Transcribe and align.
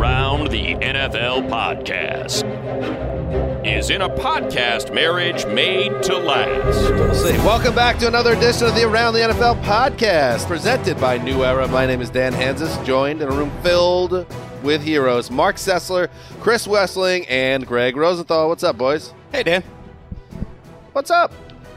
The 0.00 0.06
Around 0.06 0.48
the 0.48 0.76
NFL 0.76 1.50
podcast 1.50 2.46
is 3.66 3.90
in 3.90 4.00
a 4.00 4.08
podcast 4.08 4.94
marriage 4.94 5.44
made 5.44 6.02
to 6.04 6.16
last. 6.16 6.90
We'll 6.90 7.14
see. 7.14 7.36
Welcome 7.44 7.74
back 7.74 7.98
to 7.98 8.08
another 8.08 8.32
edition 8.32 8.66
of 8.66 8.74
the 8.74 8.84
Around 8.84 9.12
the 9.12 9.18
NFL 9.18 9.62
podcast, 9.62 10.46
presented 10.46 10.98
by 10.98 11.18
New 11.18 11.44
Era. 11.44 11.68
My 11.68 11.84
name 11.84 12.00
is 12.00 12.08
Dan 12.08 12.32
Hanzus, 12.32 12.82
joined 12.86 13.20
in 13.20 13.28
a 13.28 13.30
room 13.30 13.52
filled 13.62 14.24
with 14.62 14.82
heroes 14.82 15.30
Marc 15.30 15.56
Sessler, 15.56 16.08
Chris 16.40 16.66
Wesseling, 16.66 17.26
and 17.28 17.66
Gregg 17.66 17.94
Rosenthal. 17.94 18.48
What's 18.48 18.62
up, 18.64 18.78
boys? 18.78 19.12
Hey, 19.32 19.42
Dan. 19.42 19.62
What's 20.92 21.10
up? 21.10 21.30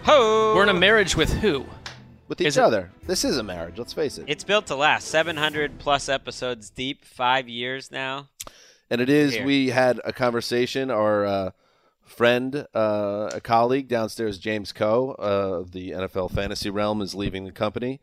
Ho! 0.03 0.53
We're 0.55 0.63
in 0.63 0.69
a 0.69 0.73
marriage 0.73 1.17
with 1.17 1.33
who? 1.33 1.65
With 2.33 2.41
each 2.41 2.47
Is 2.47 2.57
it- 2.57 2.63
other. 2.63 2.91
This 3.05 3.23
is 3.23 3.37
a 3.37 3.43
marriage, 3.43 3.77
let's 3.77 3.93
face 3.93 4.17
it. 4.17 4.25
It's 4.27 4.43
built 4.43 4.65
to 4.65 4.75
last. 4.75 5.07
700 5.09 5.77
plus 5.77 6.09
episodes 6.09 6.71
deep, 6.71 7.05
five 7.05 7.47
years 7.47 7.91
now. 7.91 8.29
And 8.89 9.01
it 9.01 9.07
is, 9.07 9.35
Here. 9.35 9.45
we 9.45 9.69
had 9.69 10.01
a 10.03 10.11
conversation, 10.11 10.89
our 10.89 11.27
uh, 11.27 11.51
friend, 12.03 12.65
uh, 12.73 13.29
a 13.35 13.39
colleague 13.39 13.87
downstairs, 13.87 14.39
James 14.39 14.71
Coe 14.71 15.15
uh, 15.19 15.59
of 15.59 15.73
the 15.73 15.91
NFL 15.91 16.31
fantasy 16.31 16.71
realm, 16.71 17.03
is 17.03 17.13
leaving 17.13 17.45
the 17.45 17.51
company 17.51 18.01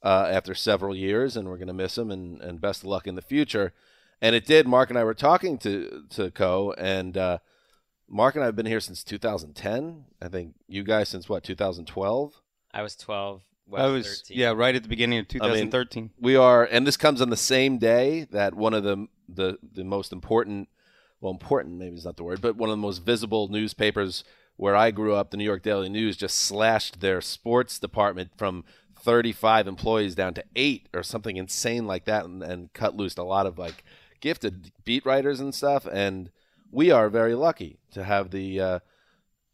uh, 0.00 0.28
after 0.30 0.54
several 0.54 0.94
years, 0.94 1.36
and 1.36 1.48
we're 1.48 1.56
going 1.58 1.66
to 1.66 1.74
miss 1.74 1.98
him, 1.98 2.12
and, 2.12 2.40
and 2.40 2.60
best 2.60 2.82
of 2.82 2.86
luck 2.86 3.08
in 3.08 3.16
the 3.16 3.20
future. 3.20 3.72
And 4.20 4.36
it 4.36 4.46
did. 4.46 4.68
Marc 4.68 4.90
and 4.90 4.98
I 4.98 5.02
were 5.02 5.12
talking 5.12 5.58
to, 5.58 6.04
to 6.10 6.30
Coe, 6.30 6.72
and 6.78 7.16
uh, 7.16 7.38
Marc 8.08 8.36
and 8.36 8.44
I 8.44 8.46
have 8.46 8.54
been 8.54 8.64
here 8.64 8.78
since 8.78 9.02
2010. 9.02 10.04
I 10.22 10.28
think 10.28 10.54
you 10.68 10.84
guys 10.84 11.08
since 11.08 11.28
what, 11.28 11.42
2012? 11.42 12.40
I 12.72 12.82
was 12.82 12.94
12. 12.94 13.42
Wes 13.72 13.80
I 13.82 13.86
was 13.86 14.06
13. 14.20 14.38
yeah, 14.38 14.52
right 14.52 14.74
at 14.74 14.82
the 14.82 14.88
beginning 14.88 15.18
of 15.18 15.24
mean, 15.32 15.40
2013. 15.40 16.10
we 16.20 16.36
are 16.36 16.64
and 16.64 16.86
this 16.86 16.98
comes 16.98 17.22
on 17.22 17.30
the 17.30 17.36
same 17.36 17.78
day 17.78 18.26
that 18.30 18.54
one 18.54 18.74
of 18.74 18.84
the 18.84 19.08
the 19.26 19.56
the 19.72 19.82
most 19.82 20.12
important 20.12 20.68
well 21.22 21.32
important 21.32 21.78
maybe 21.78 21.96
is 21.96 22.04
not 22.04 22.18
the 22.18 22.22
word 22.22 22.42
but 22.42 22.56
one 22.56 22.68
of 22.68 22.74
the 22.74 22.82
most 22.82 22.98
visible 22.98 23.48
newspapers 23.48 24.24
where 24.56 24.76
I 24.76 24.90
grew 24.90 25.14
up 25.14 25.30
the 25.30 25.38
New 25.38 25.44
York 25.44 25.62
Daily 25.62 25.88
News 25.88 26.18
just 26.18 26.36
slashed 26.36 27.00
their 27.00 27.22
sports 27.22 27.78
department 27.78 28.32
from 28.36 28.64
35 29.00 29.66
employees 29.66 30.14
down 30.14 30.34
to 30.34 30.44
8 30.54 30.90
or 30.92 31.02
something 31.02 31.38
insane 31.38 31.86
like 31.86 32.04
that 32.04 32.26
and, 32.26 32.42
and 32.42 32.72
cut 32.74 32.94
loose 32.94 33.16
a 33.16 33.22
lot 33.22 33.46
of 33.46 33.58
like 33.58 33.84
gifted 34.20 34.70
beat 34.84 35.06
writers 35.06 35.40
and 35.40 35.54
stuff 35.54 35.86
and 35.90 36.30
we 36.70 36.90
are 36.90 37.08
very 37.08 37.34
lucky 37.34 37.78
to 37.90 38.04
have 38.04 38.30
the 38.30 38.60
uh 38.60 38.78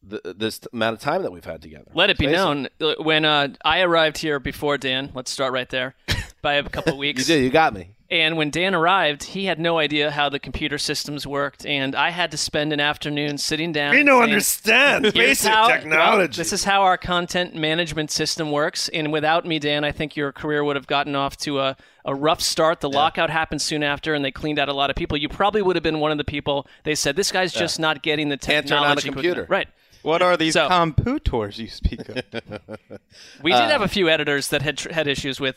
the, 0.03 0.35
this 0.37 0.61
amount 0.73 0.95
of 0.95 1.01
time 1.01 1.23
that 1.23 1.33
we've 1.33 1.45
had 1.45 1.61
together. 1.63 1.91
Let 1.95 2.11
it 2.11 2.19
be 2.19 2.27
Face 2.27 2.35
known 2.37 2.69
uh, 2.81 2.95
when 3.01 3.25
uh, 3.25 3.49
I 3.65 3.81
arrived 3.81 4.19
here 4.19 4.39
before 4.39 4.79
Dan. 4.79 5.11
Let's 5.15 5.31
start 5.31 5.53
right 5.53 5.69
there. 5.69 5.95
By 6.43 6.55
a 6.55 6.63
couple 6.69 6.93
of 6.93 6.97
You 6.97 7.01
weeks. 7.01 7.27
did. 7.27 7.43
You 7.43 7.51
got 7.51 7.75
me. 7.75 7.91
And 8.11 8.39
when 8.39 8.49
Dan 8.51 8.75
arrived, 8.75 9.23
he 9.23 9.45
had 9.45 9.59
no 9.61 9.77
idea 9.77 10.11
how 10.11 10.31
the 10.31 10.39
computer 10.39 10.79
systems 10.79 11.27
worked, 11.27 11.67
and 11.67 11.95
I 11.95 12.09
had 12.09 12.31
to 12.31 12.39
spend 12.39 12.73
an 12.73 12.81
afternoon 12.81 13.37
sitting 13.37 13.71
down. 13.71 13.91
We 13.91 13.99
and 14.01 14.07
don't 14.07 14.21
saying, 14.23 14.33
understand 14.33 15.13
basic 15.13 15.53
how- 15.53 15.67
well, 15.69 15.79
technology. 15.79 16.37
this 16.39 16.55
is 16.55 16.65
how 16.65 16.83
our 16.83 16.97
content 16.97 17.55
management 17.55 18.11
system 18.11 18.51
works. 18.51 18.89
And 18.89 19.13
without 19.13 19.45
me, 19.45 19.59
Dan, 19.59 19.85
I 19.85 19.93
think 19.93 20.17
your 20.17 20.33
career 20.33 20.65
would 20.65 20.77
have 20.77 20.87
gotten 20.87 21.15
off 21.17 21.37
to 21.39 21.59
a, 21.61 21.77
a 22.07 22.15
rough 22.15 22.41
start. 22.41 22.81
The 22.81 22.89
lockout 22.89 23.29
happened 23.29 23.61
soon 23.61 23.83
after, 23.83 24.15
and 24.15 24.25
they 24.25 24.31
cleaned 24.31 24.59
out 24.59 24.71
a 24.71 24.75
lot 24.75 24.89
of 24.89 24.97
people. 24.97 25.19
You 25.19 25.29
probably 25.29 25.61
would 25.61 25.77
have 25.77 25.83
been 25.83 26.01
one 26.01 26.11
of 26.13 26.17
the 26.19 26.25
people 26.25 26.67
they 26.85 26.95
said, 26.95 27.15
this 27.15 27.31
guy's 27.31 27.53
just 27.53 27.79
not 27.79 28.03
getting 28.03 28.31
the 28.31 28.39
Can't 28.39 28.67
technology. 28.67 28.71
turn 28.71 28.91
on 28.91 28.99
a 28.99 29.01
quick 29.03 29.13
computer. 29.13 29.47
Right. 29.51 29.69
What 30.09 30.23
are 30.23 30.37
these 30.39 30.55
So- 30.55 30.69
computers 30.69 31.59
you 31.59 31.69
speak 31.69 32.09
of? 32.09 32.17
We 33.43 33.53
did 33.53 33.71
have 33.71 33.83
a 33.83 33.89
few 33.89 34.09
editors 34.09 34.49
that 34.49 34.63
had, 34.63 34.79
tr- 34.79 34.93
had 34.93 35.07
issues 35.07 35.39
with 35.39 35.57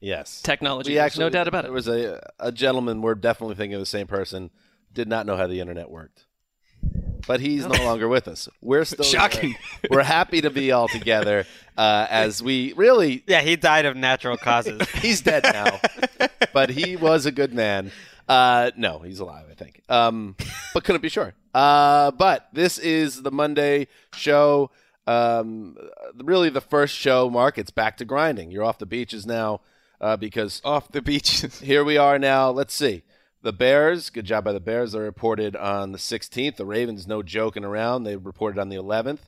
Yes. 0.00 0.40
technology. 0.42 0.90
We 0.90 0.94
There's 0.94 1.06
actually, 1.06 1.24
no 1.26 1.30
doubt 1.30 1.48
about 1.48 1.64
it. 1.64 1.68
There 1.68 1.72
was 1.74 1.88
a 1.88 2.20
a 2.40 2.50
gentleman. 2.50 3.02
We're 3.02 3.14
definitely 3.14 3.54
thinking 3.56 3.74
of 3.74 3.80
the 3.80 3.86
same 3.86 4.06
person. 4.06 4.50
Did 4.92 5.08
not 5.08 5.26
know 5.26 5.36
how 5.36 5.46
the 5.46 5.60
internet 5.60 5.90
worked, 5.90 6.24
but 7.26 7.40
he's 7.40 7.64
no 7.66 7.84
longer 7.84 8.08
with 8.08 8.26
us. 8.28 8.48
We're 8.60 8.84
still 8.84 9.04
Shocking. 9.04 9.54
we're 9.90 10.02
happy 10.02 10.40
to 10.40 10.50
be 10.50 10.72
all 10.72 10.88
together 10.88 11.46
uh, 11.78 12.06
as 12.10 12.42
we 12.42 12.72
really. 12.74 13.22
Yeah, 13.28 13.42
he 13.42 13.54
died 13.56 13.84
of 13.86 13.96
natural 13.96 14.36
causes. 14.36 14.80
He's 15.02 15.20
dead 15.20 15.44
now, 15.44 15.78
but 16.52 16.70
he 16.70 16.96
was 16.96 17.24
a 17.26 17.30
good 17.32 17.52
man. 17.54 17.92
Uh, 18.28 18.70
no, 18.76 19.00
he's 19.00 19.20
alive, 19.20 19.46
I 19.50 19.54
think. 19.54 19.82
Um, 19.88 20.36
but 20.74 20.84
couldn't 20.84 21.02
be 21.02 21.08
sure. 21.08 21.34
Uh, 21.54 22.10
but 22.12 22.48
this 22.52 22.78
is 22.78 23.22
the 23.22 23.30
Monday 23.30 23.88
show. 24.14 24.70
Um, 25.06 25.76
really 26.16 26.50
the 26.50 26.60
first 26.60 26.94
show. 26.96 27.28
Marc, 27.28 27.58
it's 27.58 27.70
back 27.70 27.96
to 27.98 28.04
grinding. 28.04 28.50
You're 28.50 28.64
off 28.64 28.78
the 28.78 28.86
beaches 28.86 29.26
now 29.26 29.60
uh, 30.00 30.16
because 30.16 30.60
Off 30.64 30.90
the 30.92 31.00
beaches. 31.00 31.60
here 31.60 31.84
we 31.84 31.96
are 31.96 32.18
now. 32.18 32.50
Let's 32.50 32.74
see. 32.74 33.02
The 33.42 33.52
Bears, 33.52 34.10
good 34.10 34.24
job 34.24 34.44
by 34.44 34.52
the 34.52 34.60
Bears. 34.60 34.92
They 34.92 35.00
reported 35.00 35.56
on 35.56 35.92
the 35.92 35.98
16th. 35.98 36.56
The 36.56 36.66
Ravens, 36.66 37.06
no 37.06 37.22
joking 37.22 37.64
around. 37.64 38.04
They 38.04 38.16
reported 38.16 38.60
on 38.60 38.68
the 38.68 38.76
11th. 38.76 39.20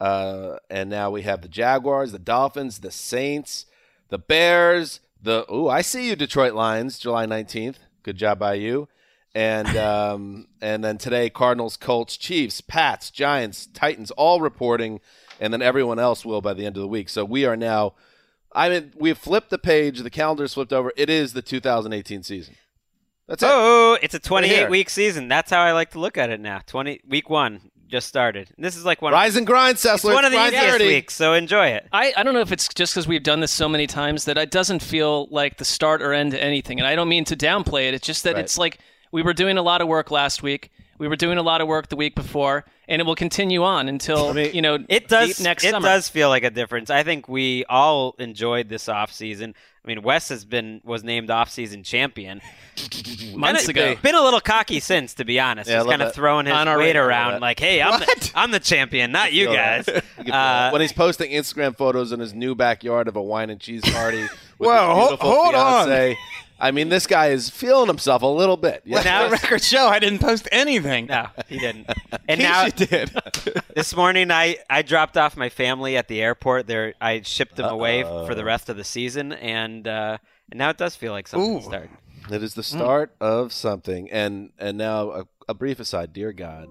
Uh, 0.00 0.56
and 0.70 0.88
now 0.88 1.10
we 1.10 1.22
have 1.22 1.42
the 1.42 1.48
Jaguars, 1.48 2.12
the 2.12 2.18
Dolphins, 2.18 2.78
the 2.78 2.90
Saints, 2.90 3.66
the 4.08 4.18
Bears, 4.18 5.00
the. 5.20 5.44
Ooh, 5.52 5.68
I 5.68 5.82
see 5.82 6.08
you, 6.08 6.16
Detroit 6.16 6.54
Lions, 6.54 6.98
July 6.98 7.26
19th. 7.26 7.76
Good 8.02 8.16
job 8.16 8.38
by 8.38 8.54
you. 8.54 8.88
And 9.34 9.76
um, 9.76 10.48
and 10.60 10.82
then 10.82 10.98
today, 10.98 11.30
Cardinals, 11.30 11.76
Colts, 11.76 12.16
Chiefs, 12.16 12.60
Pats, 12.60 13.10
Giants, 13.10 13.66
Titans, 13.66 14.10
all 14.12 14.40
reporting, 14.40 15.00
and 15.40 15.52
then 15.52 15.62
everyone 15.62 15.98
else 15.98 16.24
will 16.24 16.40
by 16.40 16.54
the 16.54 16.66
end 16.66 16.76
of 16.76 16.82
the 16.82 16.88
week. 16.88 17.08
So 17.08 17.24
we 17.24 17.44
are 17.44 17.56
now. 17.56 17.94
I 18.52 18.70
mean, 18.70 18.92
we've 18.96 19.18
flipped 19.18 19.50
the 19.50 19.58
page. 19.58 20.00
The 20.00 20.10
calendar's 20.10 20.54
flipped 20.54 20.72
over. 20.72 20.90
It 20.96 21.10
is 21.10 21.34
the 21.34 21.42
2018 21.42 22.22
season. 22.22 22.56
That's 23.26 23.42
it. 23.42 23.48
oh, 23.52 23.98
it's 24.00 24.14
a 24.14 24.18
28 24.18 24.70
week 24.70 24.88
season. 24.88 25.28
That's 25.28 25.50
how 25.50 25.60
I 25.60 25.72
like 25.72 25.90
to 25.90 26.00
look 26.00 26.16
at 26.16 26.30
it 26.30 26.40
now. 26.40 26.60
20 26.66 27.02
week 27.06 27.28
one 27.28 27.70
just 27.88 28.06
started. 28.08 28.50
This 28.58 28.76
is 28.76 28.84
like 28.84 29.00
one 29.02 29.12
Rise 29.12 29.36
and 29.36 29.46
grind, 29.46 29.76
Sessler. 29.76 29.94
it's 29.94 30.04
one 30.04 30.24
of 30.24 30.30
the 30.30 30.36
Grind 30.36 30.54
easiest 30.54 30.72
30. 30.72 30.86
weeks, 30.86 31.14
so 31.14 31.32
enjoy 31.34 31.68
it. 31.68 31.86
I, 31.92 32.12
I 32.16 32.22
don't 32.22 32.34
know 32.34 32.40
if 32.40 32.52
it's 32.52 32.68
just 32.72 32.94
because 32.94 33.08
we've 33.08 33.22
done 33.22 33.40
this 33.40 33.50
so 33.52 33.68
many 33.68 33.86
times 33.86 34.24
that 34.26 34.36
it 34.38 34.50
doesn't 34.50 34.82
feel 34.82 35.26
like 35.30 35.56
the 35.58 35.64
start 35.64 36.02
or 36.02 36.12
end 36.12 36.32
to 36.32 36.42
anything. 36.42 36.78
And 36.78 36.86
I 36.86 36.94
don't 36.94 37.08
mean 37.08 37.24
to 37.26 37.36
downplay 37.36 37.88
it. 37.88 37.94
It's 37.94 38.06
just 38.06 38.24
that 38.24 38.34
Right. 38.34 38.44
it's 38.44 38.58
like 38.58 38.78
we 39.12 39.22
were 39.22 39.32
doing 39.32 39.56
a 39.58 39.62
lot 39.62 39.80
of 39.80 39.88
work 39.88 40.10
last 40.10 40.42
week. 40.42 40.70
We 40.98 41.08
were 41.08 41.16
doing 41.16 41.38
a 41.38 41.42
lot 41.42 41.60
of 41.60 41.68
work 41.68 41.88
the 41.88 41.96
week 41.96 42.14
before, 42.14 42.64
and 42.88 43.00
it 43.00 43.04
will 43.06 43.14
continue 43.14 43.62
on 43.62 43.88
until 43.88 44.36
you 44.38 44.62
know 44.62 44.78
It 44.88 45.06
does 45.08 45.36
deep 45.36 45.44
next 45.44 45.64
it 45.64 45.70
summer. 45.70 45.86
does 45.86 46.08
feel 46.08 46.28
like 46.30 46.42
a 46.44 46.50
difference. 46.50 46.90
I 46.90 47.02
think 47.04 47.28
we 47.28 47.64
all 47.68 48.14
enjoyed 48.18 48.68
this 48.68 48.88
off 48.88 49.12
season. 49.12 49.54
I 49.84 49.88
mean, 49.88 50.02
Wes 50.02 50.28
has 50.28 50.44
been 50.44 50.80
was 50.84 51.02
named 51.04 51.30
off 51.30 51.48
season 51.50 51.82
champion. 51.82 52.40
months 53.34 53.66
Kinda- 53.66 53.92
ago. 53.92 54.00
Been 54.02 54.14
a 54.14 54.20
little 54.22 54.40
cocky 54.40 54.80
since, 54.80 55.14
to 55.14 55.24
be 55.24 55.40
honest. 55.40 55.70
Yeah, 55.70 55.78
He's 55.82 55.88
kind 55.90 56.02
of 56.02 56.14
throwing 56.14 56.46
his 56.46 56.54
On 56.54 56.68
our 56.68 56.76
weight 56.78 56.88
radar, 56.88 57.08
around, 57.08 57.40
like, 57.40 57.58
"Hey, 57.58 57.80
I'm 57.80 57.98
the, 58.00 58.32
I'm 58.34 58.50
the 58.50 58.60
champion, 58.60 59.12
not 59.12 59.32
you 59.32 59.46
guys." 59.46 59.88
You 60.18 60.24
can 60.24 60.32
feel 60.32 60.34
Uh, 60.34 60.70
when 60.72 60.80
he's 60.80 60.92
posting 60.92 61.30
Instagram 61.30 61.76
photos 61.76 62.10
in 62.12 62.18
his 62.20 62.34
new 62.34 62.54
backyard 62.56 63.06
of 63.08 63.14
a 63.16 63.22
wine 63.22 63.50
and 63.50 63.60
cheese 63.60 63.82
party 63.92 64.22
with 64.22 64.68
Whoa, 64.68 64.72
his 64.72 64.80
ho- 64.80 65.06
beautiful 65.10 65.30
hold 65.30 65.54
on. 65.54 66.16
Fiance. 66.58 66.68
I 66.68 66.70
mean, 66.72 66.88
this 66.88 67.06
guy 67.06 67.28
is 67.28 67.50
feeling 67.50 67.86
himself 67.86 68.22
a 68.22 68.26
little 68.26 68.56
bit. 68.56 68.82
Yeah. 68.84 69.02
now, 69.02 69.24
the 69.24 69.30
record 69.30 69.62
show 69.62 69.86
I 69.86 69.98
didn't 69.98 70.18
post 70.18 70.48
anything. 70.52 71.06
no, 71.06 71.26
he 71.48 71.58
didn't. 71.58 71.88
And 72.30 72.40
In 72.40 72.46
now 72.46 72.64
case 72.64 72.80
you 72.80 72.86
did. 72.86 73.10
this 73.74 73.96
morning, 73.96 74.30
I 74.30 74.58
I 74.68 74.82
dropped 74.82 75.16
off 75.16 75.34
my 75.34 75.48
family 75.48 75.96
at 75.96 76.08
the 76.08 76.20
airport. 76.20 76.66
There, 76.66 76.92
I 77.00 77.22
shipped 77.22 77.56
them 77.56 77.70
away 77.70 78.02
for 78.02 78.34
the 78.34 78.44
rest 78.44 78.68
of 78.68 78.76
the 78.76 78.84
season, 78.84 79.32
and 79.32 79.88
uh, 79.88 80.18
and 80.50 80.58
now 80.58 80.68
it 80.68 80.76
does 80.76 80.94
feel 80.94 81.12
like 81.12 81.26
something 81.26 81.56
Ooh. 81.56 81.62
starting. 81.62 81.96
It 82.30 82.42
is 82.42 82.52
the 82.52 82.62
start 82.62 83.14
of 83.20 83.54
something. 83.54 84.10
And 84.10 84.50
and 84.58 84.76
now 84.76 85.10
a, 85.10 85.24
a 85.48 85.54
brief 85.54 85.80
aside, 85.80 86.12
dear 86.12 86.32
God, 86.34 86.68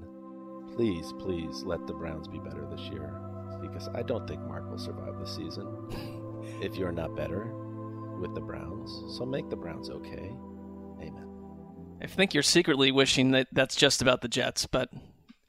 please, 0.76 1.12
please 1.20 1.64
let 1.64 1.88
the 1.88 1.94
Browns 1.94 2.28
be 2.28 2.38
better 2.38 2.68
this 2.70 2.82
year. 2.92 3.20
Because 3.60 3.90
I 3.96 4.04
don't 4.04 4.28
think 4.28 4.42
Marc 4.42 4.70
will 4.70 4.78
survive 4.78 5.20
the 5.20 5.28
season 5.28 5.66
if 6.62 6.76
you're 6.76 6.92
not 6.92 7.16
better 7.16 7.52
with 8.20 8.34
the 8.36 8.42
Browns. 8.42 9.18
So 9.18 9.26
make 9.26 9.50
the 9.50 9.56
Browns 9.56 9.90
okay. 9.90 10.32
Amen. 11.02 11.28
I 12.02 12.08
think 12.08 12.34
you're 12.34 12.44
secretly 12.44 12.92
wishing 12.92 13.32
that 13.32 13.48
that's 13.52 13.76
just 13.76 14.02
about 14.02 14.22
the 14.22 14.28
Jets, 14.28 14.66
but 14.66 14.90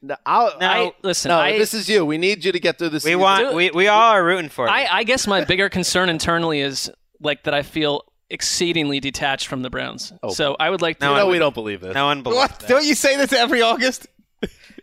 No, 0.03 0.17
I'll, 0.27 0.59
No, 0.59 0.67
I 0.67 0.93
listen. 1.03 1.29
no, 1.31 1.39
I, 1.39 1.59
this 1.59 1.75
is 1.75 1.89
you. 1.89 2.05
We 2.05 2.19
need 2.19 2.45
you 2.45 2.53
to 2.53 2.61
get 2.61 2.79
through 2.79 2.91
this. 2.91 3.05
We 3.05 3.11
season. 3.11 3.21
want 3.21 3.55
we, 3.55 3.71
we 3.71 3.89
all 3.89 4.13
are 4.13 4.25
rooting 4.25 4.49
for 4.49 4.67
you. 4.67 4.73
I, 4.73 4.89
I 4.99 5.05
guess 5.05 5.27
my 5.27 5.45
bigger 5.45 5.69
concern 5.69 6.09
internally 6.09 6.61
is 6.61 6.91
like 7.21 7.45
that 7.45 7.55
I 7.55 7.63
feel 7.63 8.05
exceedingly 8.31 9.01
detached 9.01 9.47
from 9.47 9.63
the 9.63 9.71
Browns. 9.71 10.13
Oh. 10.23 10.31
So 10.31 10.57
I 10.61 10.71
would 10.71 10.83
like 10.83 10.99
to. 11.01 11.07
No, 11.07 11.15
no, 11.17 11.27
I- 11.29 11.31
we 11.31 11.39
don't 11.39 11.55
believe 11.55 11.81
this. 11.81 11.95
No 11.95 12.07
one 12.07 12.23
believes 12.23 12.39
What? 12.39 12.59
that. 12.61 12.69
Don't 12.69 12.85
you 12.85 12.95
say 12.95 13.17
this 13.17 13.33
every 13.33 13.63
August? 13.63 14.07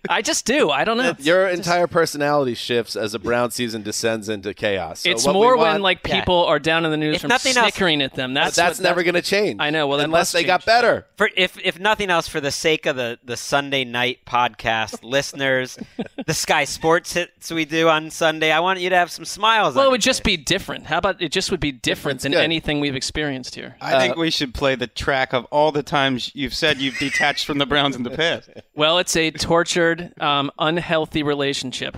I 0.10 0.22
just 0.22 0.46
do. 0.46 0.70
I 0.70 0.84
don't 0.84 0.98
know. 0.98 1.14
Your 1.20 1.48
entire 1.48 1.88
personality 1.88 2.54
shifts 2.56 2.96
as 2.96 3.14
a 3.14 3.20
Brown 3.20 3.52
season 3.52 3.82
descends 3.84 4.30
into 4.30 4.54
chaos. 4.54 5.02
So 5.02 5.10
it's 5.10 5.26
more 5.26 5.58
want- 5.58 5.74
when 5.74 5.82
like 5.82 6.00
Yeah. 6.08 6.20
people 6.20 6.46
are 6.46 6.60
down 6.60 6.86
in 6.86 6.92
the 6.92 6.98
news 6.98 7.16
If 7.16 7.22
from 7.22 7.30
nothing 7.30 7.56
else- 7.58 7.74
snickering 7.74 8.02
at 8.02 8.14
them. 8.14 8.34
That's 8.34 8.56
that's 8.56 8.80
what- 8.80 8.84
never 8.84 9.04
going 9.04 9.16
to 9.16 9.22
change. 9.22 9.58
I 9.60 9.70
know, 9.70 9.88
well, 9.88 10.00
unless 10.00 10.20
must 10.20 10.34
they 10.34 10.44
got 10.44 10.66
better. 10.66 11.06
For 11.18 11.30
if 11.36 11.58
if 11.64 11.80
nothing 11.80 12.10
else, 12.10 12.28
for 12.28 12.40
the 12.42 12.52
sake 12.52 12.86
of 12.86 12.96
the 12.96 13.20
the 13.24 13.38
Sunday 13.38 13.84
night 13.84 14.20
podcast 14.28 15.00
listeners, 15.04 15.78
the 16.26 16.34
Sky 16.34 16.66
Sports 16.66 17.14
hits 17.14 17.52
we 17.52 17.66
do 17.66 17.90
on 17.90 18.10
Sunday, 18.12 18.52
I 18.52 18.60
want 18.60 18.80
you 18.80 18.90
to 18.90 18.96
have 18.96 19.12
some 19.12 19.26
smiles. 19.26 19.76
Well, 19.76 19.86
it 19.88 19.92
would 19.92 20.06
your 20.06 20.12
just 20.14 20.24
be 20.24 20.38
different. 20.38 20.86
How 20.86 20.98
about 21.00 21.22
it? 21.22 21.32
Just 21.32 21.52
would 21.52 21.60
be 21.60 21.72
different 21.72 21.96
Different's 21.96 22.24
than 22.24 22.32
good. 22.34 22.42
anything 22.44 22.80
we've 22.82 22.96
experienced 22.96 23.56
here. 23.56 23.76
I 23.80 24.00
think 24.00 24.18
uh, 24.18 24.20
we 24.20 24.30
should 24.30 24.54
play 24.54 24.76
the 24.76 24.88
track 24.88 25.34
of 25.34 25.46
all 25.46 25.72
the 25.72 25.82
times 25.84 26.30
you've 26.34 26.54
said 26.54 26.80
you've 26.80 26.98
detached 26.98 27.46
from 27.46 27.58
the 27.58 27.66
Browns 27.66 27.96
in 27.96 28.04
the 28.04 28.10
past. 28.10 28.50
Well, 28.76 28.98
it's 29.00 29.16
a 29.16 29.32
tortured, 29.32 29.95
um, 30.20 30.52
unhealthy 30.60 31.24
relationship. 31.24 31.98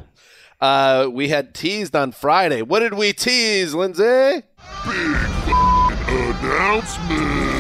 Uh, 0.60 1.08
we 1.12 1.30
had 1.30 1.54
teased 1.54 1.96
on 1.96 2.12
Friday. 2.12 2.62
What 2.62 2.80
did 2.80 2.96
we 2.96 3.14
tease, 3.14 3.74
Lindsay? 3.74 4.44
Big 4.86 5.16
announcement. 6.08 7.58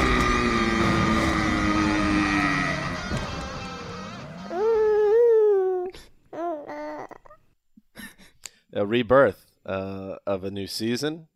a 8.73 8.85
rebirth 8.85 9.45
uh, 9.65 10.15
of 10.25 10.43
a 10.43 10.51
new 10.51 10.67
season. 10.67 11.27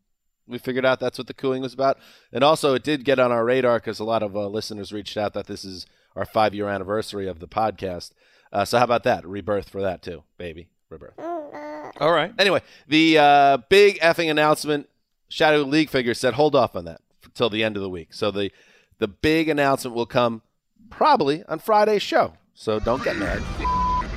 We 0.48 0.58
figured 0.58 0.86
out 0.86 1.00
that's 1.00 1.18
what 1.18 1.28
the 1.28 1.34
cooing 1.34 1.62
was 1.62 1.74
about, 1.74 1.98
and 2.32 2.44
also 2.44 2.74
it 2.74 2.84
did 2.84 3.06
get 3.06 3.20
on 3.20 3.32
our 3.32 3.46
radar 3.46 3.80
because 3.80 4.00
a 4.00 4.04
lot 4.04 4.24
of 4.24 4.36
uh, 4.36 4.48
listeners 4.48 4.92
reached 4.92 5.18
out 5.18 5.34
that 5.34 5.48
this 5.48 5.64
is 5.64 5.86
our 6.16 6.26
five-year 6.26 6.68
anniversary 6.68 7.28
of 7.28 7.40
the 7.40 7.48
podcast. 7.48 8.12
Uh, 8.52 8.66
so 8.66 8.78
how 8.78 8.84
about 8.84 9.04
that 9.04 9.26
rebirth 9.26 9.70
for 9.70 9.82
that 9.82 10.02
too, 10.02 10.24
baby 10.38 10.68
rebirth. 10.92 11.18
All 12.00 12.12
right. 12.12 12.34
Anyway, 12.38 12.62
the 12.88 13.18
uh, 13.18 13.58
big 13.70 14.00
effing 14.00 14.30
announcement. 14.30 14.88
Shadow 15.30 15.62
League 15.62 15.90
figure 15.90 16.14
said 16.14 16.34
hold 16.34 16.56
off 16.56 16.76
on 16.76 16.84
that 16.86 17.00
until 17.24 17.50
the 17.50 17.64
end 17.64 17.78
of 17.78 17.82
the 17.82 17.90
week. 17.90 18.14
So 18.14 18.32
the 18.32 18.52
the 19.00 19.08
big 19.08 19.48
announcement 19.50 19.96
will 19.96 20.06
come 20.06 20.42
probably 20.90 21.44
on 21.46 21.60
Friday's 21.60 22.02
show. 22.02 22.34
So 22.54 22.80
don't 22.80 23.04
get 23.04 23.16
mad. 23.16 23.42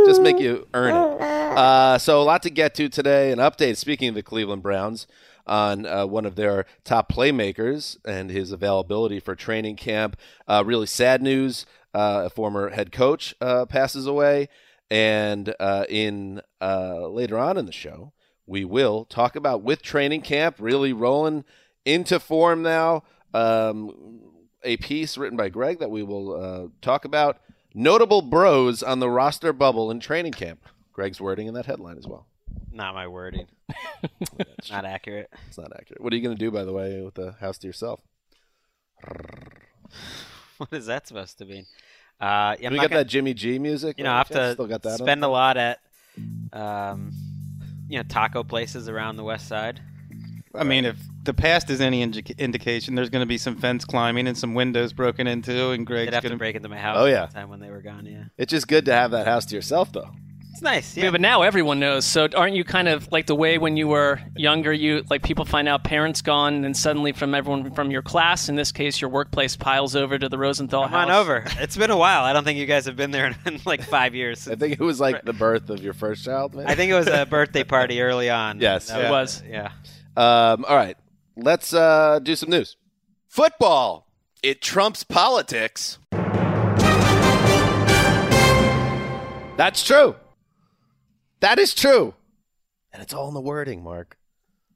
Just 0.06 0.22
make 0.22 0.40
you 0.40 0.68
earn 0.74 0.94
it. 0.96 1.22
Uh, 1.22 1.98
so 1.98 2.22
a 2.22 2.24
lot 2.24 2.44
to 2.44 2.50
get 2.50 2.76
to 2.76 2.90
today. 2.90 3.32
An 3.32 3.40
update. 3.40 3.78
Speaking 3.78 4.10
of 4.10 4.16
the 4.16 4.24
Cleveland 4.24 4.64
Browns, 4.64 5.08
on 5.52 5.86
uh, 5.86 6.08
one 6.08 6.26
of 6.26 6.38
their 6.38 6.66
top 6.86 7.12
playmakers 7.12 7.98
and 8.06 8.32
his 8.32 8.54
availability 8.54 9.20
for 9.20 9.36
training 9.36 9.76
camp. 9.76 10.16
Uh, 10.48 10.64
really 10.66 10.88
sad 10.88 11.22
news. 11.22 11.66
Uh, 11.94 12.24
a 12.28 12.30
former 12.30 12.70
head 12.70 12.90
coach 12.90 13.36
uh, 13.42 13.66
passes 13.66 14.08
away, 14.08 14.48
and 14.90 15.54
uh, 15.60 15.84
in 15.90 16.42
later 16.62 17.38
on 17.38 17.58
in 17.58 17.66
the 17.66 17.72
show, 17.74 18.14
we 18.48 18.64
will 18.64 19.04
talk 19.04 19.36
about 19.36 19.62
with 19.62 19.82
training 19.82 20.22
camp 20.22 20.56
really 20.58 20.94
rolling 20.94 21.44
into 21.84 22.18
form 22.18 22.64
now. 22.64 23.04
Um, 23.34 24.22
a 24.64 24.78
piece 24.78 25.18
written 25.18 25.36
by 25.36 25.50
Gregg 25.50 25.80
that 25.80 25.92
we 25.92 26.02
will 26.02 26.72
talk 26.82 27.04
about. 27.04 27.42
Notable 27.74 28.22
bros 28.22 28.82
on 28.82 29.00
the 29.00 29.10
roster 29.10 29.52
bubble 29.52 29.92
in 29.92 30.00
training 30.00 30.34
camp. 30.34 30.66
Gregg's 30.94 31.20
wording 31.20 31.48
in 31.48 31.56
that 31.56 31.66
headline 31.66 31.98
as 31.98 32.08
well. 32.08 32.26
Not 32.72 32.94
my 32.94 33.08
wording. 33.08 33.48
Not 34.70 34.86
accurate. 34.86 35.30
It's 35.48 35.58
not 35.58 35.72
accurate. 35.74 36.02
What 36.02 36.14
are 36.14 36.16
you 36.16 36.22
going 36.24 36.36
to 36.36 36.40
do, 36.40 36.52
by 36.52 36.64
the 36.64 36.74
way, 36.74 37.02
with 37.02 37.14
the 37.16 37.34
house 37.40 37.58
to 37.60 37.68
yourself? 37.68 38.00
What 40.58 40.72
is 40.74 40.86
that 40.86 41.08
supposed 41.08 41.40
to 41.40 41.46
mean? 41.46 41.66
Uh, 42.20 42.56
yeah, 42.60 42.70
we 42.70 42.76
got 42.76 42.92
gonna- 42.92 42.98
that 43.02 43.08
Jimmy 43.08 43.34
G 43.34 43.58
music. 43.58 43.98
You 43.98 44.04
know, 44.04 44.12
I 44.14 44.18
have 44.20 44.30
any 44.32 44.40
to 44.40 44.54
Still 44.54 44.68
got 44.68 44.84
that 44.84 45.00
spend 45.00 45.24
on? 45.24 45.30
a 45.30 45.34
lot 45.34 45.58
at, 45.58 45.80
um, 46.54 47.12
you 47.90 47.98
know, 47.98 48.04
taco 48.04 48.44
places 48.44 48.88
around 48.88 49.16
the 49.18 49.24
west 49.24 49.48
side. 49.48 49.82
I 50.54 50.64
mean, 50.64 50.86
if 50.86 50.98
the 51.24 51.34
past 51.34 51.70
is 51.72 51.82
any 51.82 52.04
indi- 52.04 52.36
indication, 52.38 52.94
there's 52.94 53.10
going 53.10 53.22
to 53.22 53.26
be 53.28 53.40
some 53.40 53.56
fence 53.56 53.86
climbing 53.86 54.28
and 54.28 54.38
some 54.38 54.54
windows 54.54 54.94
broken 54.94 55.26
into, 55.26 55.72
and 55.72 55.88
Gregg's 55.88 56.12
They'd 56.12 56.22
going 56.22 56.32
to 56.34 56.38
break 56.38 56.56
into 56.56 56.70
my 56.70 56.78
house. 56.78 56.98
Oh, 57.00 57.06
yeah. 57.06 57.26
the 57.26 57.34
time 57.34 57.50
when 57.50 57.60
they 57.60 57.70
were 57.72 57.82
gone. 57.82 58.06
Yeah, 58.06 58.26
It's 58.38 58.52
just 58.52 58.68
good 58.68 58.86
to 58.86 58.94
have 58.94 59.12
that 59.12 59.26
house 59.26 59.46
to 59.48 59.56
yourself, 59.56 59.92
though. 59.94 60.12
It's 60.62 60.64
nice. 60.64 60.96
Yeah. 60.96 61.06
Yeah, 61.06 61.12
but 61.12 61.22
now 61.22 61.42
everyone 61.42 61.80
knows. 61.80 62.06
So 62.06 62.28
aren't 62.36 62.56
you 62.56 62.64
kind 62.64 62.88
of 62.88 63.12
like 63.12 63.26
the 63.26 63.36
way 63.36 63.58
when 63.58 63.78
you 63.78 63.88
were 63.88 64.22
younger, 64.36 64.72
you 64.72 65.04
like 65.10 65.24
people 65.24 65.44
find 65.46 65.68
out 65.68 65.84
parents 65.84 66.22
gone, 66.22 66.54
and 66.56 66.64
then 66.64 66.74
suddenly 66.76 67.12
from 67.12 67.34
everyone 67.34 67.72
from 67.74 67.90
your 67.90 68.04
class, 68.04 68.48
in 68.48 68.56
this 68.56 68.72
case 68.72 69.02
your 69.02 69.10
workplace, 69.10 69.56
piles 69.56 69.96
over 69.96 70.20
to 70.20 70.30
the 70.30 70.38
Rosenthal 70.38 70.84
come 70.84 70.92
house. 70.92 71.10
on 71.10 71.16
over. 71.16 71.44
It's 71.60 71.76
been 71.78 71.90
a 71.92 71.98
while. 71.98 72.24
I 72.24 72.34
don't 72.34 72.44
think 72.44 72.60
you 72.60 72.66
guys 72.68 72.86
have 72.86 72.96
been 72.96 73.12
there 73.12 73.28
in, 73.28 73.36
in 73.46 73.62
like 73.66 73.82
five 73.82 74.14
years. 74.14 74.48
I 74.48 74.56
think 74.56 74.74
it 74.74 74.84
was 74.84 75.00
like 75.00 75.24
the 75.26 75.34
birth 75.34 75.70
of 75.70 75.84
your 75.84 75.94
first 75.94 76.24
child, 76.26 76.54
man. 76.54 76.68
I 76.68 76.76
think 76.76 76.92
it 76.92 76.96
was 76.96 77.08
a 77.08 77.26
birthday 77.26 77.64
party 77.64 78.02
early 78.02 78.30
on. 78.30 78.60
Yes. 78.60 78.88
That 78.88 79.06
It 79.06 79.12
was. 79.12 79.42
Yeah. 79.50 79.72
Um, 80.16 80.66
all 80.68 80.76
right, 80.76 80.98
let's 81.36 81.74
uh, 81.74 82.20
do 82.22 82.36
some 82.36 82.50
news. 82.50 82.78
Football. 83.28 84.08
It 84.44 84.62
trumps 84.62 85.04
politics. 85.04 85.98
That's 89.58 89.84
true. 89.84 90.16
That 91.42 91.60
is 91.60 91.74
true. 91.74 92.14
And 92.94 93.02
it's 93.02 93.14
all 93.14 93.28
in 93.28 93.34
the 93.34 93.42
wording, 93.42 93.84
Marc. 93.84 94.18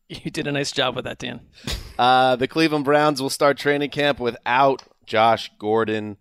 You 0.08 0.30
did 0.30 0.46
a 0.46 0.52
nice 0.52 0.72
job 0.72 0.96
with 0.96 1.06
that, 1.06 1.20
Dan. 1.20 1.42
Uh, 1.98 2.36
the 2.36 2.46
Cleveland 2.46 2.84
Browns 2.84 3.22
will 3.22 3.30
start 3.30 3.58
training 3.58 3.90
camp 3.90 4.20
without 4.20 4.84
Josh 5.06 5.50
Gordon, 5.58 6.18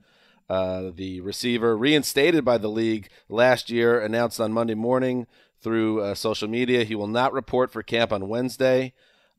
uh, 0.49 0.93
the 0.95 1.21
receiver, 1.21 1.77
reinstated 1.77 2.45
by 2.45 2.59
the 2.59 2.69
league 2.69 3.09
last 3.29 3.71
year, 3.71 4.01
announced 4.01 4.41
on 4.41 4.53
Monday 4.53 4.75
morning 4.77 5.27
through 5.61 6.01
uh, 6.01 6.15
social 6.15 6.47
media. 6.47 6.85
He 6.85 6.95
will 6.95 7.09
not 7.09 7.33
report 7.33 7.73
for 7.73 7.83
camp 7.83 8.13
on 8.13 8.29
Wednesday 8.29 8.93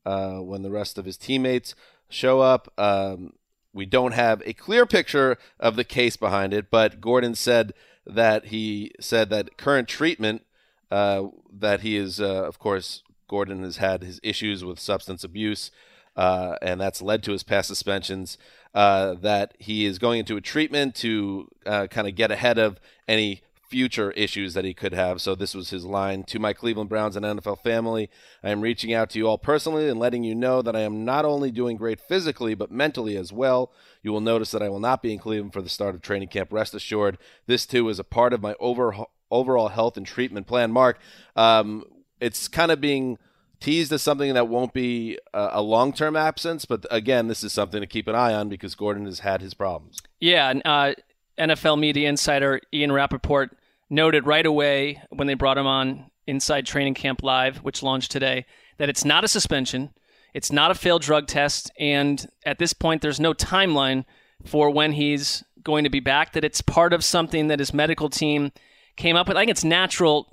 uh, 0.04 0.40
when 0.40 0.60
the 0.60 0.70
rest 0.70 0.98
of 0.98 1.06
his 1.06 1.16
teammates 1.16 1.74
show 2.10 2.40
up. 2.40 2.70
Um, 2.76 3.32
we 3.72 3.86
don't 3.86 4.12
have 4.12 4.42
a 4.44 4.52
clear 4.52 4.84
picture 4.84 5.38
of 5.58 5.76
the 5.76 5.84
case 5.84 6.18
behind 6.18 6.52
it, 6.52 6.70
but 6.70 7.00
Gordon 7.00 7.34
said 7.34 7.72
that 8.04 8.48
he 8.48 8.92
said 9.00 9.30
that 9.30 9.56
current 9.56 9.88
treatment 9.88 10.45
uh, 10.90 11.24
that 11.52 11.80
he 11.80 11.96
is, 11.96 12.20
uh, 12.20 12.44
of 12.44 12.58
course, 12.58 13.02
Gordon 13.28 13.62
has 13.62 13.78
had 13.78 14.02
his 14.02 14.20
issues 14.22 14.64
with 14.64 14.78
substance 14.78 15.24
abuse, 15.24 15.70
uh, 16.16 16.56
and 16.62 16.80
that's 16.80 17.02
led 17.02 17.22
to 17.24 17.32
his 17.32 17.42
past 17.42 17.68
suspensions. 17.68 18.38
Uh, 18.74 19.14
that 19.14 19.54
he 19.58 19.86
is 19.86 19.98
going 19.98 20.20
into 20.20 20.36
a 20.36 20.40
treatment 20.40 20.94
to 20.94 21.48
uh, 21.64 21.86
kind 21.86 22.06
of 22.06 22.14
get 22.14 22.30
ahead 22.30 22.58
of 22.58 22.78
any 23.08 23.42
future 23.68 24.12
issues 24.12 24.54
that 24.54 24.64
he 24.64 24.72
could 24.72 24.92
have. 24.92 25.20
So 25.20 25.34
this 25.34 25.54
was 25.54 25.70
his 25.70 25.84
line 25.84 26.24
to 26.24 26.38
my 26.38 26.52
Cleveland 26.52 26.88
Browns 26.88 27.16
and 27.16 27.24
NFL 27.24 27.62
family. 27.62 28.08
I 28.42 28.50
am 28.50 28.60
reaching 28.60 28.92
out 28.92 29.10
to 29.10 29.18
you 29.18 29.26
all 29.26 29.38
personally 29.38 29.88
and 29.88 29.98
letting 29.98 30.24
you 30.24 30.34
know 30.34 30.62
that 30.62 30.76
I 30.76 30.80
am 30.80 31.04
not 31.04 31.24
only 31.24 31.50
doing 31.50 31.76
great 31.76 32.00
physically 32.00 32.54
but 32.54 32.70
mentally 32.70 33.16
as 33.16 33.32
well. 33.32 33.72
You 34.02 34.12
will 34.12 34.20
notice 34.20 34.52
that 34.52 34.62
I 34.62 34.68
will 34.68 34.80
not 34.80 35.02
be 35.02 35.12
in 35.12 35.18
Cleveland 35.18 35.52
for 35.52 35.62
the 35.62 35.68
start 35.68 35.94
of 35.94 36.02
training 36.02 36.28
camp. 36.28 36.52
Rest 36.52 36.74
assured, 36.74 37.18
this 37.46 37.66
too 37.66 37.88
is 37.88 37.98
a 37.98 38.04
part 38.04 38.32
of 38.32 38.42
my 38.42 38.54
over, 38.60 38.94
overall 39.30 39.68
health 39.68 39.96
and 39.96 40.06
treatment 40.06 40.46
plan. 40.46 40.72
Marc, 40.72 40.98
um, 41.34 41.84
it's 42.20 42.48
kind 42.48 42.70
of 42.70 42.80
being 42.80 43.18
teased 43.60 43.92
as 43.92 44.02
something 44.02 44.34
that 44.34 44.48
won't 44.48 44.72
be 44.72 45.18
a, 45.32 45.48
a 45.52 45.62
long-term 45.62 46.16
absence, 46.16 46.64
but 46.64 46.86
again, 46.90 47.28
this 47.28 47.42
is 47.42 47.52
something 47.52 47.80
to 47.80 47.86
keep 47.86 48.06
an 48.06 48.14
eye 48.14 48.34
on 48.34 48.48
because 48.48 48.74
Gordon 48.74 49.06
has 49.06 49.20
had 49.20 49.40
his 49.40 49.54
problems. 49.54 49.98
Yeah, 50.20 50.52
uh, 50.64 50.94
NFL 51.38 51.78
media 51.78 52.08
insider 52.08 52.60
Ian 52.72 52.92
Rapoport 52.92 53.56
noted 53.88 54.26
right 54.26 54.46
away 54.46 55.02
when 55.10 55.26
they 55.26 55.34
brought 55.34 55.58
him 55.58 55.66
on 55.66 56.10
Inside 56.26 56.66
Training 56.66 56.94
Camp 56.94 57.22
Live, 57.22 57.58
which 57.58 57.82
launched 57.82 58.10
today, 58.10 58.46
that 58.78 58.88
it's 58.88 59.04
not 59.04 59.24
a 59.24 59.28
suspension, 59.28 59.90
it's 60.34 60.52
not 60.52 60.70
a 60.70 60.74
failed 60.74 61.02
drug 61.02 61.26
test, 61.26 61.70
and 61.78 62.28
at 62.44 62.58
this 62.58 62.72
point, 62.72 63.00
there's 63.00 63.20
no 63.20 63.32
timeline 63.32 64.04
for 64.44 64.70
when 64.70 64.92
he's 64.92 65.44
going 65.62 65.84
to 65.84 65.90
be 65.90 66.00
back. 66.00 66.32
That 66.32 66.44
it's 66.44 66.60
part 66.60 66.92
of 66.92 67.04
something 67.04 67.48
that 67.48 67.58
his 67.58 67.72
medical 67.72 68.10
team 68.10 68.52
came 68.96 69.16
up 69.16 69.28
with. 69.28 69.36
I 69.36 69.40
think 69.40 69.50
it's 69.50 69.64
natural. 69.64 70.28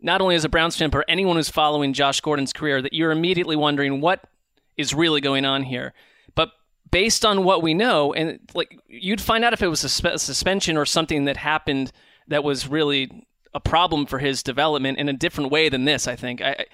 Not 0.00 0.20
only 0.20 0.34
as 0.34 0.44
a 0.44 0.48
Browns 0.48 0.76
fan, 0.76 0.90
but 0.90 1.04
anyone 1.08 1.36
who's 1.36 1.48
following 1.48 1.92
Josh 1.92 2.20
Gordon's 2.20 2.52
career, 2.52 2.80
that 2.82 2.92
you're 2.92 3.10
immediately 3.10 3.56
wondering 3.56 4.00
what 4.00 4.24
is 4.76 4.94
really 4.94 5.20
going 5.20 5.44
on 5.44 5.64
here. 5.64 5.92
But 6.34 6.50
based 6.90 7.24
on 7.24 7.44
what 7.44 7.62
we 7.62 7.74
know, 7.74 8.12
and 8.12 8.38
like 8.54 8.78
you'd 8.86 9.20
find 9.20 9.44
out 9.44 9.52
if 9.52 9.62
it 9.62 9.68
was 9.68 9.82
a, 9.84 9.88
spe- 9.88 10.06
a 10.06 10.18
suspension 10.18 10.76
or 10.76 10.86
something 10.86 11.24
that 11.24 11.36
happened 11.36 11.90
that 12.28 12.44
was 12.44 12.68
really 12.68 13.26
a 13.54 13.60
problem 13.60 14.06
for 14.06 14.18
his 14.18 14.42
development 14.42 14.98
in 14.98 15.08
a 15.08 15.12
different 15.12 15.50
way 15.50 15.68
than 15.68 15.84
this. 15.84 16.06
I 16.06 16.14
think 16.14 16.40
I, 16.40 16.50
I- 16.50 16.66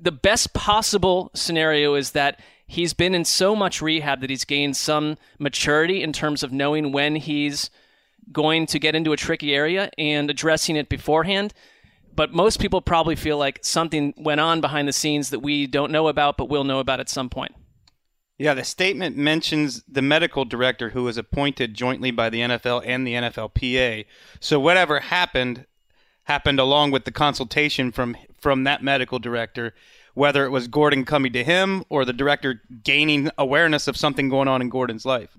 the 0.00 0.12
best 0.12 0.52
possible 0.54 1.30
scenario 1.34 1.94
is 1.94 2.12
that 2.12 2.40
he's 2.66 2.94
been 2.94 3.14
in 3.14 3.24
so 3.24 3.56
much 3.56 3.82
rehab 3.82 4.20
that 4.20 4.30
he's 4.30 4.44
gained 4.44 4.76
some 4.76 5.16
maturity 5.38 6.02
in 6.02 6.12
terms 6.12 6.42
of 6.42 6.52
knowing 6.52 6.92
when 6.92 7.16
he's 7.16 7.70
going 8.30 8.66
to 8.66 8.78
get 8.78 8.94
into 8.94 9.12
a 9.12 9.16
tricky 9.16 9.54
area 9.54 9.90
and 9.98 10.30
addressing 10.30 10.76
it 10.76 10.88
beforehand. 10.88 11.52
but 12.14 12.32
most 12.32 12.60
people 12.60 12.82
probably 12.82 13.16
feel 13.16 13.38
like 13.38 13.58
something 13.62 14.12
went 14.16 14.40
on 14.40 14.60
behind 14.60 14.86
the 14.86 14.92
scenes 14.92 15.30
that 15.30 15.40
we 15.40 15.66
don't 15.66 15.90
know 15.90 16.08
about, 16.08 16.36
but 16.36 16.48
we'll 16.48 16.64
know 16.64 16.78
about 16.78 17.00
at 17.00 17.08
some 17.08 17.30
point. 17.30 17.54
Yeah, 18.38 18.54
the 18.54 18.64
statement 18.64 19.16
mentions 19.16 19.82
the 19.88 20.02
medical 20.02 20.44
director 20.44 20.90
who 20.90 21.04
was 21.04 21.16
appointed 21.16 21.74
jointly 21.74 22.10
by 22.10 22.28
the 22.28 22.40
NFL 22.40 22.82
and 22.84 23.06
the 23.06 23.14
NFLPA. 23.14 24.04
So 24.40 24.58
whatever 24.58 25.00
happened 25.00 25.66
happened 26.24 26.60
along 26.60 26.90
with 26.90 27.04
the 27.04 27.10
consultation 27.12 27.92
from 27.92 28.16
from 28.40 28.64
that 28.64 28.82
medical 28.82 29.18
director, 29.18 29.74
whether 30.14 30.44
it 30.44 30.50
was 30.50 30.66
Gordon 30.68 31.04
coming 31.04 31.32
to 31.32 31.44
him 31.44 31.84
or 31.88 32.04
the 32.04 32.12
director 32.12 32.60
gaining 32.82 33.30
awareness 33.38 33.86
of 33.86 33.96
something 33.96 34.28
going 34.28 34.48
on 34.48 34.60
in 34.60 34.68
Gordon's 34.68 35.06
life. 35.06 35.36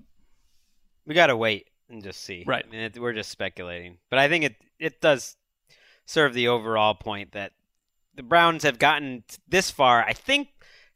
We 1.06 1.14
got 1.14 1.26
to 1.26 1.36
wait 1.36 1.66
and 1.88 2.02
just 2.02 2.22
see. 2.22 2.44
Right. 2.46 2.64
I 2.66 2.70
mean, 2.70 2.80
it, 2.80 2.98
we're 2.98 3.12
just 3.12 3.30
speculating, 3.30 3.98
but 4.10 4.18
I 4.18 4.28
think 4.28 4.44
it 4.44 4.56
it 4.78 5.00
does 5.00 5.36
serve 6.06 6.34
the 6.34 6.48
overall 6.48 6.94
point 6.94 7.32
that 7.32 7.52
the 8.14 8.22
Browns 8.22 8.62
have 8.62 8.78
gotten 8.78 9.24
this 9.48 9.70
far. 9.70 10.02
I 10.02 10.12
think 10.12 10.48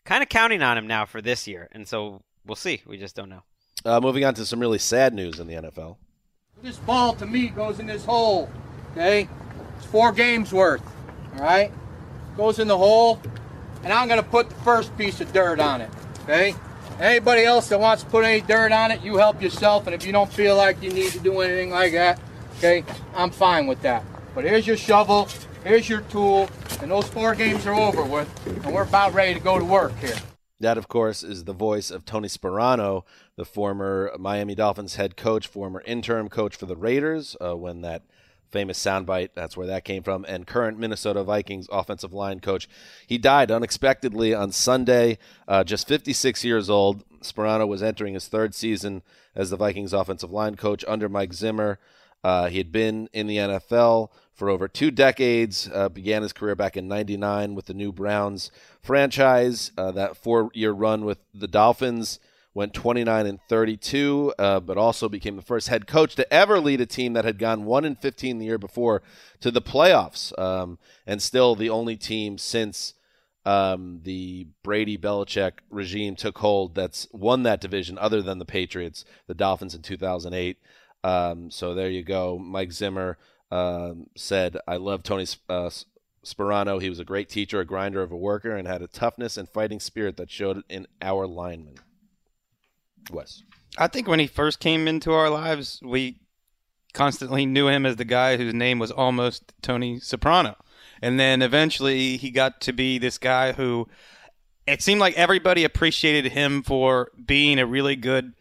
kind 0.05 0.23
of 0.23 0.29
counting 0.29 0.63
on 0.63 0.79
him 0.79 0.87
now 0.87 1.07
for 1.07 1.21
this 1.21 1.47
year, 1.47 1.69
and 1.73 1.87
so 1.87 2.23
we'll 2.47 2.57
see. 2.57 2.83
We 2.87 2.99
just 2.99 3.17
don't 3.17 3.29
know. 3.29 3.43
Uh, 3.85 4.01
moving 4.01 4.25
on 4.25 4.35
to 4.35 4.45
some 4.45 4.61
really 4.61 4.79
sad 4.79 5.15
news 5.15 5.39
in 5.39 5.47
the 5.47 5.55
NFL. 5.55 5.97
This 6.63 6.79
ball 6.79 7.15
to 7.15 7.27
me 7.27 7.49
goes 7.49 7.79
in 7.79 7.87
this 7.87 8.05
hole. 8.05 8.51
Okay? 8.93 9.29
It's 9.77 9.87
four 9.87 10.13
games 10.13 10.53
worth. 10.53 10.83
All 11.37 11.43
right? 11.43 11.71
Goes 12.37 12.59
in 12.59 12.67
the 12.67 12.77
hole, 12.77 13.21
and 13.85 13.93
I'm 13.93 14.09
going 14.09 14.23
to 14.23 14.29
put 14.29 14.49
the 14.49 14.55
first 14.57 14.97
piece 14.99 15.21
of 15.21 15.33
dirt 15.33 15.61
on 15.61 15.81
it. 15.81 15.91
Okay? 16.25 16.55
Anybody 17.01 17.45
else 17.45 17.69
that 17.69 17.79
wants 17.79 18.03
to 18.03 18.09
put 18.09 18.25
any 18.25 18.41
dirt 18.41 18.73
on 18.73 18.91
it, 18.91 19.03
you 19.03 19.19
help 19.19 19.41
yourself. 19.41 19.87
And 19.87 19.95
if 19.95 20.05
you 20.05 20.11
don't 20.11 20.33
feel 20.33 20.57
like 20.57 20.83
you 20.83 20.91
need 20.91 21.13
to 21.13 21.21
do 21.21 21.41
anything 21.41 21.71
like 21.71 21.93
that, 21.93 22.19
okay, 22.57 22.85
I'm 23.15 23.31
fine 23.31 23.69
with 23.69 23.81
that. 23.83 24.05
But 24.35 24.45
here's 24.45 24.67
your 24.67 24.77
shovel, 24.77 25.29
here's 25.63 25.89
your 25.89 26.01
tool, 26.03 26.51
and 26.83 26.91
those 26.91 27.09
four 27.09 27.37
games 27.37 27.67
are 27.67 27.75
over 27.75 28.03
with, 28.03 28.29
and 28.65 28.75
we're 28.75 28.83
about 28.83 29.15
ready 29.15 29.35
to 29.35 29.41
go 29.41 29.61
to 29.61 29.65
work 29.65 29.97
here. 29.99 30.17
That, 30.59 30.77
of 30.77 30.89
course, 30.89 31.23
is 31.23 31.45
the 31.45 31.53
voice 31.53 31.93
of 31.93 32.05
Tony 32.05 32.27
Sparano, 32.27 33.05
the 33.37 33.45
former 33.45 34.13
Miami 34.19 34.57
Dolphins 34.57 34.97
head 34.97 35.17
coach, 35.17 35.47
former 35.47 35.83
interim 35.87 36.29
coach 36.29 36.57
for 36.57 36.67
the 36.67 36.77
Raiders, 36.77 37.37
uh, 37.41 37.57
when 37.57 37.83
that 37.83 38.03
famous 38.51 38.79
soundbite, 38.79 39.31
that's 39.35 39.57
where 39.57 39.67
that 39.67 39.85
came 39.85 40.03
from, 40.03 40.25
and 40.29 40.47
current 40.47 40.79
Minnesota 40.79 41.23
Vikings 41.23 41.69
offensive 41.71 42.13
line 42.13 42.41
coach. 42.41 42.69
He 43.07 43.19
died 43.19 43.51
unexpectedly 43.51 44.35
on 44.35 44.53
Sunday, 44.53 45.19
uh, 45.47 45.65
just 45.65 45.89
56 45.89 46.45
years 46.45 46.71
old. 46.71 47.05
Sparano 47.21 47.67
was 47.67 47.83
entering 47.83 48.15
his 48.15 48.29
third 48.29 48.55
season 48.55 49.03
as 49.35 49.51
the 49.51 49.57
Vikings 49.57 49.93
offensive 49.93 50.31
line 50.31 50.55
coach 50.55 50.85
under 50.87 51.09
Mike 51.09 51.33
Zimmer. 51.33 51.79
Uh, 52.25 52.49
he 52.49 52.59
had 52.59 52.73
been 52.73 53.09
in 53.13 53.27
the 53.27 53.37
NFL 53.37 54.11
for 54.33 54.49
over 54.49 54.69
two 54.69 54.91
decades, 54.91 55.69
uh, 55.73 55.89
began 55.89 56.23
his 56.23 56.33
career 56.33 56.55
back 56.55 56.77
in 56.77 56.89
99 56.89 57.55
with 57.55 57.67
the 57.67 57.75
new 57.75 57.93
Browns 57.93 58.51
franchise. 58.81 59.73
Uh, 59.77 59.91
that 59.93 60.17
four 60.17 60.51
year 60.55 60.73
run 60.73 61.05
with 61.05 61.19
the 61.35 61.49
Dolphins 61.49 62.21
went 62.55 62.75
29 62.75 63.27
and 63.27 63.41
32, 63.49 64.35
uh, 64.39 64.61
but 64.61 64.77
also 64.77 65.09
became 65.09 65.37
the 65.37 65.43
first 65.43 65.69
head 65.69 65.87
coach 65.87 66.15
to 66.17 66.33
ever 66.33 66.61
lead 66.61 66.81
a 66.81 66.87
team 66.87 67.13
that 67.13 67.25
had 67.25 67.39
gone 67.39 67.65
1 67.65 67.85
and 67.85 67.99
15 67.99 68.39
the 68.39 68.47
year 68.47 68.59
before 68.59 69.03
to 69.41 69.51
the 69.51 69.63
playoffs, 69.63 70.37
um, 70.39 70.79
and 71.07 71.23
still 71.23 71.55
the 71.55 71.71
only 71.71 71.97
team 71.97 72.39
since 72.39 72.95
um, 73.45 74.01
the 74.03 74.47
Brady 74.63 74.99
Belichick 74.99 75.61
regime 75.71 76.17
took 76.17 76.39
hold 76.39 76.75
that's 76.75 77.09
won 77.13 77.45
that 77.45 77.61
division 77.61 77.97
other 77.97 78.21
than 78.21 78.39
the 78.39 78.45
Patriots, 78.45 79.05
the 79.27 79.35
Dolphins 79.35 79.75
in 79.75 79.83
2008. 79.83 80.59
Um, 81.05 81.51
so 81.51 81.75
there 81.75 81.89
you 81.89 82.03
go. 82.03 82.39
Mike 82.39 82.73
Zimmer 82.73 83.17
um, 83.51 84.09
said, 84.17 84.59
I 84.67 84.77
love 84.77 85.03
Tony 85.03 85.27
uh, 85.49 85.71
Sparano. 86.25 86.83
He 86.83 86.91
was 86.91 86.99
a 86.99 87.05
great 87.05 87.29
teacher, 87.29 87.61
a 87.61 87.65
grinder 87.65 88.03
of 88.03 88.13
a 88.13 88.17
worker, 88.17 88.55
and 88.55 88.69
had 88.69 88.83
a 88.83 88.89
toughness 88.89 89.37
and 89.37 89.49
fighting 89.49 89.81
spirit 89.81 90.17
that 90.17 90.31
showed 90.31 90.63
in 90.69 90.87
our 91.01 91.27
linemen. 91.27 91.77
Wes. 93.11 93.43
I 93.77 93.87
think 93.87 94.09
when 94.09 94.19
he 94.19 94.27
first 94.27 94.61
came 94.61 94.89
into 94.89 95.13
our 95.13 95.31
lives, 95.31 95.81
we 95.85 96.21
constantly 96.93 97.47
knew 97.47 97.69
him 97.69 97.87
as 97.87 97.97
the 97.97 98.05
guy 98.05 98.37
whose 98.37 98.55
name 98.55 98.79
was 98.79 98.91
almost 98.91 99.53
Tony 99.63 100.01
Soprano. 100.01 100.57
And 101.01 101.19
then 101.19 101.43
eventually 101.43 102.17
he 102.17 102.31
got 102.31 102.61
to 102.63 102.73
be 102.73 102.99
this 102.99 103.19
guy 103.19 103.53
who 103.53 103.89
it 104.67 104.83
seemed 104.83 105.01
like 105.01 105.15
everybody 105.15 105.65
appreciated 105.65 106.33
him 106.33 106.63
for 106.63 107.11
being 107.25 107.59
a 107.59 107.67
really 107.67 107.97
good 107.97 108.35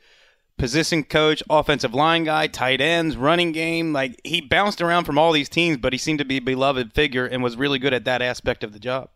position 0.58 1.04
coach, 1.04 1.44
offensive 1.50 1.94
line 1.94 2.24
guy, 2.24 2.48
tight 2.48 2.82
ends, 2.82 3.16
running 3.16 3.52
game. 3.52 3.94
Like 3.94 4.20
he 4.24 4.42
bounced 4.42 4.82
around 4.82 5.06
from 5.06 5.18
all 5.18 5.32
these 5.32 5.50
teams, 5.50 5.78
but 5.78 5.94
he 5.94 6.00
seemed 6.00 6.20
to 6.20 6.26
be 6.26 6.38
a 6.38 6.42
beloved 6.42 6.94
figure 6.94 7.26
and 7.26 7.44
was 7.44 7.56
really 7.56 7.80
good 7.80 7.94
at 7.94 8.06
that 8.06 8.22
aspect 8.22 8.64
of 8.64 8.74
the 8.74 8.80
job. 8.80 9.10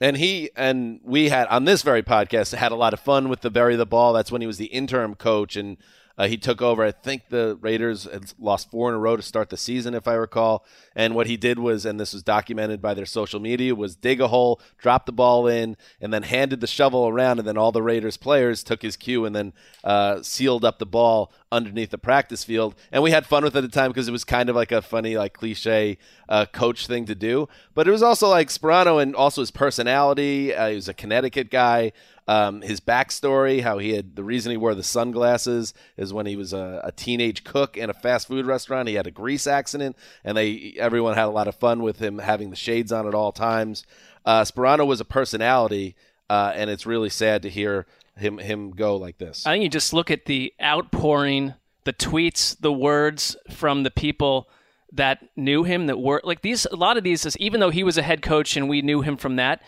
And 0.00 0.16
he 0.16 0.50
and 0.54 1.00
we 1.02 1.28
had 1.28 1.48
on 1.48 1.64
this 1.64 1.82
very 1.82 2.02
podcast 2.02 2.54
had 2.54 2.72
a 2.72 2.76
lot 2.76 2.92
of 2.92 3.00
fun 3.00 3.28
with 3.28 3.40
the 3.40 3.50
bury 3.50 3.76
the 3.76 3.86
ball. 3.86 4.12
That's 4.12 4.30
when 4.30 4.40
he 4.40 4.46
was 4.46 4.58
the 4.58 4.66
interim 4.66 5.14
coach 5.14 5.56
and 5.56 5.76
uh, 6.18 6.26
he 6.26 6.36
took 6.36 6.60
over. 6.60 6.84
I 6.84 6.90
think 6.90 7.28
the 7.28 7.56
Raiders 7.60 8.04
had 8.04 8.32
lost 8.40 8.70
four 8.70 8.88
in 8.88 8.96
a 8.96 8.98
row 8.98 9.16
to 9.16 9.22
start 9.22 9.50
the 9.50 9.56
season, 9.56 9.94
if 9.94 10.08
I 10.08 10.14
recall. 10.14 10.66
And 10.96 11.14
what 11.14 11.28
he 11.28 11.36
did 11.36 11.60
was, 11.60 11.86
and 11.86 11.98
this 11.98 12.12
was 12.12 12.24
documented 12.24 12.82
by 12.82 12.92
their 12.94 13.06
social 13.06 13.38
media, 13.38 13.74
was 13.76 13.94
dig 13.94 14.20
a 14.20 14.26
hole, 14.26 14.60
drop 14.78 15.06
the 15.06 15.12
ball 15.12 15.46
in, 15.46 15.76
and 16.00 16.12
then 16.12 16.24
handed 16.24 16.60
the 16.60 16.66
shovel 16.66 17.06
around. 17.06 17.38
And 17.38 17.46
then 17.46 17.56
all 17.56 17.70
the 17.70 17.82
Raiders 17.82 18.16
players 18.16 18.64
took 18.64 18.82
his 18.82 18.96
cue 18.96 19.24
and 19.24 19.34
then 19.34 19.52
uh, 19.84 20.20
sealed 20.22 20.64
up 20.64 20.80
the 20.80 20.86
ball 20.86 21.32
underneath 21.50 21.90
the 21.90 21.98
practice 21.98 22.44
field. 22.44 22.74
And 22.92 23.02
we 23.02 23.10
had 23.10 23.26
fun 23.26 23.44
with 23.44 23.56
it 23.56 23.58
at 23.58 23.62
the 23.62 23.68
time 23.68 23.90
because 23.90 24.08
it 24.08 24.12
was 24.12 24.24
kind 24.24 24.48
of 24.48 24.56
like 24.56 24.72
a 24.72 24.82
funny, 24.82 25.16
like 25.16 25.34
cliche 25.34 25.98
uh, 26.28 26.46
coach 26.46 26.86
thing 26.86 27.06
to 27.06 27.14
do. 27.14 27.48
But 27.74 27.88
it 27.88 27.90
was 27.90 28.02
also 28.02 28.28
like 28.28 28.48
Sparano 28.48 29.02
and 29.02 29.14
also 29.14 29.40
his 29.40 29.50
personality. 29.50 30.54
Uh, 30.54 30.68
he 30.68 30.74
was 30.74 30.88
a 30.88 30.94
Connecticut 30.94 31.50
guy. 31.50 31.92
Um, 32.26 32.60
his 32.60 32.78
backstory, 32.78 33.62
how 33.62 33.78
he 33.78 33.94
had 33.94 34.14
the 34.14 34.22
reason 34.22 34.50
he 34.50 34.58
wore 34.58 34.74
the 34.74 34.82
sunglasses 34.82 35.72
is 35.96 36.12
when 36.12 36.26
he 36.26 36.36
was 36.36 36.52
a, 36.52 36.82
a, 36.84 36.92
teenage 36.92 37.42
cook 37.42 37.78
in 37.78 37.88
a 37.88 37.94
fast 37.94 38.28
food 38.28 38.44
restaurant. 38.44 38.86
He 38.86 38.96
had 38.96 39.06
a 39.06 39.10
grease 39.10 39.46
accident, 39.46 39.96
and 40.22 40.36
they 40.36 40.74
everyone 40.78 41.14
had 41.14 41.24
a 41.24 41.30
lot 41.30 41.48
of 41.48 41.54
fun 41.54 41.82
with 41.82 42.00
him 42.00 42.18
having 42.18 42.50
the 42.50 42.56
shades 42.56 42.92
on 42.92 43.08
at 43.08 43.14
all 43.14 43.32
times. 43.32 43.86
Uh, 44.26 44.42
Sparano 44.42 44.86
was 44.86 45.00
a 45.00 45.06
personality, 45.06 45.96
uh, 46.28 46.52
and 46.54 46.68
it's 46.68 46.84
really 46.84 47.08
sad 47.08 47.40
to 47.40 47.48
hear 47.48 47.86
him 48.18 48.38
him 48.38 48.70
go 48.70 48.96
like 48.96 49.18
this. 49.18 49.46
I 49.46 49.54
think 49.54 49.64
you 49.64 49.70
just 49.70 49.92
look 49.92 50.10
at 50.10 50.26
the 50.26 50.52
outpouring, 50.62 51.54
the 51.84 51.92
tweets, 51.92 52.58
the 52.58 52.72
words 52.72 53.36
from 53.50 53.82
the 53.82 53.90
people 53.90 54.48
that 54.92 55.22
knew 55.36 55.64
him 55.64 55.86
that 55.86 55.98
were 55.98 56.20
like 56.24 56.42
these. 56.42 56.66
A 56.66 56.76
lot 56.76 56.96
of 56.96 57.04
these, 57.04 57.36
even 57.38 57.60
though 57.60 57.70
he 57.70 57.84
was 57.84 57.98
a 57.98 58.02
head 58.02 58.22
coach 58.22 58.56
and 58.56 58.68
we 58.68 58.82
knew 58.82 59.02
him 59.02 59.16
from 59.16 59.36
that 59.36 59.62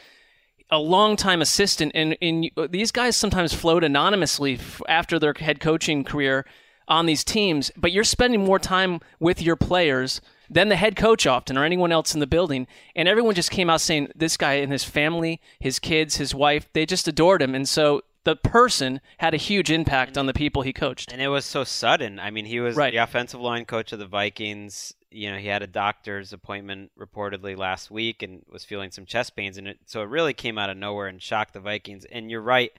a 0.71 0.79
longtime 0.79 1.43
assistant, 1.43 1.93
and, 1.95 2.17
and 2.23 2.51
these 2.71 2.93
guys 2.93 3.17
sometimes 3.17 3.53
float 3.53 3.83
anonymously 3.83 4.55
f- 4.55 4.81
after 4.89 5.19
their 5.19 5.35
head 5.39 5.61
coaching 5.61 6.05
career 6.05 6.47
on 6.87 7.07
these 7.07 7.25
teams. 7.25 7.71
But 7.77 7.93
you're 7.93 8.05
spending 8.05 8.45
more 8.45 8.59
time 8.59 9.01
with 9.19 9.43
your 9.43 9.57
players 9.57 10.21
than 10.49 10.69
the 10.69 10.77
head 10.77 10.97
coach 10.97 11.27
often 11.27 11.59
or 11.59 11.65
anyone 11.65 11.93
else 11.93 12.15
in 12.15 12.21
the 12.21 12.27
building. 12.27 12.67
And 12.95 13.09
everyone 13.09 13.35
just 13.35 13.51
came 13.51 13.71
out 13.71 13.81
saying 13.81 14.09
this 14.15 14.37
guy 14.37 14.55
and 14.55 14.71
his 14.71 14.85
family, 14.85 15.41
his 15.59 15.79
kids, 15.79 16.17
his 16.17 16.35
wife, 16.35 16.69
they 16.73 16.87
just 16.87 17.09
adored 17.09 17.43
him. 17.43 17.55
And 17.55 17.69
so 17.69 18.03
the 18.25 18.37
person 18.37 19.01
had 19.19 19.33
a 19.33 19.39
huge 19.39 19.71
impact 19.71 20.19
on 20.19 20.27
the 20.27 20.33
people 20.35 20.63
he 20.63 20.73
coached. 20.73 21.11
And 21.13 21.23
it 21.23 21.29
was 21.29 21.45
so 21.47 21.65
sudden. 21.65 22.19
I 22.19 22.31
mean, 22.31 22.45
he 22.45 22.61
was 22.61 22.77
Right. 22.77 22.93
the 22.93 22.99
offensive 22.99 23.41
line 23.41 23.65
coach 23.65 23.93
of 23.93 23.99
the 23.99 24.07
Vikings. 24.07 24.95
You 25.11 25.31
know, 25.33 25.39
he 25.39 25.47
had 25.49 25.63
a 25.63 25.67
doctor's 25.67 26.33
appointment 26.33 26.93
reportedly 26.99 27.57
last 27.57 27.91
week 27.91 28.23
and 28.23 28.45
was 28.51 28.65
feeling 28.65 28.91
some 28.91 29.07
chest 29.07 29.35
pains, 29.35 29.57
and 29.59 29.67
it, 29.69 29.79
so 29.87 30.03
it 30.03 30.09
really 30.09 30.35
came 30.35 30.59
out 30.59 30.71
of 30.71 30.77
nowhere 30.77 31.07
and 31.09 31.21
shocked 31.23 31.55
the 31.55 31.61
Vikings. 31.61 32.05
And 32.05 32.31
you're 32.31 32.43
right, 32.43 32.71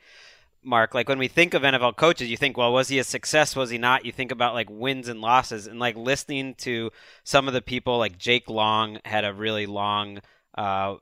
Marc. 0.64 0.94
Like 0.94 1.10
when 1.10 1.18
we 1.20 1.28
think 1.28 1.54
of 1.54 1.64
NFL 1.64 1.98
coaches, 1.98 2.30
you 2.30 2.38
think, 2.38 2.56
well, 2.56 2.72
was 2.72 2.88
he 2.88 3.00
a 3.00 3.04
success? 3.04 3.56
Was 3.56 3.70
he 3.72 3.78
not? 3.78 4.06
You 4.06 4.12
think 4.12 4.32
about 4.32 4.54
like 4.54 4.70
wins 4.70 5.08
and 5.10 5.20
losses, 5.22 5.68
and 5.68 5.80
like 5.80 5.98
listening 5.98 6.56
to 6.60 6.92
some 7.24 7.48
of 7.48 7.54
the 7.54 7.62
people, 7.62 7.98
like 7.98 8.18
Jake 8.18 8.50
Long 8.50 9.00
had 9.04 9.26
a 9.26 9.34
really 9.34 9.66
long. 9.66 10.20
Uh, 10.56 10.96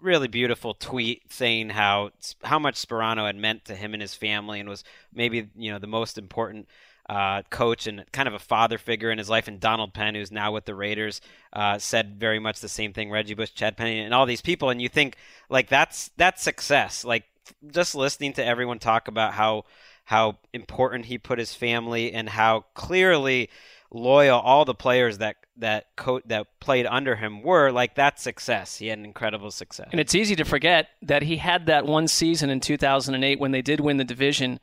really 0.00 0.28
beautiful 0.28 0.74
tweet 0.74 1.32
saying 1.32 1.70
how 1.70 2.10
how 2.44 2.58
much 2.58 2.74
Sparano 2.76 3.26
had 3.26 3.36
meant 3.36 3.64
to 3.66 3.74
him 3.74 3.94
and 3.94 4.02
his 4.02 4.14
family 4.14 4.60
and 4.60 4.68
was 4.68 4.84
maybe 5.12 5.48
you 5.56 5.72
know 5.72 5.78
the 5.78 5.86
most 5.86 6.18
important 6.18 6.68
uh, 7.08 7.42
coach 7.50 7.86
and 7.86 8.04
kind 8.12 8.28
of 8.28 8.34
a 8.34 8.38
father 8.38 8.76
figure 8.76 9.10
in 9.10 9.18
his 9.18 9.30
life. 9.30 9.48
And 9.48 9.58
Donald 9.58 9.94
Penn, 9.94 10.14
who's 10.14 10.30
now 10.30 10.52
with 10.52 10.66
the 10.66 10.74
Raiders, 10.74 11.20
uh, 11.52 11.78
said 11.78 12.20
very 12.20 12.38
much 12.38 12.60
the 12.60 12.68
same 12.68 12.92
thing. 12.92 13.10
Reggie 13.10 13.34
Bush, 13.34 13.52
Chad 13.52 13.76
Penny, 13.76 14.00
and 14.00 14.12
all 14.12 14.26
these 14.26 14.42
people, 14.42 14.70
and 14.70 14.80
you 14.80 14.88
think 14.88 15.16
like 15.48 15.68
that's 15.68 16.10
that's 16.16 16.42
success. 16.42 17.04
Like 17.04 17.24
just 17.72 17.94
listening 17.94 18.34
to 18.34 18.44
everyone 18.44 18.78
talk 18.78 19.08
about 19.08 19.32
how 19.34 19.64
how 20.04 20.38
important 20.52 21.06
he 21.06 21.18
put 21.18 21.38
his 21.38 21.54
family 21.54 22.12
and 22.12 22.28
how 22.28 22.64
clearly 22.74 23.50
loyal 23.90 24.38
all 24.38 24.64
the 24.64 24.74
players 24.74 25.18
that 25.18 25.36
that 25.56 25.86
co- 25.96 26.20
that 26.26 26.46
played 26.60 26.86
under 26.86 27.16
him 27.16 27.42
were 27.42 27.70
like 27.70 27.94
that 27.94 28.20
success 28.20 28.76
he 28.76 28.88
had 28.88 28.98
an 28.98 29.04
incredible 29.04 29.50
success 29.50 29.88
And 29.90 30.00
it's 30.00 30.14
easy 30.14 30.36
to 30.36 30.44
forget 30.44 30.88
that 31.02 31.22
he 31.22 31.38
had 31.38 31.66
that 31.66 31.86
one 31.86 32.06
season 32.08 32.50
in 32.50 32.60
2008 32.60 33.40
when 33.40 33.50
they 33.50 33.62
did 33.62 33.80
win 33.80 33.96
the 33.96 34.04
division, 34.04 34.60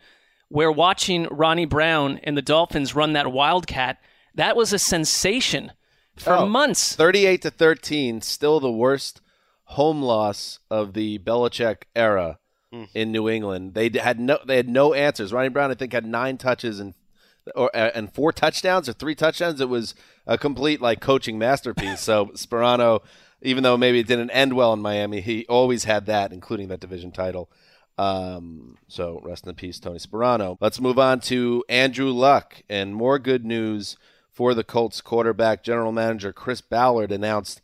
where 0.49 0.71
watching 0.71 1.27
Ronnie 1.31 1.65
Brown 1.65 2.19
and 2.23 2.37
the 2.37 2.41
Dolphins 2.41 2.95
run 2.95 3.13
that 3.13 3.31
Wildcat, 3.31 3.97
that 4.35 4.55
was 4.55 4.71
a 4.73 4.79
sensation 4.79 5.71
for 6.15 6.33
Oh. 6.33 6.45
months. 6.45 6.95
38 6.95 7.41
to 7.41 7.49
13, 7.51 8.21
still 8.21 8.59
the 8.59 8.71
worst 8.71 9.21
home 9.69 10.01
loss 10.01 10.59
of 10.69 10.93
the 10.93 11.17
Belichick 11.19 11.83
era 11.95 12.37
hmm. 12.71 12.83
in 12.93 13.11
New 13.11 13.27
England. 13.27 13.73
They 13.73 13.89
had 13.89 14.19
no 14.19 14.37
they 14.45 14.57
had 14.57 14.69
no 14.69 14.93
answers. 14.93 15.33
Ronnie 15.33 15.49
Brown 15.49 15.71
I 15.71 15.73
think 15.73 15.93
had 15.93 16.05
9 16.05 16.37
touches 16.37 16.79
and 16.79 16.93
or 17.53 17.75
uh, 17.75 17.91
and 17.93 18.13
four 18.13 18.31
touchdowns 18.31 18.89
or 18.89 18.93
three 18.93 19.15
touchdowns. 19.15 19.61
It 19.61 19.69
was 19.69 19.93
a 20.25 20.37
complete 20.37 20.81
like 20.81 21.01
coaching 21.01 21.37
masterpiece. 21.37 22.01
so 22.01 22.25
Sparano 22.35 23.01
even 23.41 23.63
though 23.63 23.77
maybe 23.77 23.99
it 23.99 24.07
didn't 24.07 24.31
end 24.31 24.53
well 24.53 24.73
in 24.73 24.79
Miami, 24.79 25.21
he 25.21 25.45
always 25.47 25.83
had 25.83 26.05
that 26.07 26.33
including 26.33 26.67
that 26.69 26.79
division 26.79 27.11
title. 27.11 27.49
Um, 27.97 28.77
so 28.87 29.21
rest 29.23 29.47
in 29.47 29.55
peace, 29.55 29.79
Tony 29.79 29.99
Sparano. 29.99 30.57
Let's 30.59 30.81
move 30.81 30.99
on 30.99 31.21
to 31.21 31.63
Andrew 31.69 32.11
Luck 32.11 32.63
and 32.69 32.95
more 32.95 33.19
good 33.19 33.45
news 33.45 33.97
for 34.31 34.53
the 34.53 34.65
Colts 34.65 34.99
quarterback. 34.99 35.63
General 35.63 35.93
manager 35.93 36.33
Chris 36.33 36.59
Ballard 36.59 37.11
announced 37.11 37.61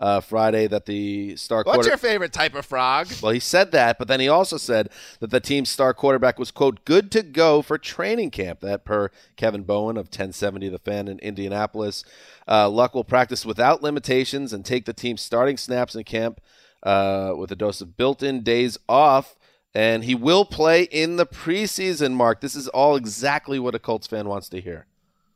uh, 0.00 0.20
Friday 0.20 0.66
that 0.66 0.86
the 0.86 1.36
star 1.36 1.58
What's 1.58 1.74
quarter- 1.76 1.88
your 1.88 1.96
favorite 1.96 2.32
type 2.32 2.54
of 2.54 2.66
frog? 2.66 3.08
well, 3.22 3.32
he 3.32 3.40
said 3.40 3.70
that, 3.72 3.98
but 3.98 4.08
then 4.08 4.20
he 4.20 4.28
also 4.28 4.56
said 4.56 4.90
that 5.20 5.30
the 5.30 5.40
team's 5.40 5.70
star 5.70 5.94
quarterback 5.94 6.38
was, 6.38 6.50
quote, 6.50 6.84
good 6.84 7.10
to 7.12 7.22
go 7.22 7.62
for 7.62 7.78
training 7.78 8.30
camp. 8.30 8.60
That 8.60 8.84
per 8.84 9.10
Kevin 9.36 9.62
Bowen 9.62 9.96
of 9.96 10.06
1070 10.06 10.68
The 10.68 10.78
Fan 10.78 11.08
in 11.08 11.18
Indianapolis. 11.20 12.04
Uh, 12.46 12.68
Luck 12.68 12.94
will 12.94 13.04
practice 13.04 13.46
without 13.46 13.82
limitations 13.82 14.52
and 14.52 14.64
take 14.64 14.84
the 14.84 14.92
team's 14.92 15.22
starting 15.22 15.56
snaps 15.56 15.94
in 15.94 16.04
camp 16.04 16.40
uh, 16.82 17.32
with 17.36 17.50
a 17.52 17.56
dose 17.56 17.80
of 17.80 17.96
built 17.96 18.22
in 18.22 18.42
days 18.42 18.76
off. 18.88 19.36
And 19.76 20.04
he 20.04 20.14
will 20.14 20.44
play 20.44 20.82
in 20.84 21.16
the 21.16 21.26
preseason, 21.26 22.12
Marc. 22.12 22.40
This 22.40 22.54
is 22.54 22.68
all 22.68 22.94
exactly 22.94 23.58
what 23.58 23.74
a 23.74 23.80
Colts 23.80 24.06
fan 24.06 24.28
wants 24.28 24.48
to 24.50 24.60
hear. 24.60 24.86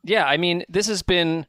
Yeah, 0.05 0.27
I 0.27 0.37
mean, 0.37 0.65
this 0.69 0.87
has 0.87 1.03
been 1.03 1.47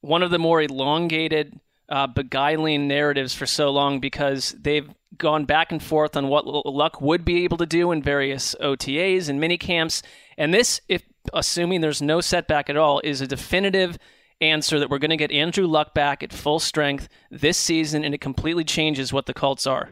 one 0.00 0.24
of 0.24 0.32
the 0.32 0.38
more 0.40 0.60
elongated, 0.60 1.60
uh, 1.92 2.06
beguiling 2.06 2.88
narratives 2.88 3.34
for 3.34 3.44
so 3.44 3.70
long 3.70 4.00
because 4.00 4.56
they've 4.58 4.88
gone 5.18 5.44
back 5.44 5.70
and 5.70 5.82
forth 5.82 6.16
on 6.16 6.28
what 6.28 6.46
Luck 6.46 7.02
would 7.02 7.22
be 7.22 7.44
able 7.44 7.58
to 7.58 7.66
do 7.66 7.92
in 7.92 8.02
various 8.02 8.56
OTAs 8.62 9.28
and 9.28 9.38
mini 9.38 9.58
camps. 9.58 10.02
And 10.38 10.54
this, 10.54 10.80
if 10.88 11.02
assuming 11.34 11.82
there's 11.82 12.00
no 12.00 12.22
setback 12.22 12.70
at 12.70 12.78
all, 12.78 13.02
is 13.04 13.20
a 13.20 13.26
definitive 13.26 13.98
answer 14.40 14.80
that 14.80 14.88
we're 14.88 14.98
going 14.98 15.10
to 15.10 15.18
get 15.18 15.30
Andrew 15.30 15.66
Luck 15.66 15.92
back 15.92 16.22
at 16.22 16.32
full 16.32 16.58
strength 16.58 17.10
this 17.30 17.58
season, 17.58 18.04
and 18.04 18.14
it 18.14 18.22
completely 18.22 18.64
changes 18.64 19.12
what 19.12 19.26
the 19.26 19.34
Colts 19.34 19.66
are. 19.66 19.90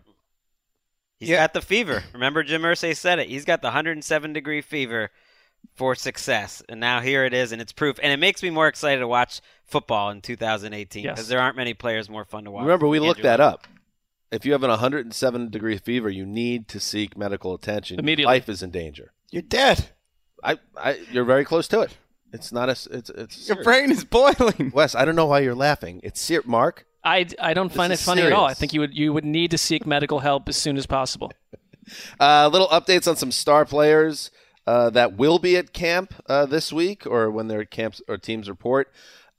He's 1.18 1.28
got 1.28 1.52
the 1.52 1.60
fever. 1.60 2.02
Remember, 2.14 2.42
Jim 2.42 2.62
Irsay 2.62 2.96
said 2.96 3.18
it. 3.18 3.28
He's 3.28 3.44
got 3.44 3.60
the 3.60 3.68
107 3.68 4.32
degree 4.32 4.62
fever 4.62 5.10
for 5.74 5.94
success, 5.94 6.62
and 6.68 6.78
now 6.80 7.00
here 7.00 7.24
it 7.24 7.32
is, 7.32 7.52
and 7.52 7.60
it's 7.62 7.72
proof. 7.72 7.98
And 8.02 8.12
it 8.12 8.18
makes 8.18 8.42
me 8.42 8.50
more 8.50 8.68
excited 8.68 9.00
to 9.00 9.08
watch 9.08 9.40
football 9.64 10.10
in 10.10 10.20
2018 10.20 11.04
Yes. 11.04 11.14
because 11.14 11.28
there 11.28 11.40
aren't 11.40 11.56
many 11.56 11.74
players 11.74 12.08
more 12.10 12.24
fun 12.24 12.44
to 12.44 12.50
watch. 12.50 12.62
Remember, 12.62 12.86
we 12.88 12.98
than 12.98 13.08
looked 13.08 13.22
that 13.22 13.40
Luck. 13.40 13.54
up. 13.54 13.66
If 14.30 14.44
you 14.44 14.52
have 14.52 14.62
an 14.62 14.70
107 14.70 15.50
degree 15.50 15.78
fever, 15.78 16.08
you 16.08 16.24
need 16.26 16.68
to 16.68 16.78
seek 16.80 17.16
medical 17.16 17.54
attention. 17.54 17.96
Your 17.96 18.02
Immediately. 18.04 18.32
Life 18.34 18.48
is 18.48 18.62
in 18.62 18.70
danger. 18.70 19.12
You're 19.30 19.42
dead. 19.42 19.90
I, 20.44 20.58
I, 20.76 20.98
you're 21.10 21.24
very 21.24 21.44
close 21.44 21.66
to 21.68 21.80
it. 21.80 21.96
It's 22.32 22.52
not 22.52 22.68
a. 22.68 22.72
s- 22.72 22.86
It's 22.90 23.10
it's. 23.10 23.48
Your 23.48 23.56
serious. 23.56 23.64
brain 23.64 23.90
is 23.90 24.04
boiling. 24.04 24.70
Wes, 24.74 24.94
I 24.94 25.04
don't 25.04 25.16
know 25.16 25.26
why 25.26 25.40
you're 25.40 25.54
laughing. 25.56 26.00
It's 26.04 26.20
ser- 26.20 26.42
Marc. 26.46 26.86
I, 27.02 27.26
I 27.40 27.54
don't 27.54 27.72
find 27.72 27.92
it 27.92 27.98
funny 27.98 28.22
at 28.22 28.32
all. 28.32 28.44
I 28.44 28.54
think 28.54 28.72
you 28.72 28.80
would 28.80 28.94
you 28.96 29.12
would 29.12 29.24
need 29.24 29.50
to 29.52 29.58
seek 29.58 29.86
medical 29.86 30.18
help 30.20 30.48
as 30.48 30.56
soon 30.56 30.76
as 30.76 30.86
possible. 30.86 31.32
Uh, 32.20 32.48
little 32.52 32.68
updates 32.68 33.08
on 33.08 33.16
some 33.16 33.32
star 33.32 33.64
players 33.64 34.30
uh, 34.70 34.88
that 34.88 35.16
will 35.16 35.40
be 35.40 35.56
at 35.56 35.72
camp 35.72 36.14
uh, 36.28 36.46
this 36.46 36.72
week, 36.72 37.04
or 37.04 37.28
when 37.28 37.48
their 37.48 37.64
camps 37.64 38.00
or 38.06 38.16
teams 38.16 38.48
report. 38.48 38.88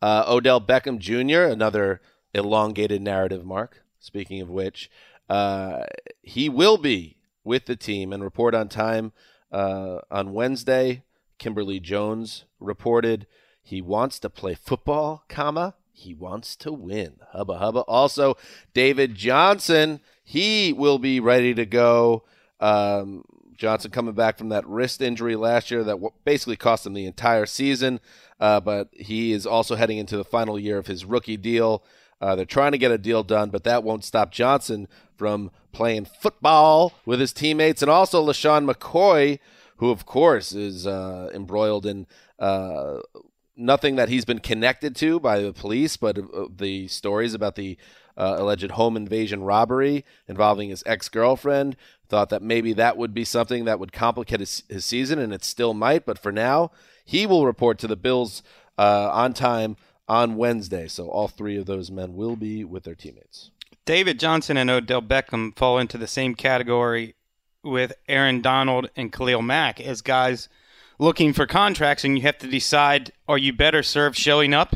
Uh, 0.01 0.25
Odell 0.27 0.59
Beckham 0.59 0.99
Jr. 0.99 1.43
Another 1.49 2.01
elongated 2.33 3.01
narrative. 3.01 3.45
Marc. 3.45 3.81
Speaking 3.97 4.41
of 4.41 4.49
which, 4.49 4.91
uh, 5.29 5.83
he 6.21 6.49
will 6.49 6.77
be 6.77 7.15
with 7.45 7.65
the 7.65 7.77
team 7.77 8.11
and 8.11 8.21
report 8.21 8.53
on 8.53 8.67
time 8.67 9.13
uh, 9.53 9.99
on 10.11 10.33
Wednesday. 10.33 11.03
Kimberly 11.37 11.79
Jones 11.79 12.43
reported 12.59 13.25
he 13.63 13.81
wants 13.81 14.19
to 14.19 14.29
play 14.29 14.53
football, 14.53 15.23
comma 15.29 15.75
he 15.93 16.13
wants 16.13 16.57
to 16.57 16.73
win. 16.73 17.19
Hubba 17.31 17.57
hubba. 17.57 17.81
Also, 17.81 18.35
David 18.73 19.15
Johnson, 19.15 20.01
he 20.25 20.73
will 20.73 20.99
be 20.99 21.21
ready 21.21 21.53
to 21.53 21.65
go. 21.65 22.23
Um, 22.59 23.23
Johnson 23.55 23.91
coming 23.91 24.13
back 24.13 24.37
from 24.37 24.49
that 24.49 24.67
wrist 24.67 25.01
injury 25.01 25.35
last 25.35 25.71
year 25.71 25.83
that 25.83 25.97
basically 26.25 26.55
cost 26.55 26.85
him 26.85 26.93
the 26.93 27.05
entire 27.05 27.45
season, 27.45 27.99
uh, 28.39 28.59
but 28.59 28.89
he 28.91 29.31
is 29.31 29.45
also 29.45 29.75
heading 29.75 29.97
into 29.97 30.17
the 30.17 30.23
final 30.23 30.59
year 30.59 30.77
of 30.77 30.87
his 30.87 31.05
rookie 31.05 31.37
deal. 31.37 31.83
Uh, 32.19 32.35
they're 32.35 32.45
trying 32.45 32.71
to 32.71 32.77
get 32.77 32.91
a 32.91 32.97
deal 32.97 33.23
done, 33.23 33.49
but 33.49 33.63
that 33.63 33.83
won't 33.83 34.03
stop 34.03 34.31
Johnson 34.31 34.87
from 35.15 35.51
playing 35.71 36.05
football 36.05 36.93
with 37.05 37.19
his 37.19 37.33
teammates. 37.33 37.81
And 37.81 37.89
also 37.89 38.23
LeSean 38.23 38.71
McCoy, 38.71 39.39
who, 39.77 39.89
of 39.89 40.05
course, 40.05 40.51
is 40.51 40.85
uh, 40.85 41.29
embroiled 41.33 41.85
in 41.85 42.05
uh, 42.37 42.99
nothing 43.55 43.95
that 43.95 44.09
he's 44.09 44.25
been 44.25 44.39
connected 44.39 44.95
to 44.97 45.19
by 45.19 45.39
the 45.39 45.53
police, 45.53 45.97
but 45.97 46.17
uh, 46.17 46.45
the 46.55 46.87
stories 46.87 47.33
about 47.33 47.55
the 47.55 47.77
uh, 48.17 48.35
alleged 48.37 48.71
home 48.71 48.97
invasion 48.97 49.43
robbery 49.43 50.05
involving 50.27 50.69
his 50.69 50.83
ex 50.85 51.09
girlfriend. 51.09 51.75
Thought 52.07 52.29
that 52.29 52.41
maybe 52.41 52.73
that 52.73 52.97
would 52.97 53.13
be 53.13 53.23
something 53.23 53.65
that 53.65 53.79
would 53.79 53.93
complicate 53.93 54.41
his, 54.41 54.63
his 54.67 54.85
season, 54.85 55.19
and 55.19 55.33
it 55.33 55.43
still 55.43 55.73
might. 55.73 56.05
But 56.05 56.19
for 56.19 56.31
now, 56.31 56.71
he 57.05 57.25
will 57.25 57.45
report 57.45 57.77
to 57.79 57.87
the 57.87 57.95
Bills 57.95 58.43
uh, 58.77 59.09
on 59.11 59.33
time 59.33 59.77
on 60.07 60.35
Wednesday. 60.35 60.87
So 60.87 61.07
all 61.07 61.27
three 61.27 61.57
of 61.57 61.65
those 61.65 61.89
men 61.89 62.15
will 62.15 62.35
be 62.35 62.63
with 62.63 62.83
their 62.83 62.95
teammates. 62.95 63.51
David 63.85 64.19
Johnson 64.19 64.57
and 64.57 64.69
Odell 64.69 65.01
Beckham 65.01 65.55
fall 65.55 65.79
into 65.79 65.97
the 65.97 66.07
same 66.07 66.35
category 66.35 67.15
with 67.63 67.93
Aaron 68.07 68.41
Donald 68.41 68.89
and 68.95 69.11
Khalil 69.11 69.41
Mack 69.41 69.79
as 69.79 70.01
guys 70.01 70.49
looking 70.99 71.33
for 71.33 71.47
contracts, 71.47 72.03
and 72.03 72.17
you 72.17 72.23
have 72.23 72.37
to 72.39 72.47
decide 72.47 73.11
are 73.27 73.37
you 73.37 73.53
better 73.53 73.81
served 73.81 74.17
showing 74.17 74.53
up 74.53 74.75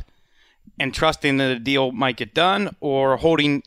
and 0.79 0.93
trusting 0.93 1.37
that 1.37 1.51
a 1.51 1.59
deal 1.59 1.91
might 1.91 2.17
get 2.17 2.33
done 2.33 2.75
or 2.79 3.17
holding 3.17 3.63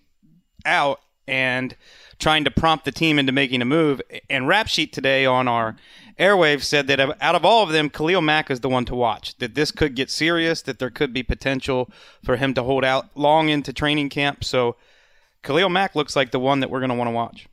out 0.65 1.01
and 1.27 1.77
trying 2.19 2.45
to 2.45 2.51
prompt 2.51 2.85
the 2.85 2.93
team 2.93 3.19
into 3.19 3.33
making 3.33 3.63
a 3.63 3.65
move. 3.65 4.01
And 4.29 4.49
Rap 4.49 4.67
Sheet 4.69 4.93
today 4.93 5.25
on 5.25 5.47
our 5.47 5.77
airwaves 6.19 6.65
said 6.65 6.87
that 6.89 6.99
out 7.23 7.35
of 7.37 7.45
all 7.45 7.63
of 7.63 7.69
them, 7.71 7.89
Khalil 7.91 8.21
Mack 8.21 8.51
is 8.51 8.61
the 8.61 8.69
one 8.69 8.85
to 8.87 8.95
watch. 8.95 9.37
That 9.39 9.55
this 9.55 9.71
could 9.71 9.95
get 9.95 10.11
serious, 10.11 10.63
that 10.63 10.79
there 10.81 10.91
could 10.91 11.13
be 11.13 11.23
potential 11.23 11.91
for 12.25 12.37
him 12.37 12.55
to 12.55 12.63
hold 12.63 12.85
out 12.85 13.07
long 13.17 13.49
into 13.49 13.73
training 13.73 14.09
camp. 14.09 14.43
So 14.43 14.77
Khalil 15.45 15.69
Mack 15.69 15.95
looks 15.95 16.17
like 16.17 16.33
the 16.33 16.41
one 16.41 16.61
that 16.61 16.71
we're 16.71 16.81
going 16.81 16.91
to 16.91 16.97
want 16.97 17.09
to 17.09 17.13
watch. 17.13 17.47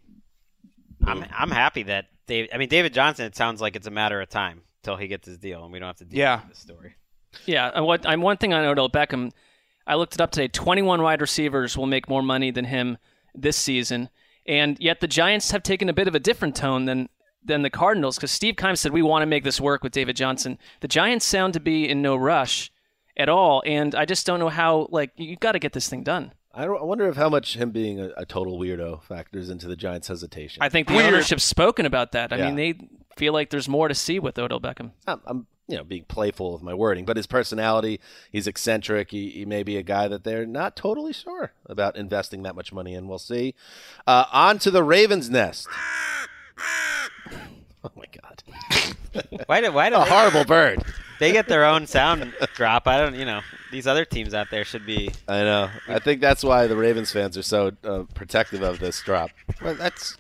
I'm 1.06 1.24
I'm 1.38 1.52
happy 1.52 1.84
that 1.84 2.08
Dave. 2.26 2.50
I 2.54 2.58
mean, 2.58 2.70
David 2.70 2.94
Johnson. 2.94 3.26
It 3.26 3.36
sounds 3.36 3.62
like 3.62 3.76
it's 3.76 3.86
a 3.86 3.92
matter 3.92 4.20
of 4.22 4.30
time 4.30 4.62
till 4.82 4.96
he 4.96 5.08
gets 5.08 5.28
his 5.28 5.38
deal, 5.38 5.64
and 5.64 5.72
we 5.72 5.78
don't 5.78 5.88
have 5.88 5.98
to 5.98 6.06
deal 6.06 6.18
Yeah. 6.18 6.38
with 6.40 6.50
this 6.50 6.60
story. 6.60 6.96
Yeah, 7.46 7.70
and 7.76 7.86
what 7.86 8.08
I'm 8.08 8.22
one 8.22 8.38
thing 8.38 8.54
on 8.54 8.66
Odell 8.66 8.90
Beckham. 8.90 9.32
I 9.88 9.96
looked 9.96 10.16
it 10.16 10.22
up 10.22 10.32
today. 10.32 10.48
21 10.48 11.02
wide 11.02 11.22
receivers 11.22 11.78
will 11.78 11.86
make 11.86 12.10
more 12.10 12.24
money 12.24 12.52
than 12.52 12.66
him 12.66 12.98
this 13.34 13.58
season, 13.58 14.10
and 14.46 14.78
yet 14.80 15.00
the 15.00 15.08
Giants 15.08 15.52
have 15.52 15.64
taken 15.64 15.90
a 15.90 15.94
bit 15.94 16.08
of 16.08 16.16
a 16.16 16.20
different 16.20 16.56
tone 16.56 16.86
than 16.86 17.10
than 17.44 17.62
the 17.62 17.70
Cardinals 17.70 18.16
because 18.16 18.32
Steve 18.32 18.56
Keim 18.56 18.76
said 18.76 18.92
we 18.92 19.04
want 19.04 19.22
to 19.22 19.28
make 19.28 19.44
this 19.44 19.62
work 19.62 19.84
with 19.84 19.92
David 19.92 20.16
Johnson. 20.16 20.58
The 20.80 20.88
Giants 20.88 21.26
sound 21.26 21.54
to 21.54 21.60
be 21.60 21.88
in 21.88 22.02
no 22.02 22.16
rush 22.16 22.72
at 23.16 23.30
all, 23.30 23.62
and 23.66 23.94
I 23.94 24.06
just 24.06 24.26
don't 24.26 24.40
know 24.40 24.50
how. 24.50 24.88
Like 24.92 25.12
you've 25.18 25.40
got 25.40 25.52
to 25.52 25.60
get 25.60 25.74
this 25.74 25.88
thing 25.88 26.04
done. 26.04 26.34
I, 26.56 26.66
don't, 26.66 26.80
I 26.82 26.84
wonder 26.84 27.08
if 27.10 27.16
how 27.18 27.30
much 27.30 27.56
him 27.58 27.72
being 27.72 28.00
a, 28.00 28.10
a 28.18 28.26
total 28.26 28.58
weirdo 28.58 29.04
factors 29.04 29.50
into 29.50 29.68
the 29.68 29.76
Giants' 29.76 30.08
hesitation. 30.08 30.64
I 30.64 30.70
think 30.70 30.88
the 30.88 30.96
Weird. 30.96 31.08
ownership's 31.14 31.44
spoken 31.44 31.86
about 31.86 32.14
that. 32.14 32.32
I 32.32 32.38
Yeah. 32.38 32.46
mean, 32.52 32.56
they 32.56 32.88
feel 33.18 33.34
like 33.34 33.50
there's 33.50 33.68
more 33.70 33.88
to 33.88 33.96
see 33.96 34.20
with 34.20 34.40
Odell 34.40 34.60
Beckham. 34.62 34.92
I'm, 35.08 35.22
I'm 35.26 35.48
you 35.68 35.76
know 35.78 35.84
being 35.84 36.04
playful 36.06 36.54
with 36.54 36.62
my 36.62 36.74
wording, 36.74 37.06
but 37.06 37.18
his 37.18 37.28
personality, 37.28 38.00
he's 38.32 38.46
eccentric. 38.48 39.12
He, 39.12 39.32
he 39.32 39.46
may 39.46 39.64
be 39.64 39.78
a 39.78 39.84
guy 39.84 40.08
that 40.08 40.24
they're 40.24 40.46
not 40.46 40.76
totally 40.76 41.12
sure 41.14 41.54
about 41.66 41.96
investing 41.98 42.44
that 42.44 42.56
much 42.56 42.72
money 42.72 42.94
in. 42.94 43.08
We'll 43.08 43.18
see. 43.20 43.56
Uh, 44.08 44.26
on 44.32 44.60
to 44.60 44.72
the 44.72 44.84
Ravens' 44.84 45.30
nest. 45.30 45.68
Oh 47.84 47.92
my 47.96 48.06
God! 48.20 48.44
Why 49.46 49.62
do 49.62 49.72
why 49.72 49.90
do 49.92 49.96
A 49.98 50.04
they, 50.06 50.10
horrible 50.10 50.44
bird. 50.44 50.84
They 51.20 51.32
get 51.32 51.48
their 51.48 51.66
own 51.66 51.88
sound 51.88 52.34
drop? 52.56 52.88
I 52.88 53.00
don't. 53.00 53.16
You 53.16 53.26
know, 53.26 53.42
these 53.72 53.88
other 53.88 54.06
teams 54.06 54.34
out 54.34 54.48
there 54.52 54.66
should 54.66 54.86
be. 54.86 55.12
I 55.28 55.40
know. 55.44 55.70
I 55.88 56.00
think 56.00 56.22
that's 56.22 56.44
why 56.44 56.68
the 56.68 56.76
Ravens 56.76 57.12
fans 57.12 57.38
are 57.38 57.44
so 57.44 57.72
uh, 57.84 58.04
protective 58.14 58.62
of 58.62 58.80
this 58.80 59.02
drop. 59.02 59.32
Well, 59.62 59.76
that's, 59.76 60.18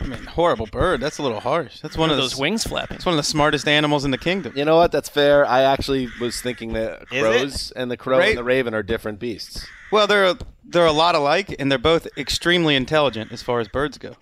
I 0.00 0.06
mean, 0.06 0.24
horrible 0.24 0.66
bird. 0.66 1.00
That's 1.00 1.18
a 1.18 1.22
little 1.22 1.40
harsh. 1.40 1.80
That's 1.80 1.96
one, 1.96 2.08
One 2.08 2.10
of 2.10 2.18
of 2.18 2.24
those 2.24 2.34
the, 2.34 2.40
wings 2.42 2.64
flapping. 2.64 2.96
It's 2.96 3.06
one 3.06 3.14
of 3.14 3.16
the 3.18 3.22
smartest 3.24 3.66
animals 3.68 4.04
in 4.04 4.10
the 4.10 4.18
kingdom. 4.18 4.52
You 4.56 4.64
know 4.64 4.76
what? 4.76 4.92
That's 4.92 5.08
fair. 5.08 5.46
I 5.46 5.62
actually 5.62 6.08
was 6.20 6.40
thinking 6.40 6.72
that 6.74 7.08
crows 7.08 7.72
and 7.72 7.90
the 7.90 7.96
crow 7.96 8.18
Ra- 8.18 8.26
and 8.26 8.38
the 8.38 8.44
raven 8.44 8.74
are 8.74 8.82
different 8.82 9.18
beasts. 9.18 9.66
Well, 9.90 10.06
they're 10.06 10.34
they're 10.64 10.86
a 10.86 10.92
lot 10.92 11.14
alike, 11.14 11.56
and 11.58 11.70
they're 11.72 11.78
both 11.78 12.06
extremely 12.16 12.76
intelligent 12.76 13.32
as 13.32 13.42
far 13.42 13.58
as 13.60 13.68
birds 13.68 13.96
go. 13.98 14.16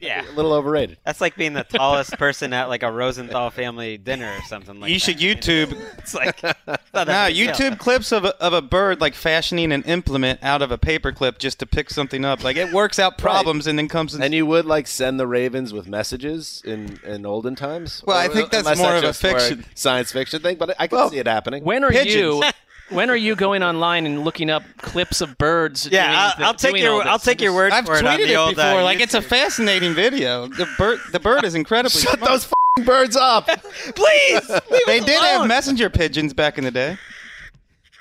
Yeah. 0.00 0.22
A 0.28 0.32
little 0.32 0.52
overrated. 0.52 0.98
That's 1.04 1.20
like 1.20 1.34
being 1.36 1.54
the 1.54 1.64
tallest 1.64 2.12
person 2.18 2.52
at 2.52 2.68
like 2.68 2.82
a 2.82 2.90
Rosenthal 2.92 3.50
family 3.50 3.96
dinner 3.96 4.30
or 4.38 4.42
something 4.42 4.78
like 4.80 4.90
you 4.90 4.96
that. 4.98 5.00
should 5.00 5.18
YouTube. 5.18 5.76
It's 5.98 6.14
like 6.14 6.42
not 6.42 6.56
No, 6.94 7.26
big 7.26 7.34
deal. 7.36 7.54
YouTube 7.54 7.78
clips 7.78 8.12
of 8.12 8.24
a, 8.24 8.36
of 8.40 8.52
a 8.52 8.62
bird 8.62 9.00
like 9.00 9.14
fashioning 9.14 9.72
an 9.72 9.82
implement 9.84 10.40
out 10.42 10.62
of 10.62 10.70
a 10.70 10.78
paper 10.78 11.10
clip 11.10 11.38
just 11.38 11.58
to 11.60 11.66
pick 11.66 11.90
something 11.90 12.24
up. 12.24 12.44
Like 12.44 12.56
it 12.56 12.72
works 12.72 12.98
out 12.98 13.18
problems 13.18 13.66
and 13.66 13.78
then 13.78 13.88
comes 13.88 14.14
in. 14.14 14.22
And 14.22 14.32
you 14.34 14.46
would 14.46 14.66
like 14.66 14.86
send 14.86 15.18
the 15.18 15.26
Ravens 15.26 15.72
with 15.72 15.88
messages 15.88 16.62
in 16.64 17.00
in 17.04 17.24
olden 17.26 17.56
times. 17.56 18.04
Well, 18.06 18.16
I 18.18 18.28
think 18.28 18.50
that's 18.50 18.66
unless 18.68 18.78
more 18.78 18.94
of 18.96 19.04
a 19.04 19.12
fiction. 19.12 19.64
science 19.74 20.12
fiction 20.12 20.42
thing, 20.42 20.56
but 20.58 20.76
I 20.78 20.86
can 20.86 21.10
see 21.10 21.18
it 21.18 21.26
happening. 21.26 21.64
When 21.64 21.82
are 21.82 21.90
Pigeons. 21.90 22.14
you? 22.14 22.42
When 22.90 23.10
are 23.10 23.16
you 23.16 23.34
going 23.34 23.62
online 23.64 24.06
and 24.06 24.22
looking 24.24 24.48
up 24.48 24.62
clips 24.78 25.20
of 25.20 25.36
birds? 25.38 25.88
Yeah, 25.90 26.06
doing 26.06 26.16
I'll, 26.18 26.36
the- 26.38 26.44
I'll 26.44 26.54
take 26.54 26.70
doing 26.72 26.82
your 26.84 26.92
all 26.92 26.98
this? 26.98 27.06
I'll 27.08 27.18
take 27.18 27.40
your 27.40 27.52
word 27.54 27.72
I've 27.72 27.84
for 27.86 27.96
it 27.96 28.06
on 28.06 28.16
tweeted 28.18 28.26
the 28.26 28.32
it 28.32 28.36
old, 28.36 28.54
before. 28.56 28.80
uh, 28.80 28.84
like 28.84 29.00
it's 29.00 29.14
a 29.14 29.22
fascinating 29.22 29.92
video. 29.94 30.46
The 30.46 30.68
bird, 30.78 31.00
the 31.12 31.18
bird 31.20 31.44
is 31.44 31.54
incredibly. 31.54 32.00
Shut 32.00 32.18
smart. 32.18 32.30
those 32.30 32.44
f***ing 32.44 32.84
birds 32.84 33.16
up, 33.16 33.46
Please, 33.94 34.48
leave 34.48 34.86
They 34.86 35.00
us 35.00 35.04
did 35.06 35.20
have 35.20 35.46
messenger 35.48 35.90
pigeons 35.90 36.32
back 36.32 36.58
in 36.58 36.64
the 36.64 36.70
day. 36.70 36.96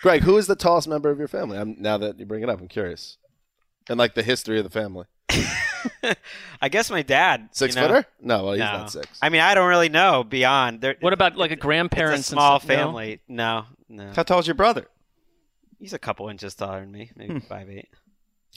Gregg. 0.04 0.22
Who 0.22 0.38
is 0.38 0.46
the 0.46 0.56
tallest 0.56 0.88
member 0.88 1.10
of 1.10 1.18
your 1.18 1.28
family? 1.28 1.58
I'm, 1.58 1.76
now 1.80 1.98
that 1.98 2.20
you 2.20 2.28
bring 2.28 2.44
it 2.44 2.50
up, 2.50 2.62
I'm 2.62 2.68
curious. 2.68 3.18
And 3.90 3.98
like 3.98 4.14
the 4.14 4.22
history 4.24 4.60
of 4.60 4.64
the 4.66 4.70
family, 4.70 5.06
I 6.62 6.70
guess 6.70 6.90
my 6.92 7.02
dad. 7.02 7.50
six 7.52 7.76
you 7.76 7.82
know? 7.82 7.88
footer? 7.88 8.06
No, 8.22 8.44
well, 8.44 8.54
he's 8.54 8.60
No. 8.60 8.66
not 8.72 8.92
six. 8.92 9.08
I 9.22 9.30
mean, 9.30 9.42
I 9.42 9.56
don't 9.56 9.68
really 9.68 9.90
know 9.90 10.24
beyond. 10.24 10.82
There, 10.82 10.96
What 11.02 11.14
about 11.14 11.38
like 11.38 11.50
a 11.52 11.54
it's 11.54 11.62
grandparents? 11.62 12.28
a 12.28 12.32
small 12.34 12.54
and 12.56 12.62
stuff, 12.64 12.70
no? 12.70 12.76
family? 12.86 13.20
No, 13.28 13.66
no. 13.90 14.12
How 14.16 14.24
tall's 14.24 14.48
your 14.48 14.56
brother? 14.56 14.88
He's 15.80 15.94
a 15.94 16.00
couple 16.00 16.30
inches 16.30 16.56
taller 16.56 16.80
than 16.82 16.92
me, 16.92 17.12
maybe 17.16 17.40
five 17.40 17.70
eight. 17.70 17.90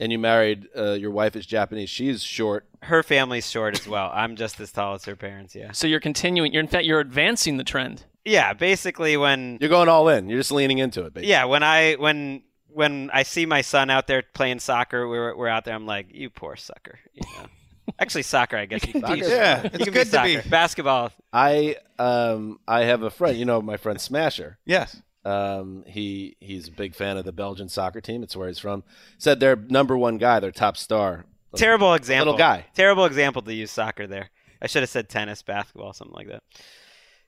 and 0.01 0.13
you 0.13 0.19
married 0.19 0.69
uh, 0.77 0.93
your 0.93 1.11
wife 1.11 1.35
is 1.37 1.45
Japanese. 1.47 1.91
She's 1.91 2.23
short. 2.23 2.67
Her 2.83 3.03
family's 3.03 3.51
short 3.51 3.79
as 3.79 3.87
well. 3.89 4.11
I'm 4.15 4.37
just 4.37 4.61
as 4.61 4.71
tall 4.73 4.95
as 4.95 5.05
her 5.07 5.17
parents. 5.17 5.55
Yeah. 5.55 5.73
So 5.73 5.87
you're 5.87 6.01
continuing. 6.01 6.53
You're 6.53 6.63
in 6.63 6.69
fact 6.69 6.85
you're 6.85 7.01
advancing 7.01 7.57
the 7.57 7.65
trend. 7.65 8.05
Yeah. 8.25 8.53
Basically, 8.53 9.17
when 9.17 9.59
You're 9.61 9.71
going 9.71 9.89
all 9.89 10.09
in. 10.09 10.29
You're 10.29 10.39
just 10.39 10.53
leaning 10.53 10.79
into 10.79 11.05
it. 11.05 11.15
Basically. 11.15 11.31
yeah, 11.31 11.45
when 11.45 11.63
I 11.65 11.95
when 11.95 12.43
when 12.69 13.11
I 13.13 13.25
see 13.25 13.47
my 13.47 13.63
son 13.63 13.91
out 13.91 14.07
there 14.07 14.23
playing 14.35 14.61
soccer, 14.61 15.09
we're 15.09 15.37
we're 15.37 15.49
out 15.49 15.65
there. 15.65 15.75
I'm 15.75 15.87
like, 15.87 16.07
you 16.15 16.31
poor 16.31 16.55
sucker. 16.57 16.99
You 17.15 17.23
know. 17.37 17.47
Actually, 17.99 18.23
soccer. 18.23 18.57
I 18.57 18.67
guess 18.67 18.87
you 18.87 18.93
can 19.01 19.01
be. 19.13 19.21
Yeah, 19.27 19.63
You 19.65 19.71
it's 19.73 19.85
can 19.85 19.93
good 19.93 20.05
to 20.05 20.11
soccer. 20.11 20.43
be. 20.43 20.49
basketball. 20.49 21.11
I 21.33 21.77
um 21.99 22.61
I 22.69 22.85
have 22.85 23.03
a 23.03 23.11
friend. 23.11 23.37
You 23.37 23.45
know 23.45 23.61
my 23.61 23.77
friend 23.77 24.01
Smasher. 24.01 24.59
Yes. 24.65 25.03
Um, 25.29 25.85
he 25.87 26.37
he's 26.41 26.69
a 26.69 26.71
big 26.71 26.95
fan 26.95 27.19
of 27.19 27.25
the 27.27 27.33
Belgian 27.33 27.69
soccer 27.69 28.01
team. 28.01 28.23
It's 28.23 28.35
where 28.35 28.49
he's 28.49 28.59
from. 28.59 28.83
Said 29.19 29.41
their 29.41 29.57
number 29.57 29.97
one 29.97 30.17
guy, 30.17 30.41
their 30.41 30.53
top 30.53 30.79
star. 30.79 31.27
Terrible 31.55 31.93
example. 31.93 32.33
Little 32.33 32.39
guy. 32.39 32.65
Terrible 32.75 33.05
example 33.05 33.43
to 33.43 33.53
use 33.53 33.71
soccer 33.71 34.07
there. 34.07 34.31
I 34.63 34.67
should 34.69 34.83
have 34.83 34.91
said 34.91 35.09
tennis, 35.11 35.43
basketball, 35.43 35.93
something 35.93 36.17
like 36.17 36.29
that. 36.29 36.43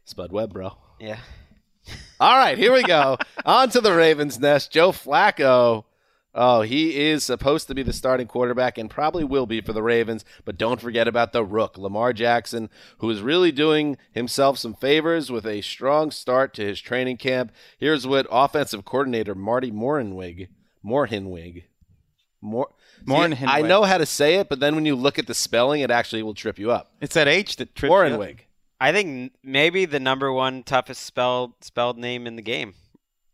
Spud 0.04 0.32
Webb, 0.32 0.54
bro. 0.54 0.72
Yeah. 0.98 1.18
All 2.18 2.36
right, 2.36 2.56
here 2.56 2.72
we 2.72 2.82
go. 2.82 3.18
On 3.44 3.68
to 3.70 3.80
the 3.80 3.92
Ravens' 3.92 4.38
nest. 4.38 4.72
Joe 4.72 4.92
Flacco. 4.92 5.84
Oh, 6.32 6.62
he 6.62 6.96
is 7.08 7.24
supposed 7.24 7.66
to 7.66 7.74
be 7.74 7.82
the 7.82 7.92
starting 7.92 8.28
quarterback 8.28 8.78
and 8.78 8.88
probably 8.88 9.24
will 9.24 9.46
be 9.46 9.60
for 9.60 9.72
the 9.72 9.82
Ravens, 9.82 10.24
but 10.44 10.56
don't 10.56 10.80
forget 10.80 11.08
about 11.08 11.32
the 11.32 11.44
rook, 11.44 11.76
Lamar 11.76 12.12
Jackson, 12.12 12.70
who 12.98 13.10
is 13.10 13.20
really 13.20 13.50
doing 13.50 13.96
himself 14.12 14.56
some 14.56 14.74
favors 14.74 15.30
with 15.32 15.44
a 15.44 15.60
strong 15.60 16.12
start 16.12 16.54
to 16.54 16.64
his 16.64 16.80
training 16.80 17.16
camp. 17.16 17.50
Here's 17.78 18.06
what 18.06 18.28
offensive 18.30 18.84
coordinator 18.84 19.34
Marty 19.34 19.72
Mornhinweg, 19.72 20.48
Mornhinweg, 20.84 21.64
Mor- 22.40 22.70
See, 23.00 23.12
Mornhinweg. 23.12 23.48
I 23.48 23.62
know 23.62 23.82
how 23.82 23.98
to 23.98 24.06
say 24.06 24.36
it, 24.36 24.48
but 24.48 24.60
then 24.60 24.74
when 24.76 24.86
you 24.86 24.94
look 24.94 25.18
at 25.18 25.26
the 25.26 25.34
spelling, 25.34 25.80
it 25.80 25.90
actually 25.90 26.22
will 26.22 26.34
trip 26.34 26.58
you 26.58 26.70
up. 26.70 26.92
It's 27.00 27.14
that 27.14 27.28
H 27.28 27.56
that 27.56 27.74
trips 27.74 27.90
you 27.90 27.96
up. 27.96 28.20
Mornhinweg. 28.20 28.38
I 28.80 28.92
think 28.92 29.32
maybe 29.42 29.84
the 29.84 30.00
number 30.00 30.32
one 30.32 30.62
toughest 30.62 31.02
spelled 31.02 31.52
spelled 31.60 31.98
name 31.98 32.26
in 32.26 32.36
the 32.36 32.42
game. 32.42 32.74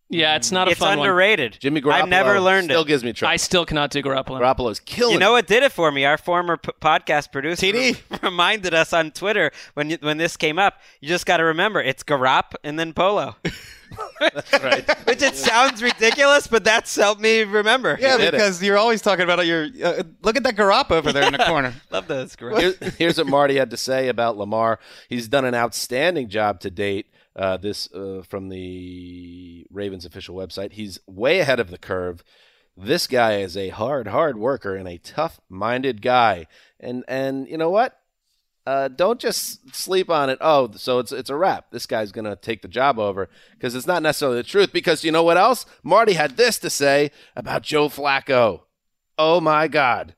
Yeah, 0.08 0.36
it's 0.36 0.52
not 0.52 0.68
a 0.68 0.70
it's 0.70 0.78
fun 0.80 0.98
one. 0.98 1.08
underrated. 1.08 1.58
Jimmy 1.60 1.80
Garoppolo 1.80 1.92
I've 2.02 2.08
never 2.08 2.40
learned 2.40 2.66
still 2.66 2.76
it. 2.76 2.82
Still 2.82 2.84
gives 2.84 3.04
me 3.04 3.12
trouble. 3.12 3.32
I 3.32 3.36
still 3.36 3.66
cannot 3.66 3.90
do 3.90 4.02
Garoppolo. 4.02 4.40
Garoppolo's 4.40 4.78
killing 4.78 5.14
You 5.14 5.18
know 5.18 5.32
what 5.32 5.48
did 5.48 5.64
it 5.64 5.72
for 5.72 5.90
me? 5.90 6.04
Our 6.04 6.16
former 6.16 6.56
p- 6.58 6.70
podcast 6.80 7.32
producer 7.32 7.66
TD. 7.66 7.98
reminded 8.22 8.72
us 8.72 8.92
on 8.92 9.10
Twitter 9.10 9.50
when 9.74 9.90
you, 9.90 9.98
when 10.00 10.16
this 10.16 10.36
came 10.36 10.60
up. 10.60 10.74
You 11.00 11.08
just 11.08 11.26
got 11.26 11.38
to 11.38 11.44
remember 11.44 11.80
it's 11.80 12.04
Garop 12.04 12.54
and 12.62 12.78
then 12.78 12.92
Polo. 12.92 13.34
that's 14.20 14.52
right. 14.62 14.88
Which 15.08 15.22
it 15.22 15.34
sounds 15.34 15.82
ridiculous, 15.82 16.46
but 16.46 16.62
that's 16.62 16.94
helped 16.94 17.20
me 17.20 17.42
remember. 17.42 17.98
Yeah, 18.00 18.16
did 18.16 18.28
it. 18.28 18.30
because 18.32 18.62
you're 18.62 18.78
always 18.78 19.02
talking 19.02 19.24
about 19.24 19.44
your. 19.44 19.64
Uh, 19.82 20.04
look 20.22 20.36
at 20.36 20.44
that 20.44 20.54
Garop 20.54 20.92
over 20.92 21.12
there 21.12 21.24
in 21.24 21.32
the 21.32 21.44
corner. 21.44 21.74
love 21.90 22.06
those 22.06 22.36
Garop. 22.36 22.60
Here- 22.60 22.90
here's 22.96 23.18
what 23.18 23.26
Marty 23.26 23.56
had 23.56 23.70
to 23.70 23.76
say 23.76 24.06
about 24.06 24.36
Lamar. 24.36 24.78
He's 25.08 25.26
done 25.26 25.44
an 25.44 25.56
outstanding 25.56 26.28
job 26.28 26.60
to 26.60 26.70
date. 26.70 27.06
Uh, 27.36 27.58
this 27.58 27.92
uh, 27.92 28.22
from 28.26 28.48
the 28.48 29.66
Ravens 29.70 30.06
official 30.06 30.34
website. 30.34 30.72
He's 30.72 30.98
way 31.06 31.38
ahead 31.40 31.60
of 31.60 31.70
the 31.70 31.76
curve. 31.76 32.24
This 32.76 33.06
guy 33.06 33.40
is 33.40 33.56
a 33.56 33.68
hard, 33.68 34.08
hard 34.08 34.38
worker 34.38 34.74
and 34.74 34.88
a 34.88 34.96
tough-minded 34.98 36.00
guy. 36.00 36.46
And 36.80 37.04
and 37.06 37.46
you 37.46 37.58
know 37.58 37.68
what? 37.68 38.00
Uh, 38.66 38.88
don't 38.88 39.20
just 39.20 39.74
sleep 39.74 40.10
on 40.10 40.28
it. 40.28 40.38
Oh, 40.40 40.70
so 40.76 40.98
it's 40.98 41.12
it's 41.12 41.30
a 41.30 41.36
wrap. 41.36 41.70
This 41.70 41.86
guy's 41.86 42.10
gonna 42.10 42.36
take 42.36 42.62
the 42.62 42.68
job 42.68 42.98
over 42.98 43.28
because 43.52 43.74
it's 43.74 43.86
not 43.86 44.02
necessarily 44.02 44.38
the 44.38 44.42
truth. 44.42 44.72
Because 44.72 45.04
you 45.04 45.12
know 45.12 45.22
what 45.22 45.36
else? 45.36 45.66
Marty 45.82 46.14
had 46.14 46.36
this 46.36 46.58
to 46.60 46.70
say 46.70 47.10
about 47.36 47.62
Joe 47.62 47.88
Flacco. 47.88 48.62
Oh 49.18 49.40
my 49.40 49.68
God. 49.68 50.14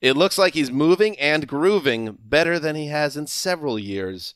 It 0.00 0.16
looks 0.16 0.38
like 0.38 0.54
he's 0.54 0.70
moving 0.70 1.18
and 1.18 1.48
grooving 1.48 2.18
better 2.22 2.58
than 2.58 2.76
he 2.76 2.86
has 2.86 3.16
in 3.16 3.26
several 3.26 3.78
years. 3.78 4.34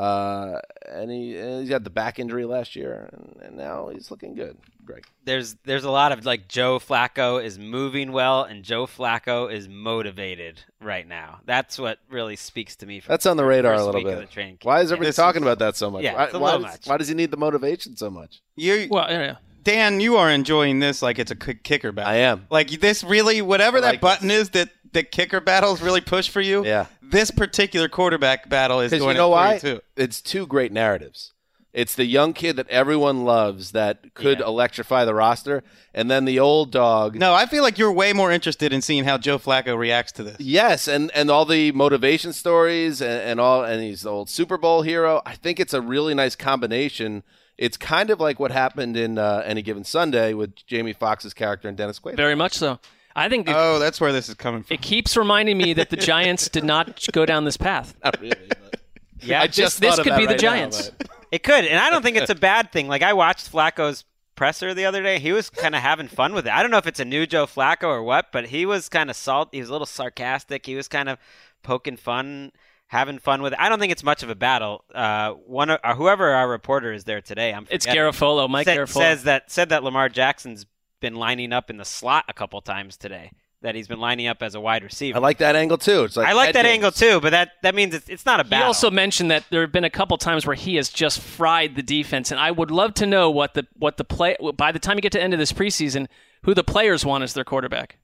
Uh, 0.00 0.58
and 0.90 1.10
he 1.10 1.36
and 1.36 1.66
he 1.66 1.72
had 1.72 1.84
the 1.84 1.90
back 1.90 2.18
injury 2.18 2.46
last 2.46 2.74
year, 2.74 3.10
and, 3.12 3.36
and 3.42 3.56
now 3.56 3.88
he's 3.88 4.10
looking 4.10 4.34
good. 4.34 4.56
Gregg, 4.86 5.04
There's 5.24 5.56
there's 5.64 5.84
a 5.84 5.90
lot 5.90 6.10
of 6.10 6.24
like 6.24 6.48
Joe 6.48 6.78
Flacco 6.78 7.42
is 7.44 7.58
moving 7.58 8.10
well 8.12 8.42
and 8.44 8.64
Joe 8.64 8.86
Flacco 8.86 9.52
is 9.52 9.68
motivated 9.68 10.62
right 10.80 11.06
now. 11.06 11.40
That's 11.44 11.78
what 11.78 11.98
really 12.08 12.36
speaks 12.36 12.76
to 12.76 12.86
me. 12.86 13.00
From 13.00 13.12
that's 13.12 13.26
on 13.26 13.36
the 13.36 13.42
the 13.42 13.48
radar 13.48 13.74
a 13.74 13.84
little 13.84 14.00
week 14.02 14.06
of 14.06 14.30
bit. 14.34 14.34
the. 14.34 14.56
Why 14.62 14.80
is 14.80 14.90
everybody 14.90 15.08
This 15.10 15.16
talking 15.16 15.42
is- 15.42 15.46
about 15.46 15.58
that 15.58 15.76
so 15.76 15.90
much? 15.90 16.02
Yeah, 16.02 16.14
why, 16.14 16.24
it's 16.24 16.34
a 16.34 16.38
why 16.38 16.52
does, 16.52 16.62
much. 16.62 16.86
why 16.86 16.96
does 16.96 17.08
he 17.08 17.14
need 17.14 17.30
the 17.30 17.36
motivation 17.36 17.94
so 17.96 18.10
much? 18.10 18.40
You, 18.56 18.88
Well, 18.90 19.06
yeah, 19.10 19.20
yeah. 19.20 19.36
Dan, 19.62 20.00
you 20.00 20.16
are 20.16 20.30
enjoying 20.30 20.78
this 20.80 21.02
like 21.02 21.18
it's 21.18 21.30
a 21.30 21.36
kicker 21.36 21.92
battle. 21.92 22.10
I 22.10 22.16
am. 22.16 22.46
Like 22.50 22.70
this 22.70 23.04
really, 23.04 23.42
whatever 23.42 23.76
I 23.78 23.80
that 23.82 23.86
like 23.88 24.00
button 24.00 24.30
is 24.30 24.50
that 24.50 24.70
that 24.92 25.12
kicker 25.12 25.40
battles 25.40 25.82
really 25.82 26.00
push 26.00 26.28
for 26.30 26.40
you. 26.40 26.64
Yeah. 26.64 26.86
This 27.10 27.30
particular 27.30 27.88
quarterback 27.88 28.48
battle 28.48 28.80
is 28.80 28.90
Because 28.90 29.04
doing 29.04 29.16
you 29.16 29.20
know 29.20 29.34
it 29.34 29.36
for 29.36 29.52
why? 29.52 29.58
too. 29.58 29.80
It's 29.96 30.20
two 30.20 30.46
great 30.46 30.72
narratives. 30.72 31.32
It's 31.72 31.94
the 31.94 32.04
young 32.04 32.32
kid 32.32 32.56
that 32.56 32.68
everyone 32.68 33.24
loves 33.24 33.70
that 33.72 34.12
could 34.14 34.40
Yeah. 34.40 34.46
electrify 34.46 35.04
the 35.04 35.14
roster, 35.14 35.62
and 35.94 36.10
then 36.10 36.24
the 36.24 36.40
old 36.40 36.72
dog. 36.72 37.14
No, 37.14 37.32
I 37.32 37.46
feel 37.46 37.62
like 37.62 37.78
you're 37.78 37.92
way 37.92 38.12
more 38.12 38.32
interested 38.32 38.72
in 38.72 38.82
seeing 38.82 39.04
how 39.04 39.18
Joe 39.18 39.38
Flacco 39.38 39.78
reacts 39.78 40.10
to 40.12 40.24
this. 40.24 40.36
Yes, 40.40 40.88
and 40.88 41.12
and 41.14 41.30
all 41.30 41.44
the 41.44 41.70
motivation 41.70 42.32
stories 42.32 43.00
and, 43.00 43.22
and 43.22 43.40
all, 43.40 43.62
and 43.62 43.80
he's 43.82 44.02
the 44.02 44.10
old 44.10 44.28
Super 44.28 44.58
Bowl 44.58 44.82
hero. 44.82 45.22
I 45.24 45.36
think 45.36 45.60
it's 45.60 45.72
a 45.72 45.80
really 45.80 46.12
nice 46.12 46.34
combination. 46.34 47.22
It's 47.56 47.76
kind 47.76 48.10
of 48.10 48.18
like 48.18 48.40
what 48.40 48.50
happened 48.50 48.96
in 48.96 49.16
uh, 49.18 49.42
any 49.46 49.62
given 49.62 49.84
Sunday 49.84 50.34
with 50.34 50.56
Jamie 50.66 50.94
Foxx's 50.94 51.34
character 51.34 51.68
and 51.68 51.76
Dennis 51.76 52.00
Quaid. 52.00 52.16
very 52.16 52.34
much 52.34 52.54
so. 52.54 52.80
I 53.20 53.28
think 53.28 53.48
it, 53.48 53.54
Oh, 53.56 53.78
that's 53.78 54.00
where 54.00 54.12
this 54.12 54.28
is 54.28 54.34
coming 54.34 54.62
from. 54.62 54.74
it 54.74 54.82
keeps 54.82 55.16
reminding 55.16 55.58
me 55.58 55.72
that 55.74 55.90
the 55.90 55.96
Giants 55.96 56.48
did 56.48 56.64
not 56.64 57.06
go 57.12 57.24
down 57.26 57.44
this 57.44 57.56
path. 57.56 57.94
Not 58.04 58.20
really, 58.20 58.34
but 58.48 58.80
Yeah, 59.22 59.42
I 59.42 59.46
This, 59.46 59.56
just 59.56 59.80
this 59.80 59.90
thought 59.96 59.98
of 60.00 60.04
could 60.06 60.16
be 60.16 60.24
the 60.26 60.32
right 60.32 60.42
now, 60.42 60.50
Giants. 60.50 60.90
but- 60.98 61.08
It 61.30 61.42
could, 61.42 61.64
and 61.64 61.78
I 61.78 61.90
don't 61.90 62.02
think 62.02 62.16
it's 62.16 62.30
a 62.30 62.34
bad 62.34 62.72
thing. 62.72 62.88
Like 62.88 63.02
I 63.02 63.12
watched 63.12 63.52
Flacco's 63.52 64.04
presser 64.34 64.72
the 64.74 64.84
other 64.86 65.02
day. 65.02 65.18
He 65.18 65.32
was 65.32 65.50
kind 65.50 65.74
of 65.74 65.82
having 65.82 66.08
fun 66.08 66.32
with 66.32 66.46
it. 66.46 66.52
I 66.52 66.62
don't 66.62 66.70
know 66.70 66.78
if 66.78 66.86
it's 66.86 66.98
a 67.00 67.04
new 67.04 67.26
Joe 67.26 67.46
Flacco 67.46 67.84
or 67.84 68.02
what, 68.02 68.32
but 68.32 68.46
he 68.46 68.64
was 68.66 68.88
kind 68.88 69.10
of 69.10 69.16
salt. 69.16 69.50
He 69.52 69.60
was 69.60 69.68
a 69.68 69.72
little 69.72 69.86
sarcastic. 69.86 70.64
He 70.66 70.74
was 70.74 70.88
kind 70.88 71.08
of 71.10 71.18
poking 71.62 71.96
fun, 71.98 72.52
having 72.88 73.18
fun 73.18 73.42
with 73.42 73.52
it. 73.52 73.58
I 73.60 73.68
don't 73.68 73.78
think 73.78 73.92
it's 73.92 74.02
much 74.02 74.22
of 74.22 74.30
a 74.30 74.34
battle. 74.34 74.82
Uh, 74.94 75.32
one 75.32 75.70
or 75.70 75.78
whoever 75.94 76.30
our 76.30 76.48
reporter 76.48 76.92
is 76.92 77.04
there 77.04 77.20
today, 77.20 77.52
I'm 77.52 77.66
It's 77.70 77.84
forgetting, 77.84 78.10
Garafolo, 78.10 78.48
Mike 78.48 78.64
said, 78.64 78.78
Garafolo. 78.78 78.88
says 78.94 79.22
that 79.24 79.50
said 79.50 79.68
that 79.68 79.84
Lamar 79.84 80.08
Jackson's 80.08 80.64
been 81.00 81.14
lining 81.14 81.52
up 81.52 81.70
in 81.70 81.76
the 81.76 81.84
slot 81.84 82.24
a 82.28 82.32
couple 82.32 82.60
times 82.60 82.96
today. 82.96 83.32
That 83.62 83.74
he's 83.74 83.88
been 83.88 84.00
lining 84.00 84.26
up 84.26 84.42
as 84.42 84.54
a 84.54 84.60
wide 84.60 84.82
receiver. 84.82 85.18
I 85.18 85.20
like 85.20 85.36
that 85.38 85.54
angle 85.54 85.76
too. 85.76 86.04
It's 86.04 86.16
like 86.16 86.26
I 86.26 86.32
like 86.32 86.54
that 86.54 86.62
games. 86.62 86.72
angle 86.72 86.92
too, 86.92 87.20
but 87.20 87.28
that 87.30 87.50
that 87.60 87.74
means 87.74 87.92
it's, 87.92 88.08
it's 88.08 88.24
not 88.24 88.40
a 88.40 88.44
bad. 88.44 88.60
He 88.60 88.62
also 88.62 88.90
mentioned 88.90 89.30
that 89.30 89.44
there 89.50 89.60
have 89.60 89.70
been 89.70 89.84
a 89.84 89.90
couple 89.90 90.16
times 90.16 90.46
where 90.46 90.56
he 90.56 90.76
has 90.76 90.88
just 90.88 91.20
fried 91.20 91.76
the 91.76 91.82
defense, 91.82 92.30
and 92.30 92.40
I 92.40 92.52
would 92.52 92.70
love 92.70 92.94
to 92.94 93.06
know 93.06 93.30
what 93.30 93.52
the 93.52 93.66
what 93.74 93.98
the 93.98 94.04
play 94.04 94.38
by 94.56 94.72
the 94.72 94.78
time 94.78 94.96
you 94.96 95.02
get 95.02 95.12
to 95.12 95.18
the 95.18 95.24
end 95.24 95.34
of 95.34 95.38
this 95.38 95.52
preseason, 95.52 96.06
who 96.44 96.54
the 96.54 96.64
players 96.64 97.04
want 97.04 97.22
as 97.22 97.34
their 97.34 97.44
quarterback. 97.44 97.98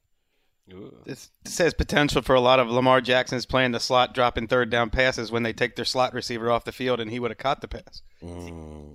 This 1.04 1.30
says 1.44 1.74
potential 1.74 2.22
for 2.22 2.34
a 2.34 2.40
lot 2.40 2.58
of 2.58 2.68
Lamar 2.68 3.00
Jackson's 3.00 3.46
playing 3.46 3.70
the 3.70 3.78
slot, 3.78 4.14
dropping 4.14 4.48
third 4.48 4.68
down 4.68 4.90
passes 4.90 5.30
when 5.30 5.44
they 5.44 5.52
take 5.52 5.76
their 5.76 5.84
slot 5.84 6.12
receiver 6.12 6.50
off 6.50 6.64
the 6.64 6.72
field, 6.72 6.98
and 6.98 7.08
he 7.08 7.20
would 7.20 7.30
have 7.30 7.38
caught 7.38 7.60
the 7.60 7.68
pass. 7.68 8.02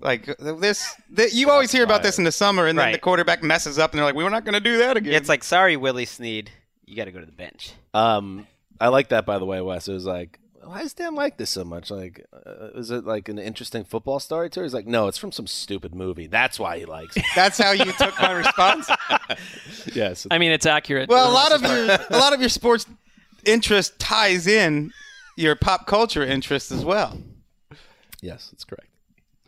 Like 0.01 0.25
this, 0.37 0.93
th- 1.15 1.33
you 1.33 1.49
always 1.49 1.71
hear 1.71 1.83
about 1.85 2.03
this 2.03 2.17
in 2.17 2.25
the 2.25 2.31
summer, 2.31 2.67
and 2.67 2.77
then 2.77 2.91
the 2.91 2.99
quarterback 2.99 3.41
messes 3.41 3.79
up, 3.79 3.91
and 3.91 3.99
they're 3.99 4.05
like, 4.05 4.15
"We're 4.15 4.29
not 4.29 4.43
going 4.43 4.55
to 4.55 4.59
do 4.59 4.79
that 4.79 4.97
again." 4.97 5.13
it's 5.13 5.29
like 5.29 5.43
sorry, 5.45 5.77
Willie 5.77 6.05
Snead, 6.05 6.51
you 6.85 6.97
got 6.97 7.05
to 7.05 7.11
go 7.11 7.21
to 7.21 7.25
the 7.25 7.31
bench. 7.31 7.71
Um, 7.93 8.47
I 8.79 8.89
like 8.89 9.09
that, 9.09 9.25
by 9.25 9.39
the 9.39 9.45
way, 9.45 9.61
Wes. 9.61 9.87
It 9.87 9.93
was 9.93 10.05
like, 10.05 10.39
why 10.63 10.81
does 10.81 10.93
Dan 10.93 11.15
like 11.15 11.37
this 11.37 11.49
so 11.49 11.63
much? 11.63 11.89
Like, 11.89 12.25
uh, 12.45 12.69
is 12.75 12.91
it 12.91 13.05
like 13.05 13.29
an 13.29 13.39
interesting 13.39 13.83
football 13.83 14.19
story 14.19 14.49
to 14.51 14.59
her? 14.59 14.63
He's 14.63 14.73
like, 14.73 14.87
no, 14.87 15.07
it's 15.07 15.17
from 15.17 15.31
some 15.31 15.47
stupid 15.47 15.95
movie. 15.95 16.27
That's 16.27 16.59
why 16.59 16.79
he 16.79 16.85
likes 16.85 17.17
it. 17.17 17.25
That's 17.35 17.57
how 17.57 17.71
you 17.71 17.91
took 17.93 18.19
my 18.21 18.31
response. 18.31 18.89
yes. 19.93 20.27
I 20.29 20.37
mean, 20.37 20.51
it's 20.51 20.65
accurate. 20.65 21.09
Well, 21.09 21.29
a 21.29 21.33
lot 21.33 21.51
of 21.51 21.61
your 21.61 21.97
a 22.09 22.17
lot 22.17 22.33
of 22.33 22.39
your 22.39 22.49
sports 22.49 22.85
interest 23.45 23.97
ties 23.99 24.47
in 24.47 24.91
your 25.35 25.55
pop 25.55 25.87
culture 25.87 26.23
interest 26.23 26.71
as 26.71 26.85
well. 26.85 27.17
yes, 28.21 28.49
that's 28.51 28.63
correct. 28.63 28.87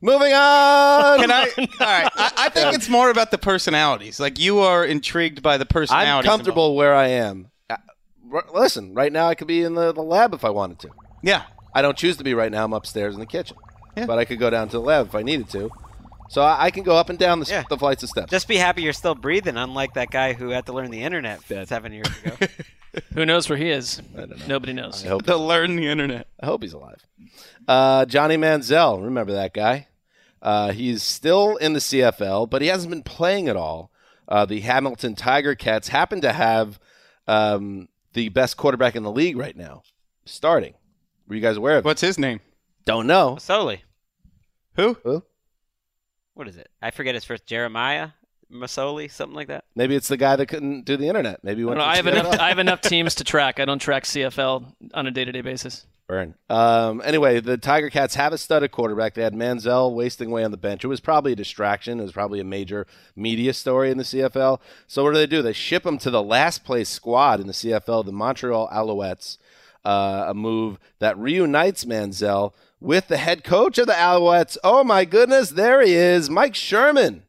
Moving 0.01 0.33
on. 0.33 1.19
Can 1.19 1.31
I? 1.31 1.47
All 1.57 1.65
right. 1.79 2.11
I, 2.17 2.31
I 2.37 2.49
think 2.49 2.75
it's 2.75 2.89
more 2.89 3.09
about 3.09 3.31
the 3.31 3.37
personalities. 3.37 4.19
Like 4.19 4.37
you 4.37 4.59
are 4.59 4.83
intrigued 4.83 5.41
by 5.41 5.57
the 5.57 5.65
personality. 5.65 6.09
I'm 6.09 6.17
personalities. 6.17 6.29
comfortable 6.29 6.75
where 6.75 6.93
I 6.93 7.07
am. 7.07 7.51
Uh, 7.69 7.77
listen, 8.53 8.93
right 8.93 9.13
now 9.13 9.27
I 9.27 9.35
could 9.35 9.47
be 9.47 9.61
in 9.61 9.75
the, 9.75 9.93
the 9.93 10.01
lab 10.01 10.33
if 10.33 10.43
I 10.43 10.49
wanted 10.49 10.79
to. 10.79 10.89
Involved. 11.23 11.45
Yeah. 11.49 11.55
I 11.75 11.81
don't 11.81 11.97
choose 11.97 12.17
to 12.17 12.23
be 12.23 12.33
right 12.33 12.51
now. 12.51 12.63
I'm 12.63 12.73
upstairs 12.73 13.13
in 13.15 13.19
the 13.19 13.25
kitchen. 13.25 13.57
Yeah. 13.97 14.05
But 14.05 14.19
I 14.19 14.25
could 14.25 14.39
go 14.39 14.49
down 14.49 14.67
to 14.69 14.77
the 14.77 14.81
lab 14.83 15.07
if 15.07 15.15
I 15.15 15.21
needed 15.23 15.49
to. 15.49 15.69
So 16.29 16.41
I, 16.41 16.65
I 16.65 16.71
can 16.71 16.83
go 16.83 16.95
up 16.95 17.09
and 17.09 17.19
down 17.19 17.39
the, 17.39 17.45
Yeah. 17.47 17.63
the 17.69 17.77
flights 17.77 18.01
of 18.03 18.09
steps. 18.09 18.31
Just 18.31 18.47
be 18.47 18.57
happy 18.57 18.81
you're 18.81 18.93
still 18.93 19.15
breathing, 19.15 19.57
unlike 19.57 19.93
that 19.95 20.09
guy 20.09 20.33
who 20.33 20.49
had 20.49 20.65
to 20.67 20.73
learn 20.73 20.89
the 20.91 21.01
internet 21.03 21.41
seven 21.67 21.93
years 21.93 22.07
ago. 22.23 22.47
Who 23.15 23.25
knows 23.25 23.49
where 23.49 23.57
he 23.57 23.71
is? 23.71 23.99
I 24.15 24.19
don't 24.21 24.29
know. 24.37 24.45
Nobody 24.47 24.71
knows. 24.71 25.03
I 25.03 25.07
hope, 25.07 25.23
To 25.23 25.35
learn 25.35 25.75
the 25.77 25.87
internet. 25.87 26.27
I 26.39 26.45
hope 26.45 26.61
he's 26.61 26.73
alive. 26.73 27.03
Uh, 27.67 28.05
Johnny 28.05 28.37
Manziel, 28.37 29.03
remember 29.03 29.33
that 29.33 29.51
guy? 29.51 29.87
Uh, 30.43 30.71
he's 30.73 31.01
still 31.01 31.55
in 31.55 31.73
the 31.73 31.79
CFL, 31.79 32.47
but 32.47 32.61
he 32.61 32.67
hasn't 32.67 32.91
been 32.91 33.01
playing 33.01 33.47
at 33.47 33.55
all. 33.55 33.89
Uh, 34.27 34.45
the 34.45 34.59
Hamilton 34.59 35.15
Tiger 35.15 35.55
Cats 35.55 35.87
happen 35.87 36.21
to 36.21 36.31
have 36.33 36.79
um, 37.27 37.87
the 38.13 38.29
best 38.29 38.57
quarterback 38.57 38.95
in 38.95 39.01
the 39.01 39.11
league 39.11 39.37
right 39.37 39.57
now, 39.57 39.81
starting. 40.25 40.75
Were 41.27 41.35
you 41.35 41.41
guys 41.41 41.57
aware 41.57 41.77
of 41.77 41.85
it? 41.85 41.87
What's 41.87 42.01
his 42.01 42.19
name? 42.19 42.39
Don't 42.85 43.07
know. 43.07 43.35
Masoli. 43.37 43.79
Who? 44.75 44.97
Who? 45.03 45.23
What 46.33 46.47
is 46.47 46.57
it? 46.57 46.69
I 46.81 46.91
forget 46.91 47.15
his 47.15 47.23
first. 47.23 47.45
Jeremiah 47.45 48.09
Masoli, 48.51 49.09
something 49.09 49.35
like 49.35 49.47
that. 49.47 49.65
Maybe 49.75 49.95
it's 49.95 50.07
the 50.07 50.17
guy 50.17 50.35
that 50.35 50.47
couldn't 50.47 50.85
do 50.85 50.97
the 50.97 51.07
internet. 51.07 51.43
Maybe 51.43 51.61
he 51.61 51.63
I, 51.63 51.67
went 51.67 51.79
don't 51.79 51.87
know, 51.87 51.91
I 51.91 51.95
have 51.95 52.07
enough. 52.07 52.39
I 52.39 52.49
have 52.49 52.59
enough 52.59 52.81
teams 52.81 53.15
to 53.15 53.23
track. 53.23 53.59
I 53.59 53.65
don't 53.65 53.79
track 53.79 54.03
CFL 54.03 54.73
on 54.93 55.07
a 55.07 55.11
day-to-day 55.11 55.41
basis. 55.41 55.85
Burn. 56.05 56.35
Um, 56.49 57.01
anyway, 57.05 57.39
the 57.39 57.57
Tiger 57.57 57.89
Cats 57.89 58.15
have 58.15 58.33
a 58.33 58.37
studded 58.37 58.71
quarterback. 58.71 59.13
They 59.13 59.23
had 59.23 59.33
Manziel 59.33 59.93
wasting 59.95 60.29
away 60.29 60.43
on 60.43 60.51
the 60.51 60.57
bench. 60.57 60.83
It 60.83 60.89
was 60.89 60.99
probably 60.99 61.31
a 61.31 61.35
distraction. 61.35 61.99
It 61.99 62.03
was 62.03 62.11
probably 62.11 62.41
a 62.41 62.43
major 62.43 62.85
media 63.15 63.53
story 63.53 63.89
in 63.89 63.97
the 63.97 64.03
CFL. 64.03 64.59
So 64.85 65.03
what 65.03 65.13
do 65.13 65.17
they 65.17 65.27
do? 65.27 65.41
They 65.41 65.53
ship 65.53 65.85
him 65.85 65.97
to 65.99 66.09
the 66.09 66.21
last 66.21 66.65
place 66.65 66.89
squad 66.89 67.39
in 67.39 67.47
the 67.47 67.53
CFL, 67.53 68.05
the 68.05 68.11
Montreal 68.11 68.67
Alouettes. 68.69 69.37
Uh, 69.85 70.25
a 70.29 70.33
move 70.33 70.79
that 70.99 71.17
reunites 71.17 71.83
Manziel 71.83 72.53
with 72.79 73.09
the 73.09 73.17
head 73.17 73.43
coach 73.43 73.77
of 73.77 73.87
the 73.87 73.93
Alouettes. 73.93 74.57
Oh 74.63 74.83
my 74.83 75.03
goodness, 75.03 75.49
there 75.49 75.81
he 75.81 75.93
is, 75.93 76.29
Mike 76.29 76.55
Sherman, 76.55 77.23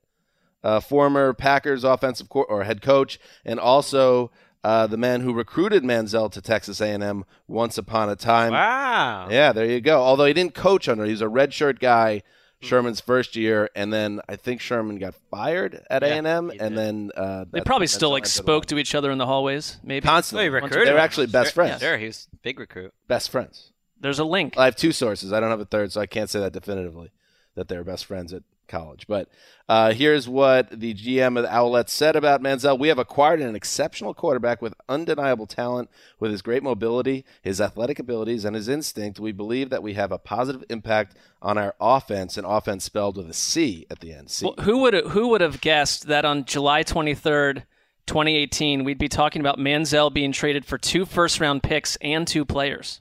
uh, 0.62 0.78
former 0.78 1.32
Packers 1.32 1.82
offensive 1.82 2.28
co- 2.28 2.42
or 2.42 2.62
head 2.62 2.80
coach, 2.80 3.18
and 3.44 3.58
also 3.58 4.30
uh, 4.62 4.86
the 4.86 4.96
man 4.96 5.20
who 5.20 5.34
recruited 5.34 5.82
Manziel 5.82 6.30
to 6.32 6.40
Texas 6.40 6.80
A&M 6.80 7.24
once 7.46 7.76
upon 7.76 8.08
a 8.08 8.16
time. 8.16 8.52
Wow. 8.52 9.28
Yeah, 9.30 9.52
there 9.52 9.66
you 9.66 9.80
go. 9.80 10.02
Although 10.02 10.24
he 10.24 10.32
didn't 10.32 10.54
coach 10.54 10.88
under, 10.88 11.04
he's 11.04 11.20
was 11.20 11.22
a 11.22 11.26
redshirt 11.26 11.80
guy. 11.80 12.22
Sherman's 12.64 13.00
first 13.00 13.36
year, 13.36 13.70
and 13.74 13.92
then 13.92 14.20
I 14.28 14.36
think 14.36 14.60
Sherman 14.60 14.98
got 14.98 15.14
fired 15.30 15.84
at 15.90 16.02
A 16.02 16.08
Yeah, 16.08 16.14
and 16.14 16.26
M, 16.26 16.52
and 16.58 16.76
then 16.76 17.10
uh, 17.16 17.44
They 17.50 17.60
probably 17.60 17.86
still 17.86 18.10
like 18.10 18.26
spoke 18.26 18.66
to 18.66 18.78
each 18.78 18.94
other 18.94 19.10
in 19.10 19.18
the 19.18 19.26
hallways. 19.26 19.78
Maybe 19.82 20.06
constantly. 20.06 20.44
He 20.44 20.48
recruited 20.50 20.88
They 20.88 20.92
were 20.92 20.98
actually 20.98 21.26
best 21.26 21.54
Sure, 21.54 21.64
friends. 21.64 21.80
Sure, 21.80 21.96
he 21.98 22.06
was 22.06 22.28
a 22.32 22.36
big 22.36 22.58
recruit. 22.58 22.92
Best 23.08 23.30
friends. 23.30 23.72
there's 24.00 24.18
a 24.18 24.24
link. 24.24 24.58
I 24.58 24.64
have 24.66 24.76
two 24.76 24.92
sources. 24.92 25.32
I 25.32 25.40
don't 25.40 25.50
have 25.50 25.60
a 25.60 25.64
third, 25.64 25.92
so 25.92 26.00
I 26.00 26.06
can't 26.06 26.28
say 26.30 26.40
that 26.40 26.52
definitively 26.52 27.10
that 27.54 27.68
they're 27.68 27.84
best 27.84 28.04
friends 28.06 28.32
at 28.32 28.42
college. 28.68 29.06
But 29.06 29.28
uh, 29.68 29.92
here's 29.92 30.28
what 30.28 30.68
the 30.70 30.94
GM 30.94 31.36
of 31.36 31.44
the 31.44 31.48
Owlets 31.48 31.90
said 31.90 32.16
about 32.16 32.42
Manziel. 32.42 32.78
We 32.78 32.88
have 32.88 32.98
acquired 32.98 33.40
an 33.40 33.56
exceptional 33.56 34.14
quarterback 34.14 34.60
with 34.60 34.74
undeniable 34.88 35.46
talent, 35.46 35.90
with 36.20 36.30
his 36.30 36.42
great 36.42 36.62
mobility, 36.62 37.24
his 37.42 37.60
athletic 37.60 37.98
abilities, 37.98 38.44
and 38.44 38.54
his 38.54 38.68
instinct. 38.68 39.20
We 39.20 39.32
believe 39.32 39.70
that 39.70 39.82
we 39.82 39.94
have 39.94 40.12
a 40.12 40.18
positive 40.18 40.64
impact 40.68 41.16
on 41.40 41.58
our 41.58 41.74
offense, 41.80 42.36
and 42.36 42.46
offense 42.46 42.84
spelled 42.84 43.16
with 43.16 43.28
a 43.30 43.34
C 43.34 43.86
at 43.90 44.00
the 44.00 44.12
end. 44.12 44.30
C. 44.30 44.46
Well, 44.46 44.64
who 44.64 44.78
would 44.78 44.94
who 44.94 45.28
would 45.28 45.40
have 45.40 45.60
guessed 45.60 46.06
that 46.08 46.24
on 46.24 46.44
July 46.44 46.82
23rd, 46.82 47.64
2018, 48.06 48.84
we'd 48.84 48.98
be 48.98 49.08
talking 49.08 49.40
about 49.40 49.58
Manziel 49.58 50.12
being 50.12 50.32
traded 50.32 50.64
for 50.64 50.78
two 50.78 51.06
first 51.06 51.40
round 51.40 51.62
picks 51.62 51.96
and 51.96 52.26
two 52.26 52.44
players? 52.44 53.00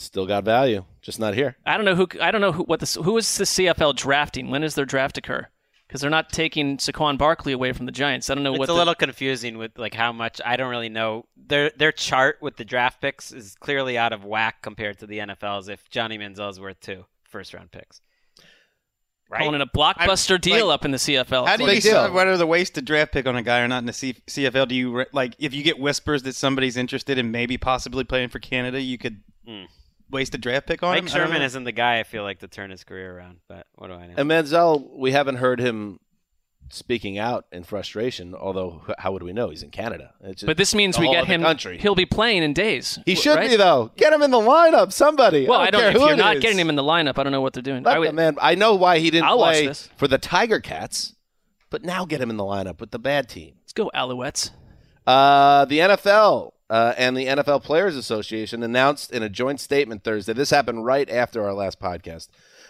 Still 0.00 0.26
got 0.26 0.44
value, 0.44 0.84
just 1.02 1.20
not 1.20 1.34
here. 1.34 1.56
I 1.66 1.76
don't 1.76 1.84
know 1.84 1.94
who 1.94 2.08
I 2.20 2.30
don't 2.30 2.40
know 2.40 2.52
who 2.52 2.62
what 2.64 2.80
the 2.80 3.02
who 3.02 3.16
is 3.18 3.36
the 3.36 3.44
CFL 3.44 3.94
drafting? 3.94 4.50
When 4.50 4.62
does 4.62 4.74
their 4.74 4.86
draft 4.86 5.18
occur? 5.18 5.48
Because 5.86 6.00
they're 6.00 6.08
not 6.10 6.30
taking 6.30 6.78
Saquon 6.78 7.18
Barkley 7.18 7.52
away 7.52 7.72
from 7.72 7.84
the 7.84 7.92
Giants. 7.92 8.30
I 8.30 8.34
don't 8.34 8.42
know 8.44 8.52
It's 8.52 8.60
what 8.60 8.68
a 8.70 8.72
the- 8.72 8.78
little 8.78 8.94
confusing 8.94 9.58
with 9.58 9.78
like 9.78 9.92
how 9.92 10.10
much 10.12 10.40
I 10.44 10.56
don't 10.56 10.70
really 10.70 10.88
know. 10.88 11.26
Their 11.36 11.70
their 11.76 11.92
chart 11.92 12.38
with 12.40 12.56
the 12.56 12.64
draft 12.64 13.02
picks 13.02 13.30
is 13.30 13.54
clearly 13.60 13.98
out 13.98 14.12
of 14.14 14.24
whack 14.24 14.62
compared 14.62 14.98
to 15.00 15.06
the 15.06 15.18
NFL's. 15.18 15.68
If 15.68 15.90
Johnny 15.90 16.16
Manziel 16.16 16.48
is 16.50 16.58
worth 16.58 16.80
two 16.80 17.04
first 17.24 17.52
round 17.52 17.70
picks, 17.70 18.00
right? 19.28 19.40
calling 19.42 19.54
it 19.56 19.60
a 19.60 19.66
blockbuster 19.66 20.40
deal 20.40 20.68
like, 20.68 20.74
up 20.76 20.84
in 20.86 20.92
the 20.92 20.96
CFL. 20.98 21.46
How 21.46 21.56
do 21.58 21.64
like- 21.64 21.72
you 21.72 21.76
big 21.76 21.82
deal. 21.82 21.92
decide 22.04 22.12
whether 22.14 22.36
the 22.38 22.46
waste 22.46 22.78
a 22.78 22.82
draft 22.82 23.12
pick 23.12 23.26
on 23.26 23.36
a 23.36 23.42
guy 23.42 23.60
or 23.60 23.68
not 23.68 23.78
in 23.78 23.86
the 23.86 23.92
C- 23.92 24.16
CFL? 24.28 24.66
Do 24.68 24.74
you 24.74 24.92
re- 24.96 25.06
like 25.12 25.34
if 25.38 25.52
you 25.52 25.62
get 25.62 25.78
whispers 25.78 26.22
that 26.22 26.34
somebody's 26.36 26.76
interested 26.78 27.18
in 27.18 27.30
maybe 27.30 27.58
possibly 27.58 28.04
playing 28.04 28.30
for 28.30 28.38
Canada, 28.38 28.80
you 28.80 28.96
could 28.96 29.20
Hmm. 29.46 29.64
Waste 30.10 30.34
a 30.34 30.38
draft 30.38 30.66
pick 30.66 30.82
on 30.82 30.96
him? 30.96 31.04
Mike 31.04 31.14
I 31.14 31.18
don't 31.18 31.26
Sherman 31.28 31.42
isn't 31.42 31.64
the 31.64 31.72
guy 31.72 32.00
I 32.00 32.04
feel 32.04 32.22
like 32.22 32.40
to 32.40 32.48
turn 32.48 32.70
his 32.70 32.84
career 32.84 33.16
around. 33.16 33.38
But 33.48 33.66
what 33.74 33.88
do 33.88 33.94
I 33.94 34.06
know? 34.06 34.14
And 34.16 34.30
Manziel, 34.30 34.88
we 34.96 35.12
haven't 35.12 35.36
heard 35.36 35.60
him 35.60 36.00
speaking 36.72 37.18
out 37.18 37.46
in 37.52 37.64
frustration. 37.64 38.34
Although, 38.34 38.82
how 38.98 39.12
would 39.12 39.22
we 39.22 39.32
know? 39.32 39.50
He's 39.50 39.62
in 39.62 39.70
Canada. 39.70 40.14
It's 40.22 40.42
But 40.42 40.56
this 40.56 40.74
means 40.74 40.98
we 40.98 41.06
whole 41.06 41.14
get 41.14 41.22
other 41.24 41.32
him. 41.32 41.42
Country. 41.42 41.78
He'll 41.78 41.94
be 41.94 42.06
playing 42.06 42.42
in 42.42 42.52
days. 42.52 42.98
He 43.06 43.14
should 43.14 43.36
right? 43.36 43.50
be 43.50 43.56
though. 43.56 43.90
Get 43.96 44.12
him 44.12 44.22
in 44.22 44.30
the 44.30 44.38
lineup, 44.38 44.92
somebody. 44.92 45.46
Well, 45.48 45.58
I 45.58 45.64
I 45.66 45.70
don't, 45.70 45.80
don't. 45.80 45.92
care 45.92 45.96
if 45.96 46.02
who 46.02 46.08
you're 46.08 46.16
not 46.16 46.36
is. 46.36 46.42
getting 46.42 46.58
him 46.58 46.68
in 46.68 46.76
the 46.76 46.82
lineup, 46.82 47.18
I 47.18 47.22
don't 47.22 47.32
know 47.32 47.40
what 47.40 47.52
they're 47.52 47.62
doing. 47.62 47.82
Let 47.82 47.96
I 47.96 47.98
would, 47.98 48.14
man. 48.14 48.36
I 48.40 48.54
know 48.54 48.74
why 48.74 48.98
he 48.98 49.10
didn't 49.10 49.26
I'll 49.26 49.38
play 49.38 49.72
for 49.96 50.06
the 50.08 50.18
Tiger 50.18 50.60
Cats, 50.60 51.14
but 51.70 51.82
now 51.84 52.04
get 52.04 52.20
him 52.20 52.30
in 52.30 52.36
the 52.36 52.44
lineup 52.44 52.80
with 52.80 52.90
the 52.90 52.98
bad 52.98 53.28
team. 53.28 53.54
let's 53.62 53.72
go 53.72 53.90
Alouettes. 53.94 54.50
Uh, 55.06 55.64
the 55.64 55.78
NFL 55.78 56.52
uh, 56.70 56.94
and 56.96 57.16
the 57.16 57.26
NFL 57.26 57.64
Players 57.64 57.96
Association 57.96 58.62
announced 58.62 59.10
in 59.10 59.24
a 59.24 59.28
joint 59.28 59.58
statement 59.58 60.04
Thursday. 60.04 60.32
This 60.32 60.50
happened 60.50 60.84
right 60.84 61.10
after 61.10 61.44
our 61.44 61.52
last 61.52 61.80
podcast. 61.80 62.28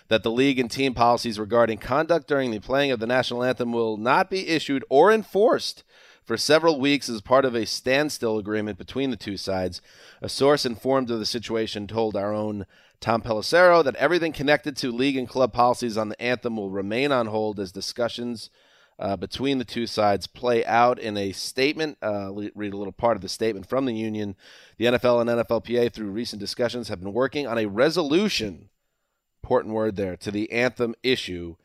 That 0.08 0.22
the 0.22 0.30
league 0.30 0.58
and 0.58 0.70
team 0.70 0.94
policies 0.94 1.38
regarding 1.38 1.78
conduct 1.78 2.26
during 2.26 2.50
the 2.50 2.60
playing 2.60 2.90
of 2.90 2.98
the 2.98 3.06
national 3.06 3.44
anthem 3.44 3.72
will 3.72 3.98
not 3.98 4.30
be 4.30 4.48
issued 4.48 4.84
or 4.88 5.12
enforced 5.12 5.84
for 6.24 6.38
several 6.38 6.80
weeks 6.80 7.08
as 7.10 7.20
part 7.20 7.44
of 7.44 7.54
a 7.54 7.66
standstill 7.66 8.38
agreement 8.38 8.78
between 8.78 9.10
the 9.10 9.16
two 9.16 9.36
sides. 9.36 9.82
A 10.22 10.28
source 10.30 10.64
informed 10.64 11.10
of 11.10 11.18
the 11.18 11.26
situation 11.26 11.86
told 11.86 12.16
our 12.16 12.32
own 12.32 12.64
Tom 13.00 13.20
Pelissero 13.20 13.84
that 13.84 13.96
everything 13.96 14.32
connected 14.32 14.76
to 14.78 14.90
league 14.90 15.16
and 15.16 15.28
club 15.28 15.52
policies 15.52 15.98
on 15.98 16.08
the 16.08 16.20
anthem 16.20 16.56
will 16.56 16.70
remain 16.70 17.12
on 17.12 17.26
hold 17.26 17.60
as 17.60 17.70
discussions 17.70 18.48
uh, 19.00 19.16
between 19.16 19.56
the 19.58 19.64
two 19.64 19.86
sides 19.86 20.26
play 20.26 20.64
out 20.66 20.98
in 20.98 21.16
a 21.16 21.32
statement. 21.32 21.96
Uh, 22.02 22.30
read 22.54 22.74
a 22.74 22.76
little 22.76 22.92
part 22.92 23.16
of 23.16 23.22
the 23.22 23.28
statement 23.28 23.66
from 23.66 23.86
the 23.86 23.94
union. 23.94 24.36
The 24.76 24.84
NFL 24.84 25.22
and 25.22 25.30
NFLPA, 25.30 25.92
through 25.92 26.10
recent 26.10 26.38
discussions, 26.38 26.88
have 26.88 27.00
been 27.00 27.14
working 27.14 27.46
on 27.46 27.56
a 27.56 27.66
resolution. 27.66 28.68
Important 29.42 29.74
word 29.74 29.96
there 29.96 30.16
to 30.18 30.30
the 30.30 30.52
anthem 30.52 30.94
issue. 31.02 31.56